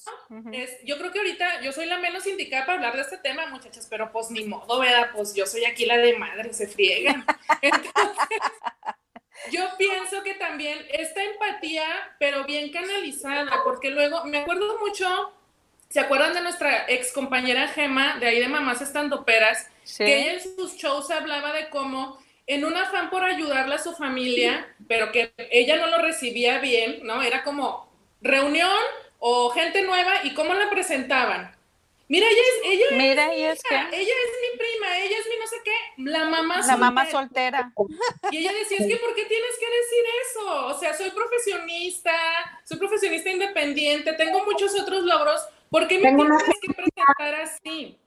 Es, 0.52 0.78
yo 0.84 0.96
creo 0.98 1.12
que 1.12 1.18
ahorita 1.18 1.60
yo 1.62 1.72
soy 1.72 1.86
la 1.86 1.98
menos 1.98 2.26
indicada 2.26 2.64
para 2.64 2.78
hablar 2.78 2.94
de 2.94 3.02
este 3.02 3.18
tema, 3.18 3.46
muchachas, 3.48 3.86
pero 3.90 4.10
pues 4.12 4.30
ni 4.30 4.44
modo, 4.44 4.78
¿verdad? 4.78 5.10
Pues 5.14 5.34
yo 5.34 5.44
soy 5.46 5.64
aquí 5.64 5.84
la 5.84 5.98
de 5.98 6.16
madre, 6.16 6.54
se 6.54 6.68
friegan. 6.68 7.24
Entonces, 7.60 8.40
yo 9.50 9.68
pienso 9.76 10.22
que 10.22 10.34
también 10.34 10.78
esta 10.92 11.22
empatía, 11.22 11.86
pero 12.20 12.44
bien 12.44 12.70
canalizada, 12.70 13.62
porque 13.64 13.90
luego 13.90 14.24
me 14.24 14.38
acuerdo 14.38 14.78
mucho, 14.78 15.32
¿se 15.88 16.00
acuerdan 16.00 16.34
de 16.34 16.42
nuestra 16.42 16.88
ex 16.88 17.12
compañera 17.12 17.68
Gema, 17.68 18.18
de 18.18 18.26
ahí 18.26 18.38
de 18.38 18.48
Mamás 18.48 18.80
Estando 18.80 19.24
Peras? 19.24 19.68
Que 19.96 20.20
ella 20.20 20.32
en 20.34 20.40
sus 20.40 20.76
shows 20.76 21.10
hablaba 21.10 21.52
de 21.52 21.68
cómo 21.68 22.18
en 22.46 22.64
un 22.64 22.76
afán 22.76 23.10
por 23.10 23.24
ayudarle 23.24 23.74
a 23.74 23.78
su 23.78 23.92
familia, 23.92 24.74
pero 24.86 25.12
que 25.12 25.32
ella 25.50 25.76
no 25.76 25.88
lo 25.88 25.98
recibía 25.98 26.58
bien, 26.60 27.00
¿no? 27.02 27.22
Era 27.22 27.44
como, 27.44 27.87
reunión 28.20 28.78
o 29.18 29.50
gente 29.50 29.82
nueva 29.82 30.24
y 30.24 30.34
cómo 30.34 30.54
la 30.54 30.70
presentaban. 30.70 31.56
Mira, 32.08 32.26
ella 32.26 32.40
es, 32.40 32.70
ella 32.70 32.84
Mira, 32.92 33.34
es, 33.34 33.60
ella 33.70 33.92
es 33.92 33.92
mi 33.92 34.58
prima, 34.58 34.98
ella 34.98 35.18
es 35.18 35.26
mi 35.26 35.38
no 35.38 35.46
sé 35.46 35.56
qué, 35.62 36.10
la 36.10 36.24
mamá 36.24 36.54
soltera. 36.54 36.72
La 36.72 36.76
mamá 36.78 37.10
soltera. 37.10 37.72
Y 38.30 38.38
ella 38.38 38.52
decía, 38.54 38.78
es 38.80 38.86
que 38.86 38.96
¿por 38.96 39.14
qué 39.14 39.26
tienes 39.26 39.58
que 39.60 39.66
decir 39.66 40.04
eso? 40.22 40.66
O 40.68 40.78
sea, 40.78 40.94
soy 40.94 41.10
profesionista, 41.10 42.14
soy 42.64 42.78
profesionista 42.78 43.30
independiente, 43.30 44.14
tengo 44.14 44.42
muchos 44.46 44.74
otros 44.80 45.04
logros, 45.04 45.42
¿por 45.68 45.86
qué 45.86 45.98
me 45.98 46.14
tienes 46.14 46.42
que 46.62 46.72
presentar 46.72 47.34
así? 47.42 47.98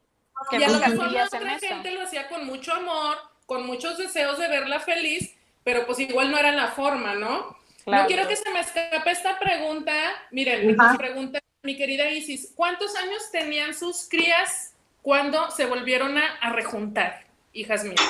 y 0.51 0.63
a 0.63 0.69
lo 0.69 0.79
mejor 0.79 1.11
la 1.11 1.25
otra 1.25 1.59
gente 1.59 1.91
lo 1.91 2.01
hacía 2.01 2.27
con 2.27 2.47
mucho 2.47 2.73
amor, 2.73 3.17
con 3.45 3.67
muchos 3.67 3.99
deseos 3.99 4.39
de 4.39 4.47
verla 4.47 4.79
feliz, 4.79 5.35
pero 5.63 5.85
pues 5.85 5.99
igual 5.99 6.31
no 6.31 6.39
era 6.39 6.51
la 6.51 6.69
forma, 6.69 7.13
¿no? 7.13 7.55
No 7.85 8.05
quiero 8.07 8.27
que 8.27 8.35
se 8.35 8.49
me 8.51 8.59
escape 8.59 9.11
esta 9.11 9.39
pregunta. 9.39 9.93
Miren, 10.31 10.77
pregunta 10.97 11.39
mi 11.63 11.77
querida 11.77 12.09
Isis, 12.09 12.53
¿cuántos 12.55 12.95
años 12.95 13.29
tenían 13.31 13.75
sus 13.75 14.09
crías 14.09 14.73
cuando 15.03 15.51
se 15.51 15.65
volvieron 15.65 16.17
a, 16.17 16.49
rejuntar, 16.53 17.25
hijas 17.53 17.83
mías? 17.83 18.01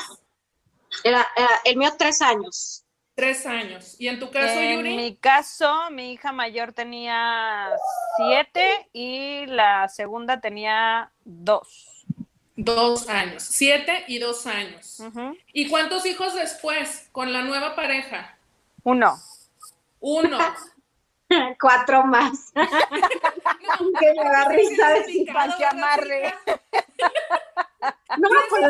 Era, 1.03 1.28
el 1.65 1.76
mío 1.76 1.91
tres 1.97 2.22
años. 2.22 2.86
Tres 3.13 3.45
años. 3.45 3.95
¿Y 3.99 4.07
en 4.07 4.19
tu 4.19 4.32
caso, 4.32 4.53
Yuri? 4.53 4.91
En 4.91 4.95
mi 4.95 5.15
caso, 5.17 5.91
mi 5.91 6.13
hija 6.13 6.32
mayor 6.32 6.72
tenía 6.72 7.69
siete 8.15 8.89
y 8.93 9.45
la 9.47 9.89
segunda 9.89 10.39
tenía 10.39 11.11
dos. 11.26 12.05
Dos 12.55 13.09
años. 13.09 13.43
Siete 13.43 14.05
y 14.07 14.19
dos 14.19 14.47
años. 14.47 15.01
¿Y 15.51 15.67
cuántos 15.67 16.05
hijos 16.05 16.36
después 16.36 17.09
con 17.11 17.34
la 17.34 17.41
nueva 17.41 17.76
pareja? 17.76 18.38
Uno. 18.84 19.17
Uno. 20.01 20.37
Cuatro 21.61 22.03
más. 22.03 22.51
que 23.99 24.13
me 24.13 24.29
da 24.29 24.49
risa 24.49 24.89
de 24.89 25.25
que 25.57 25.65
amarre. 25.65 26.33
No, 28.17 28.29
pues 28.49 28.63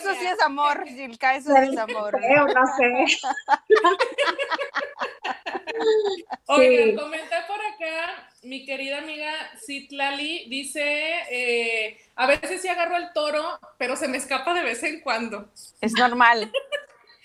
eso 0.00 0.14
sí 0.14 0.26
es 0.26 0.40
amor, 0.40 0.84
Gilka, 0.86 1.36
eso 1.36 1.52
sí 1.54 1.70
es 1.72 1.78
amor. 1.78 2.18
no 2.54 2.66
sé. 2.76 3.06
Oigan, 6.46 6.96
comenté 6.96 7.36
por 7.46 7.60
acá, 7.60 8.30
mi 8.42 8.64
querida 8.64 8.98
amiga 8.98 9.32
Citlali 9.64 10.48
dice, 10.48 10.82
eh, 11.30 12.00
a 12.16 12.26
veces 12.26 12.62
sí 12.62 12.68
agarro 12.68 12.96
el 12.96 13.12
toro, 13.12 13.60
pero 13.76 13.94
se 13.94 14.08
me 14.08 14.16
escapa 14.16 14.54
de 14.54 14.62
vez 14.62 14.82
en 14.82 15.00
cuando. 15.00 15.52
Es 15.80 15.92
normal. 15.92 16.50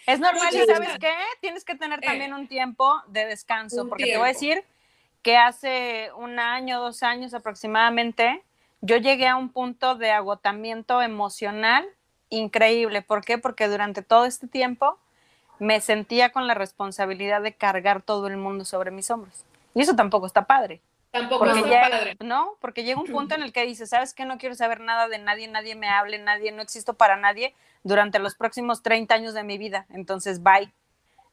Es 0.05 0.19
normal, 0.19 0.53
y 0.53 0.65
¿sabes 0.65 0.97
qué? 0.99 1.13
Tienes 1.39 1.63
que 1.63 1.75
tener 1.75 2.01
también 2.01 2.31
eh, 2.31 2.35
un 2.35 2.47
tiempo 2.47 3.01
de 3.07 3.25
descanso, 3.25 3.87
porque 3.87 4.05
te 4.05 4.17
voy 4.17 4.25
a 4.25 4.33
decir 4.33 4.63
que 5.21 5.37
hace 5.37 6.11
un 6.17 6.39
año, 6.39 6.81
dos 6.81 7.03
años 7.03 7.33
aproximadamente, 7.33 8.43
yo 8.81 8.97
llegué 8.97 9.27
a 9.27 9.37
un 9.37 9.49
punto 9.49 9.95
de 9.95 10.11
agotamiento 10.11 11.01
emocional 11.01 11.87
increíble. 12.29 13.01
¿Por 13.01 13.23
qué? 13.23 13.37
Porque 13.37 13.69
durante 13.69 14.01
todo 14.01 14.25
este 14.25 14.47
tiempo 14.47 14.99
me 15.59 15.79
sentía 15.79 16.31
con 16.31 16.47
la 16.47 16.53
responsabilidad 16.53 17.41
de 17.41 17.53
cargar 17.53 18.01
todo 18.01 18.27
el 18.27 18.35
mundo 18.35 18.65
sobre 18.65 18.91
mis 18.91 19.09
hombros. 19.09 19.45
Y 19.73 19.81
eso 19.81 19.95
tampoco 19.95 20.25
está 20.25 20.45
padre. 20.45 20.81
Tampoco 21.11 21.45
está 21.45 21.89
padre. 21.89 22.17
No, 22.19 22.57
porque 22.59 22.83
llega 22.83 22.99
un 22.99 23.07
punto 23.11 23.35
en 23.35 23.43
el 23.43 23.53
que 23.53 23.65
dices, 23.65 23.89
¿sabes 23.89 24.13
qué? 24.13 24.25
No 24.25 24.37
quiero 24.37 24.55
saber 24.55 24.81
nada 24.81 25.07
de 25.07 25.19
nadie, 25.19 25.47
nadie 25.47 25.75
me 25.75 25.87
hable, 25.87 26.17
nadie, 26.17 26.51
no 26.51 26.61
existo 26.61 26.95
para 26.95 27.15
nadie 27.15 27.55
durante 27.83 28.19
los 28.19 28.35
próximos 28.35 28.81
30 28.81 29.13
años 29.13 29.33
de 29.33 29.43
mi 29.43 29.57
vida. 29.57 29.85
Entonces, 29.89 30.41
bye. 30.41 30.73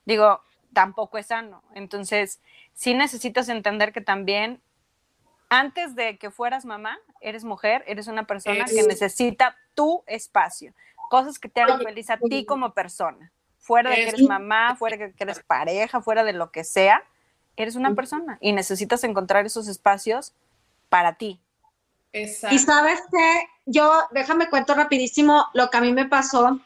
Digo, 0.04 0.42
tampoco 0.72 1.18
es 1.18 1.26
sano. 1.26 1.62
Entonces, 1.74 2.40
sí 2.74 2.94
necesitas 2.94 3.48
entender 3.48 3.92
que 3.92 4.00
también, 4.00 4.60
antes 5.48 5.94
de 5.94 6.18
que 6.18 6.30
fueras 6.30 6.64
mamá, 6.64 6.98
eres 7.20 7.44
mujer, 7.44 7.84
eres 7.86 8.08
una 8.08 8.24
persona 8.24 8.64
que 8.64 8.82
necesita 8.82 9.56
tu 9.74 10.02
espacio, 10.06 10.74
cosas 11.08 11.38
que 11.38 11.48
te 11.48 11.60
hagan 11.60 11.80
feliz 11.80 12.10
a 12.10 12.18
ti 12.18 12.44
como 12.44 12.72
persona. 12.72 13.32
Fuera 13.58 13.90
de 13.90 13.96
que 13.96 14.08
eres 14.08 14.22
mamá, 14.22 14.74
fuera 14.76 14.96
de 14.96 15.12
que 15.12 15.24
eres 15.24 15.40
pareja, 15.40 16.00
fuera 16.00 16.24
de 16.24 16.32
lo 16.32 16.50
que 16.50 16.64
sea, 16.64 17.04
eres 17.56 17.76
una 17.76 17.94
persona 17.94 18.38
y 18.40 18.52
necesitas 18.52 19.04
encontrar 19.04 19.44
esos 19.44 19.68
espacios 19.68 20.34
para 20.88 21.16
ti. 21.16 21.40
Exacto. 22.12 22.56
Y 22.56 22.58
sabes 22.58 23.00
que 23.10 23.48
yo, 23.70 23.92
déjame 24.10 24.50
cuento 24.50 24.74
rapidísimo 24.74 25.46
lo 25.54 25.70
que 25.70 25.76
a 25.76 25.80
mí 25.80 25.92
me 25.92 26.06
pasó. 26.06 26.60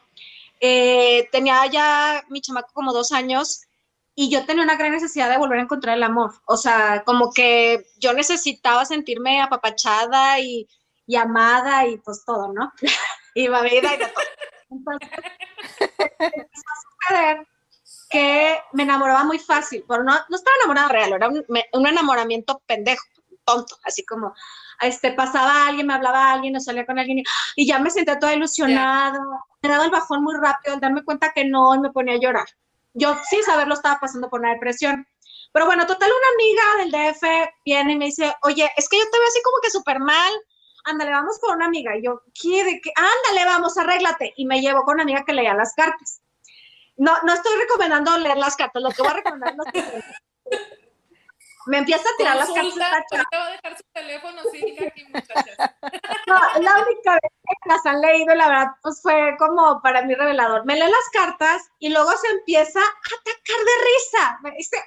Eh, 0.59 1.27
tenía 1.31 1.65
ya 1.67 2.23
mi 2.29 2.41
chamaco 2.41 2.69
como 2.73 2.93
dos 2.93 3.11
años 3.11 3.61
y 4.15 4.29
yo 4.29 4.45
tenía 4.45 4.63
una 4.63 4.77
gran 4.77 4.91
necesidad 4.91 5.29
de 5.29 5.37
volver 5.37 5.59
a 5.59 5.63
encontrar 5.63 5.97
el 5.97 6.03
amor. 6.03 6.33
O 6.45 6.57
sea, 6.57 7.03
como 7.05 7.31
que 7.31 7.85
yo 7.99 8.13
necesitaba 8.13 8.85
sentirme 8.85 9.41
apapachada 9.41 10.39
y, 10.39 10.67
y 11.05 11.15
amada 11.15 11.85
y 11.85 11.97
pues 11.97 12.23
todo, 12.25 12.51
¿no? 12.53 12.71
y 13.35 13.47
vida 13.47 13.93
y 13.93 13.97
de 13.97 14.07
todo. 14.07 14.23
Entonces, 14.71 15.09
empezó 16.19 16.63
a 16.71 17.07
suceder 17.07 17.47
que 18.09 18.59
me 18.73 18.83
enamoraba 18.83 19.23
muy 19.23 19.39
fácil, 19.39 19.83
pero 19.87 20.03
no, 20.03 20.13
no 20.29 20.35
estaba 20.37 20.55
enamorada 20.57 20.87
real, 20.87 21.13
era 21.13 21.27
un, 21.27 21.45
un, 21.73 21.87
enamoramiento 21.87 22.61
pendejo, 22.65 23.03
tonto, 23.43 23.77
así 23.83 24.05
como, 24.05 24.33
este, 24.81 25.11
pasaba 25.11 25.67
alguien, 25.67 25.87
me 25.87 25.93
hablaba 25.93 26.31
alguien, 26.31 26.53
no 26.53 26.59
salía 26.59 26.85
con 26.85 26.99
alguien, 26.99 27.23
y, 27.55 27.67
ya 27.67 27.79
me 27.79 27.89
sentía 27.89 28.19
toda 28.19 28.33
ilusionada, 28.33 29.19
me 29.61 29.69
daba 29.69 29.85
el 29.85 29.91
bajón 29.91 30.23
muy 30.23 30.35
rápido 30.35 30.75
al 30.75 30.79
darme 30.79 31.03
cuenta 31.03 31.31
que 31.33 31.45
no, 31.45 31.79
me 31.79 31.91
ponía 31.91 32.15
a 32.15 32.19
llorar. 32.19 32.45
Yo 32.93 33.17
sin 33.29 33.43
saberlo 33.43 33.73
estaba 33.73 33.99
pasando 33.99 34.29
por 34.29 34.39
una 34.39 34.53
depresión. 34.53 35.05
Pero 35.51 35.65
bueno, 35.65 35.85
total, 35.85 36.09
una 36.09 36.33
amiga 36.33 36.63
del 36.77 37.13
DF 37.13 37.51
viene 37.65 37.93
y 37.93 37.97
me 37.97 38.05
dice, 38.05 38.33
oye, 38.43 38.69
es 38.75 38.89
que 38.89 38.97
yo 38.97 39.03
te 39.09 39.17
veo 39.17 39.27
así 39.27 39.41
como 39.41 39.57
que 39.61 39.69
súper 39.69 39.99
mal, 39.99 40.33
ándale, 40.85 41.11
vamos 41.11 41.39
con 41.39 41.55
una 41.55 41.65
amiga. 41.65 41.97
Y 41.97 42.03
yo, 42.03 42.21
¿qué? 42.33 42.63
De 42.63 42.81
qué? 42.81 42.91
Ándale, 42.95 43.45
vamos, 43.45 43.77
arréglate. 43.77 44.33
Y 44.37 44.45
me 44.45 44.61
llevo 44.61 44.83
con 44.83 44.95
una 44.95 45.03
amiga 45.03 45.23
que 45.25 45.33
leía 45.33 45.53
las 45.53 45.73
cartas. 45.73 46.21
No, 46.97 47.13
no 47.23 47.33
estoy 47.33 47.57
recomendando 47.57 48.17
leer 48.17 48.37
las 48.37 48.55
cartas, 48.55 48.81
lo 48.81 48.89
que 48.89 49.01
voy 49.01 49.11
a 49.11 49.15
recomendar 49.15 49.55
es 49.73 50.05
me 51.67 51.79
empieza 51.79 52.03
a 52.03 52.17
tirar 52.17 52.35
las 52.37 52.49
cartas. 52.49 53.03
Va 53.33 53.45
a 53.45 53.51
dejar 53.51 53.77
su 53.77 53.83
teléfono, 53.93 54.41
sí, 54.51 54.77
aquí, 54.85 55.05
muchachas. 55.05 55.57
No, 56.27 56.39
la 56.59 56.79
única 56.79 57.13
vez 57.13 57.31
que 57.43 57.69
las 57.69 57.85
han 57.85 58.01
leído, 58.01 58.33
la 58.33 58.47
verdad, 58.47 58.67
pues 58.81 58.99
fue 59.01 59.35
como 59.37 59.79
para 59.81 60.01
mí 60.01 60.15
revelador. 60.15 60.65
Me 60.65 60.73
lee 60.73 60.81
las 60.81 61.09
cartas 61.13 61.69
y 61.77 61.89
luego 61.89 62.11
se 62.17 62.27
empieza 62.29 62.79
a 62.79 62.83
atacar 62.83 63.59
de 63.65 63.85
risa. 63.85 64.39
Me 64.41 64.51
dice, 64.51 64.77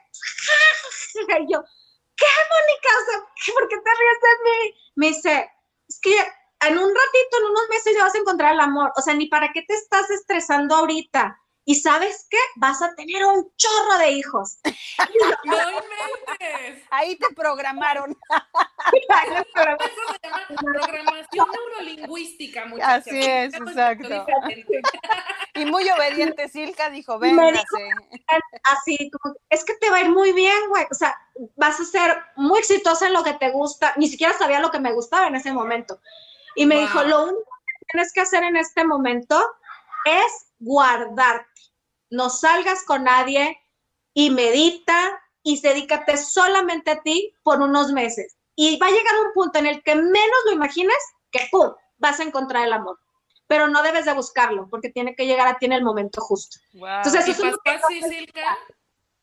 y 1.14 1.52
yo, 1.52 1.62
¿qué, 2.16 2.26
Mónica? 2.50 2.88
O 3.00 3.10
sea, 3.10 3.54
¿por 3.54 3.68
qué 3.68 3.76
te 3.76 3.90
ríes 3.90 4.20
de 4.20 4.44
mí? 4.44 4.74
Me 4.96 5.06
dice, 5.08 5.50
es 5.88 6.00
que 6.00 6.16
en 6.66 6.76
un 6.76 6.88
ratito, 6.88 7.38
en 7.38 7.50
unos 7.50 7.68
meses 7.70 7.94
ya 7.96 8.04
vas 8.04 8.14
a 8.14 8.18
encontrar 8.18 8.54
el 8.54 8.60
amor. 8.60 8.92
O 8.96 9.00
sea, 9.00 9.14
ni 9.14 9.26
para 9.26 9.52
qué 9.52 9.62
te 9.62 9.74
estás 9.74 10.10
estresando 10.10 10.74
ahorita. 10.74 11.38
Y 11.68 11.74
sabes 11.74 12.26
qué? 12.30 12.38
Vas 12.56 12.80
a 12.80 12.94
tener 12.94 13.22
un 13.26 13.46
chorro 13.58 13.98
de 13.98 14.12
hijos. 14.12 14.58
no 15.44 15.54
inventes. 15.54 16.82
Ahí 16.90 17.14
te 17.16 17.26
programaron. 17.34 18.12
Eso 18.12 19.84
se 20.14 20.28
llama 20.30 20.46
programación 20.56 21.46
neurolingüística, 21.52 22.64
muchachos. 22.64 23.08
Así 23.08 23.20
es, 23.22 23.52
exacto. 23.52 24.08
y 25.56 25.66
muy 25.66 25.86
obediente 25.90 26.48
Silka 26.48 26.88
dijo, 26.88 27.18
véngase. 27.18 27.90
Así, 28.72 29.10
como, 29.10 29.34
es 29.50 29.62
que 29.62 29.74
te 29.74 29.90
va 29.90 29.96
a 29.96 30.00
ir 30.00 30.08
muy 30.08 30.32
bien, 30.32 30.70
güey. 30.70 30.86
O 30.90 30.94
sea, 30.94 31.20
vas 31.56 31.78
a 31.80 31.84
ser 31.84 32.16
muy 32.36 32.60
exitosa 32.60 33.08
en 33.08 33.12
lo 33.12 33.22
que 33.22 33.34
te 33.34 33.50
gusta. 33.50 33.92
Ni 33.98 34.08
siquiera 34.08 34.32
sabía 34.32 34.60
lo 34.60 34.70
que 34.70 34.80
me 34.80 34.94
gustaba 34.94 35.26
en 35.26 35.36
ese 35.36 35.52
momento. 35.52 36.00
Y 36.56 36.64
me 36.64 36.78
dijo, 36.78 37.02
lo 37.02 37.24
único 37.24 37.42
que 37.42 37.86
tienes 37.92 38.10
que 38.14 38.22
hacer 38.22 38.42
en 38.42 38.56
este 38.56 38.86
momento 38.86 39.38
es 40.06 40.47
guardarte. 40.58 41.62
No 42.10 42.30
salgas 42.30 42.84
con 42.84 43.04
nadie 43.04 43.58
y 44.14 44.30
medita 44.30 45.20
y 45.42 45.60
dedícate 45.60 46.16
solamente 46.16 46.90
a 46.90 47.02
ti 47.02 47.34
por 47.42 47.60
unos 47.60 47.92
meses. 47.92 48.36
Y 48.54 48.78
va 48.78 48.86
a 48.86 48.90
llegar 48.90 49.14
un 49.26 49.32
punto 49.34 49.58
en 49.58 49.66
el 49.66 49.82
que 49.82 49.94
menos 49.94 50.38
lo 50.46 50.52
imagines 50.52 50.96
que 51.30 51.46
¡pum! 51.50 51.72
vas 51.98 52.20
a 52.20 52.24
encontrar 52.24 52.66
el 52.66 52.72
amor. 52.72 52.98
Pero 53.46 53.68
no 53.68 53.82
debes 53.82 54.04
de 54.04 54.12
buscarlo 54.12 54.68
porque 54.68 54.90
tiene 54.90 55.14
que 55.14 55.26
llegar 55.26 55.48
a 55.48 55.58
ti 55.58 55.66
en 55.66 55.72
el 55.72 55.84
momento 55.84 56.20
justo. 56.20 56.58
Entonces, 56.72 57.28
eso 57.28 57.46
es 57.46 57.56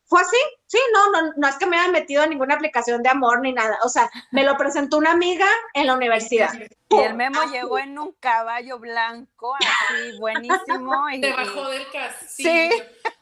fue 0.08 0.22
así, 0.22 0.38
sí, 0.68 0.78
no, 0.94 1.12
no, 1.12 1.34
no 1.36 1.48
es 1.48 1.56
que 1.56 1.66
me 1.66 1.80
haya 1.80 1.92
metido 1.92 2.24
en 2.24 2.30
ninguna 2.30 2.56
aplicación 2.56 3.02
de 3.02 3.10
amor 3.10 3.42
ni 3.42 3.54
nada. 3.54 3.78
O 3.84 3.90
sea, 3.90 4.10
me 4.32 4.44
lo 4.44 4.56
presentó 4.56 4.98
una 4.98 5.12
amiga 5.12 5.48
en 5.74 5.88
la 5.88 5.96
universidad. 5.96 6.54
Y 6.90 7.00
el 7.00 7.16
memo 7.16 7.42
llegó 7.52 7.80
en 7.80 7.98
un 7.98 8.14
caballo 8.20 8.78
blanco, 8.78 9.56
así 9.56 10.18
buenísimo. 10.20 11.10
Y... 11.10 11.22
Debajo 11.22 11.70
del 11.70 11.90
castillo. 11.92 12.50
Sí. 12.50 12.70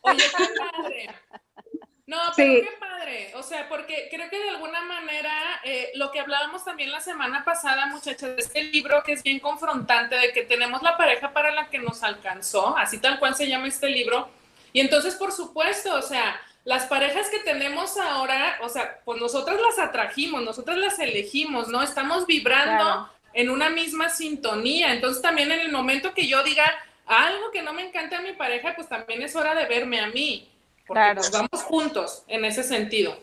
Oye, 0.01 0.23
qué 0.38 0.45
padre. 0.59 1.09
No, 2.05 2.17
pero 2.36 2.69
qué 2.69 2.77
padre. 2.77 3.31
O 3.36 3.43
sea, 3.43 3.69
porque 3.69 4.09
creo 4.11 4.29
que 4.29 4.38
de 4.38 4.49
alguna 4.49 4.81
manera 4.81 5.31
eh, 5.63 5.91
lo 5.95 6.11
que 6.11 6.19
hablábamos 6.19 6.65
también 6.65 6.91
la 6.91 6.99
semana 6.99 7.45
pasada, 7.45 7.86
muchachas, 7.86 8.36
de 8.36 8.41
este 8.41 8.61
libro 8.61 9.01
que 9.03 9.13
es 9.13 9.23
bien 9.23 9.39
confrontante, 9.39 10.15
de 10.15 10.34
que 10.34 10.43
tenemos 10.43 10.81
la 10.81 10.97
pareja 10.97 11.31
para 11.31 11.51
la 11.51 11.69
que 11.69 11.79
nos 11.79 12.03
alcanzó, 12.03 12.75
así 12.77 12.99
tal 12.99 13.19
cual 13.19 13.36
se 13.36 13.47
llama 13.47 13.69
este 13.69 13.89
libro. 13.89 14.27
Y 14.73 14.81
entonces, 14.81 15.15
por 15.15 15.31
supuesto, 15.31 15.95
o 15.95 16.01
sea, 16.01 16.41
las 16.66 16.86
parejas 16.86 17.30
que 17.30 17.39
tenemos 17.39 17.97
ahora, 17.97 18.57
o 18.61 18.70
sea, 18.70 18.99
pues 19.03 19.20
nosotros 19.20 19.59
las 19.61 19.80
atrajimos, 19.80 20.43
nosotros 20.43 20.78
las 20.78 20.97
elegimos, 20.99 21.68
¿no? 21.68 21.82
Estamos 21.82 22.26
vibrando 22.26 23.09
en 23.34 23.49
una 23.49 23.70
misma 23.70 24.09
sintonía. 24.09 24.93
Entonces 24.93 25.22
también 25.22 25.51
en 25.51 25.59
el 25.59 25.72
momento 25.72 26.14
que 26.14 26.28
yo 26.28 26.43
diga 26.43 26.66
algo 27.05 27.51
que 27.51 27.61
no 27.61 27.74
me 27.74 27.86
encanta 27.86 28.20
a 28.20 28.22
mi 28.22 28.34
pareja, 28.34 28.74
pues 28.76 28.88
también 28.88 29.22
es 29.22 29.36
hora 29.36 29.55
de 29.55 29.66
verme 29.66 29.99
a 29.99 30.07
mí. 30.07 30.49
Porque 30.88 30.99
claro. 30.99 31.22
Pues, 31.22 31.32
vamos 31.32 31.64
juntos 31.64 32.24
en 32.28 32.45
ese 32.45 32.64
sentido. 32.64 33.18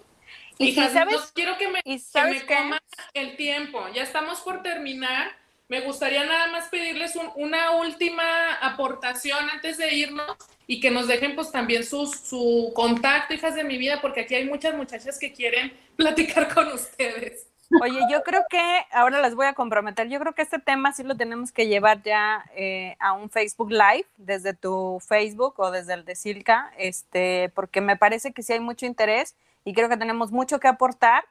Y 0.58 0.74
sabes, 0.74 1.32
quiero 1.34 1.56
que 1.56 1.68
me, 1.68 1.80
que 1.82 2.22
me 2.24 2.44
coma 2.44 2.78
el 3.14 3.36
tiempo. 3.36 3.88
Ya 3.94 4.02
estamos 4.02 4.40
por 4.40 4.62
terminar, 4.62 5.34
me 5.70 5.80
gustaría 5.82 6.24
nada 6.24 6.48
más 6.48 6.66
pedirles 6.66 7.16
una 7.36 7.70
última 7.76 8.54
aportación 8.60 9.48
antes 9.50 9.78
de 9.78 9.94
irnos 9.94 10.36
y 10.66 10.80
que 10.80 10.90
nos 10.90 11.06
dejen 11.06 11.36
pues 11.36 11.52
también 11.52 11.84
su 11.84 12.72
contacto, 12.74 13.34
hijas 13.34 13.54
de 13.54 13.62
mi 13.62 13.78
vida, 13.78 14.00
porque 14.02 14.22
aquí 14.22 14.34
hay 14.34 14.46
muchas 14.46 14.74
muchachas 14.74 15.16
que 15.16 15.32
quieren 15.32 15.72
platicar 15.96 16.52
con 16.52 16.66
ustedes. 16.72 17.46
Oye, 17.80 18.00
yo 18.10 18.24
creo 18.24 18.42
que 18.50 18.60
ahora 18.90 19.20
las 19.20 19.36
voy 19.36 19.46
a 19.46 19.52
comprometer. 19.52 20.08
Yo 20.08 20.18
creo 20.18 20.34
que 20.34 20.42
este 20.42 20.58
tema 20.58 20.92
sí 20.92 21.04
lo 21.04 21.16
tenemos 21.16 21.52
que 21.52 21.68
llevar 21.68 22.02
ya 22.02 22.44
eh, 22.56 22.96
a 22.98 23.12
un 23.12 23.30
Facebook 23.30 23.70
Live 23.70 24.06
desde 24.16 24.54
tu 24.54 24.98
Facebook 25.06 25.54
o 25.58 25.70
desde 25.70 25.94
el 25.94 26.04
de 26.04 26.16
Silca, 26.16 26.72
este, 26.78 27.48
porque 27.54 27.80
me 27.80 27.96
parece 27.96 28.32
que 28.32 28.42
sí 28.42 28.54
hay 28.54 28.60
mucho 28.60 28.86
interés 28.86 29.36
y 29.64 29.72
creo 29.72 29.88
que 29.88 29.96
tenemos 29.96 30.32
mucho 30.32 30.58
que 30.58 30.66
aportar 30.66 31.24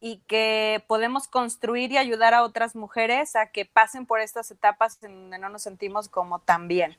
y 0.00 0.18
que 0.26 0.84
podemos 0.86 1.28
construir 1.28 1.92
y 1.92 1.98
ayudar 1.98 2.34
a 2.34 2.42
otras 2.42 2.76
mujeres 2.76 3.36
a 3.36 3.46
que 3.46 3.64
pasen 3.64 4.06
por 4.06 4.20
estas 4.20 4.50
etapas 4.50 5.02
en 5.02 5.12
donde 5.12 5.38
no 5.38 5.48
nos 5.48 5.62
sentimos 5.62 6.08
como 6.08 6.40
tan 6.40 6.68
bien 6.68 6.96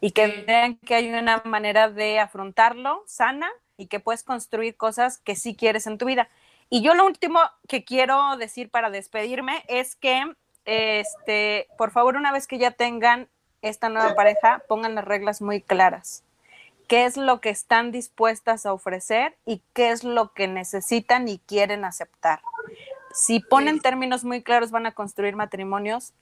y 0.00 0.12
que 0.12 0.44
vean 0.46 0.76
que 0.76 0.94
hay 0.94 1.12
una 1.12 1.42
manera 1.44 1.88
de 1.88 2.20
afrontarlo 2.20 3.02
sana 3.06 3.48
y 3.76 3.86
que 3.86 4.00
puedes 4.00 4.22
construir 4.22 4.76
cosas 4.76 5.18
que 5.18 5.34
sí 5.34 5.56
quieres 5.56 5.86
en 5.86 5.98
tu 5.98 6.06
vida. 6.06 6.28
Y 6.70 6.82
yo 6.82 6.94
lo 6.94 7.06
último 7.06 7.40
que 7.66 7.84
quiero 7.84 8.36
decir 8.36 8.70
para 8.70 8.90
despedirme 8.90 9.64
es 9.68 9.96
que, 9.96 10.22
este, 10.64 11.68
por 11.78 11.90
favor, 11.90 12.16
una 12.16 12.32
vez 12.32 12.46
que 12.46 12.58
ya 12.58 12.72
tengan 12.72 13.28
esta 13.62 13.88
nueva 13.88 14.14
pareja, 14.14 14.62
pongan 14.68 14.94
las 14.94 15.04
reglas 15.04 15.40
muy 15.40 15.62
claras. 15.62 16.22
¿Qué 16.88 17.04
es 17.04 17.16
lo 17.16 17.40
que 17.40 17.50
están 17.50 17.92
dispuestas 17.92 18.66
a 18.66 18.72
ofrecer 18.72 19.36
y 19.46 19.62
qué 19.74 19.90
es 19.90 20.04
lo 20.04 20.32
que 20.32 20.48
necesitan 20.48 21.28
y 21.28 21.38
quieren 21.38 21.84
aceptar? 21.84 22.40
Si 23.12 23.40
ponen 23.40 23.80
términos 23.80 24.24
muy 24.24 24.42
claros, 24.42 24.70
van 24.70 24.86
a 24.86 24.92
construir 24.92 25.36
matrimonios 25.36 26.14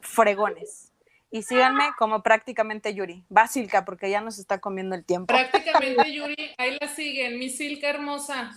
fregones. 0.00 0.92
Y 1.32 1.42
síganme 1.42 1.84
como 1.98 2.22
prácticamente 2.22 2.94
Yuri. 2.94 3.24
Va 3.34 3.46
Silka, 3.46 3.84
porque 3.84 4.10
ya 4.10 4.20
nos 4.20 4.38
está 4.38 4.58
comiendo 4.58 4.94
el 4.94 5.04
tiempo. 5.04 5.26
Prácticamente 5.26 6.12
Yuri, 6.12 6.54
ahí 6.58 6.76
la 6.80 6.88
siguen, 6.88 7.38
mi 7.38 7.48
Silka 7.50 7.88
hermosa 7.88 8.52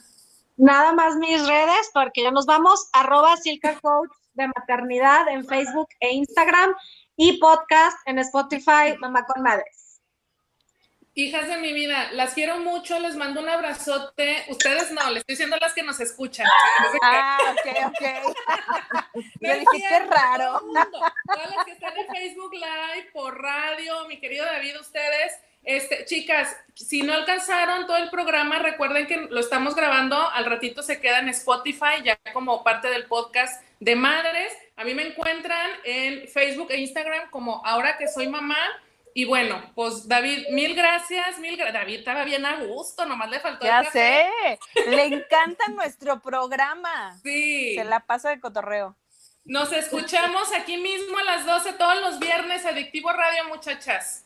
nada 0.58 0.94
más 0.94 1.16
mis 1.16 1.46
redes, 1.48 1.90
porque 1.94 2.24
ya 2.24 2.32
nos 2.32 2.46
vamos, 2.46 2.90
arroba 2.94 3.38
Silka 3.38 3.80
Coach 3.80 4.12
de 4.34 4.48
maternidad 4.48 5.28
en 5.30 5.46
Facebook 5.46 5.90
e 6.00 6.14
Instagram 6.14 6.74
y 7.16 7.38
podcast 7.38 7.98
en 8.06 8.20
Spotify, 8.20 8.98
Mamá 9.00 9.26
con 9.26 9.44
Madres. 9.44 9.83
Hijas 11.16 11.48
de 11.48 11.58
mi 11.58 11.74
vida, 11.74 12.12
las 12.14 12.34
quiero 12.34 12.58
mucho, 12.58 13.00
les 13.00 13.16
mando 13.16 13.42
un 13.42 13.50
abrazote. 13.50 14.46
Ustedes 14.50 14.92
no, 14.92 15.08
les 15.10 15.20
estoy 15.20 15.34
diciendo 15.34 15.56
a 15.56 15.60
las 15.60 15.74
que 15.74 15.84
nos 15.84 16.00
escuchan. 16.00 16.48
Ah, 17.04 17.38
ok, 17.52 17.88
ok. 17.88 19.14
Dije, 19.40 19.66
qué 19.72 20.00
raro. 20.00 20.60
Todas 20.60 21.56
las 21.56 21.66
que 21.66 21.72
están 21.72 21.96
en 21.98 22.08
Facebook 22.08 22.54
Live, 22.54 23.12
por 23.14 23.40
radio, 23.40 24.08
mi 24.08 24.20
querido 24.20 24.44
David, 24.46 24.80
ustedes 24.80 25.34
este, 25.64 26.04
chicas, 26.06 26.58
si 26.74 27.04
no 27.04 27.14
alcanzaron 27.14 27.88
todo 27.88 27.98
el 27.98 28.10
programa, 28.10 28.60
recuerden 28.60 29.08
que 29.08 29.16
lo 29.30 29.40
estamos 29.40 29.76
grabando, 29.76 30.18
al 30.18 30.46
ratito 30.46 30.84
se 30.84 31.00
queda 31.00 31.20
en 31.20 31.30
Spotify, 31.30 32.04
ya 32.04 32.18
como 32.34 32.64
parte 32.64 32.90
del 32.90 33.06
podcast 33.06 33.64
de 33.80 33.96
madres. 33.96 34.52
A 34.76 34.84
mí 34.84 34.94
me 34.94 35.08
encuentran 35.08 35.72
en 35.86 36.28
Facebook 36.28 36.68
e 36.72 36.78
Instagram 36.78 37.30
como 37.30 37.66
ahora 37.66 37.98
que 37.98 38.08
soy 38.08 38.28
mamá. 38.28 38.58
Y 39.16 39.26
bueno, 39.26 39.72
pues 39.76 40.08
David, 40.08 40.48
mil 40.50 40.76
gracias, 40.76 41.38
mil 41.40 41.56
gracias. 41.56 41.74
David 41.74 42.00
estaba 42.00 42.24
bien 42.24 42.46
a 42.46 42.64
gusto, 42.64 43.06
nomás 43.06 43.30
le 43.30 43.40
faltó. 43.40 43.66
Ya 43.66 43.84
sé, 43.92 44.28
le 44.88 45.06
encanta 45.06 45.68
nuestro 45.70 46.20
programa. 46.20 47.18
Sí. 47.22 47.76
Se 47.76 47.84
la 47.84 48.00
pasa 48.00 48.30
de 48.30 48.40
cotorreo. 48.40 48.96
Nos 49.46 49.72
escuchamos 49.74 50.54
aquí 50.54 50.78
mismo 50.78 51.18
a 51.18 51.24
las 51.24 51.46
12 51.46 51.74
todos 51.74 52.00
los 52.02 52.18
viernes, 52.20 52.66
Adictivo 52.66 53.12
Radio, 53.12 53.46
muchachas. 53.50 54.24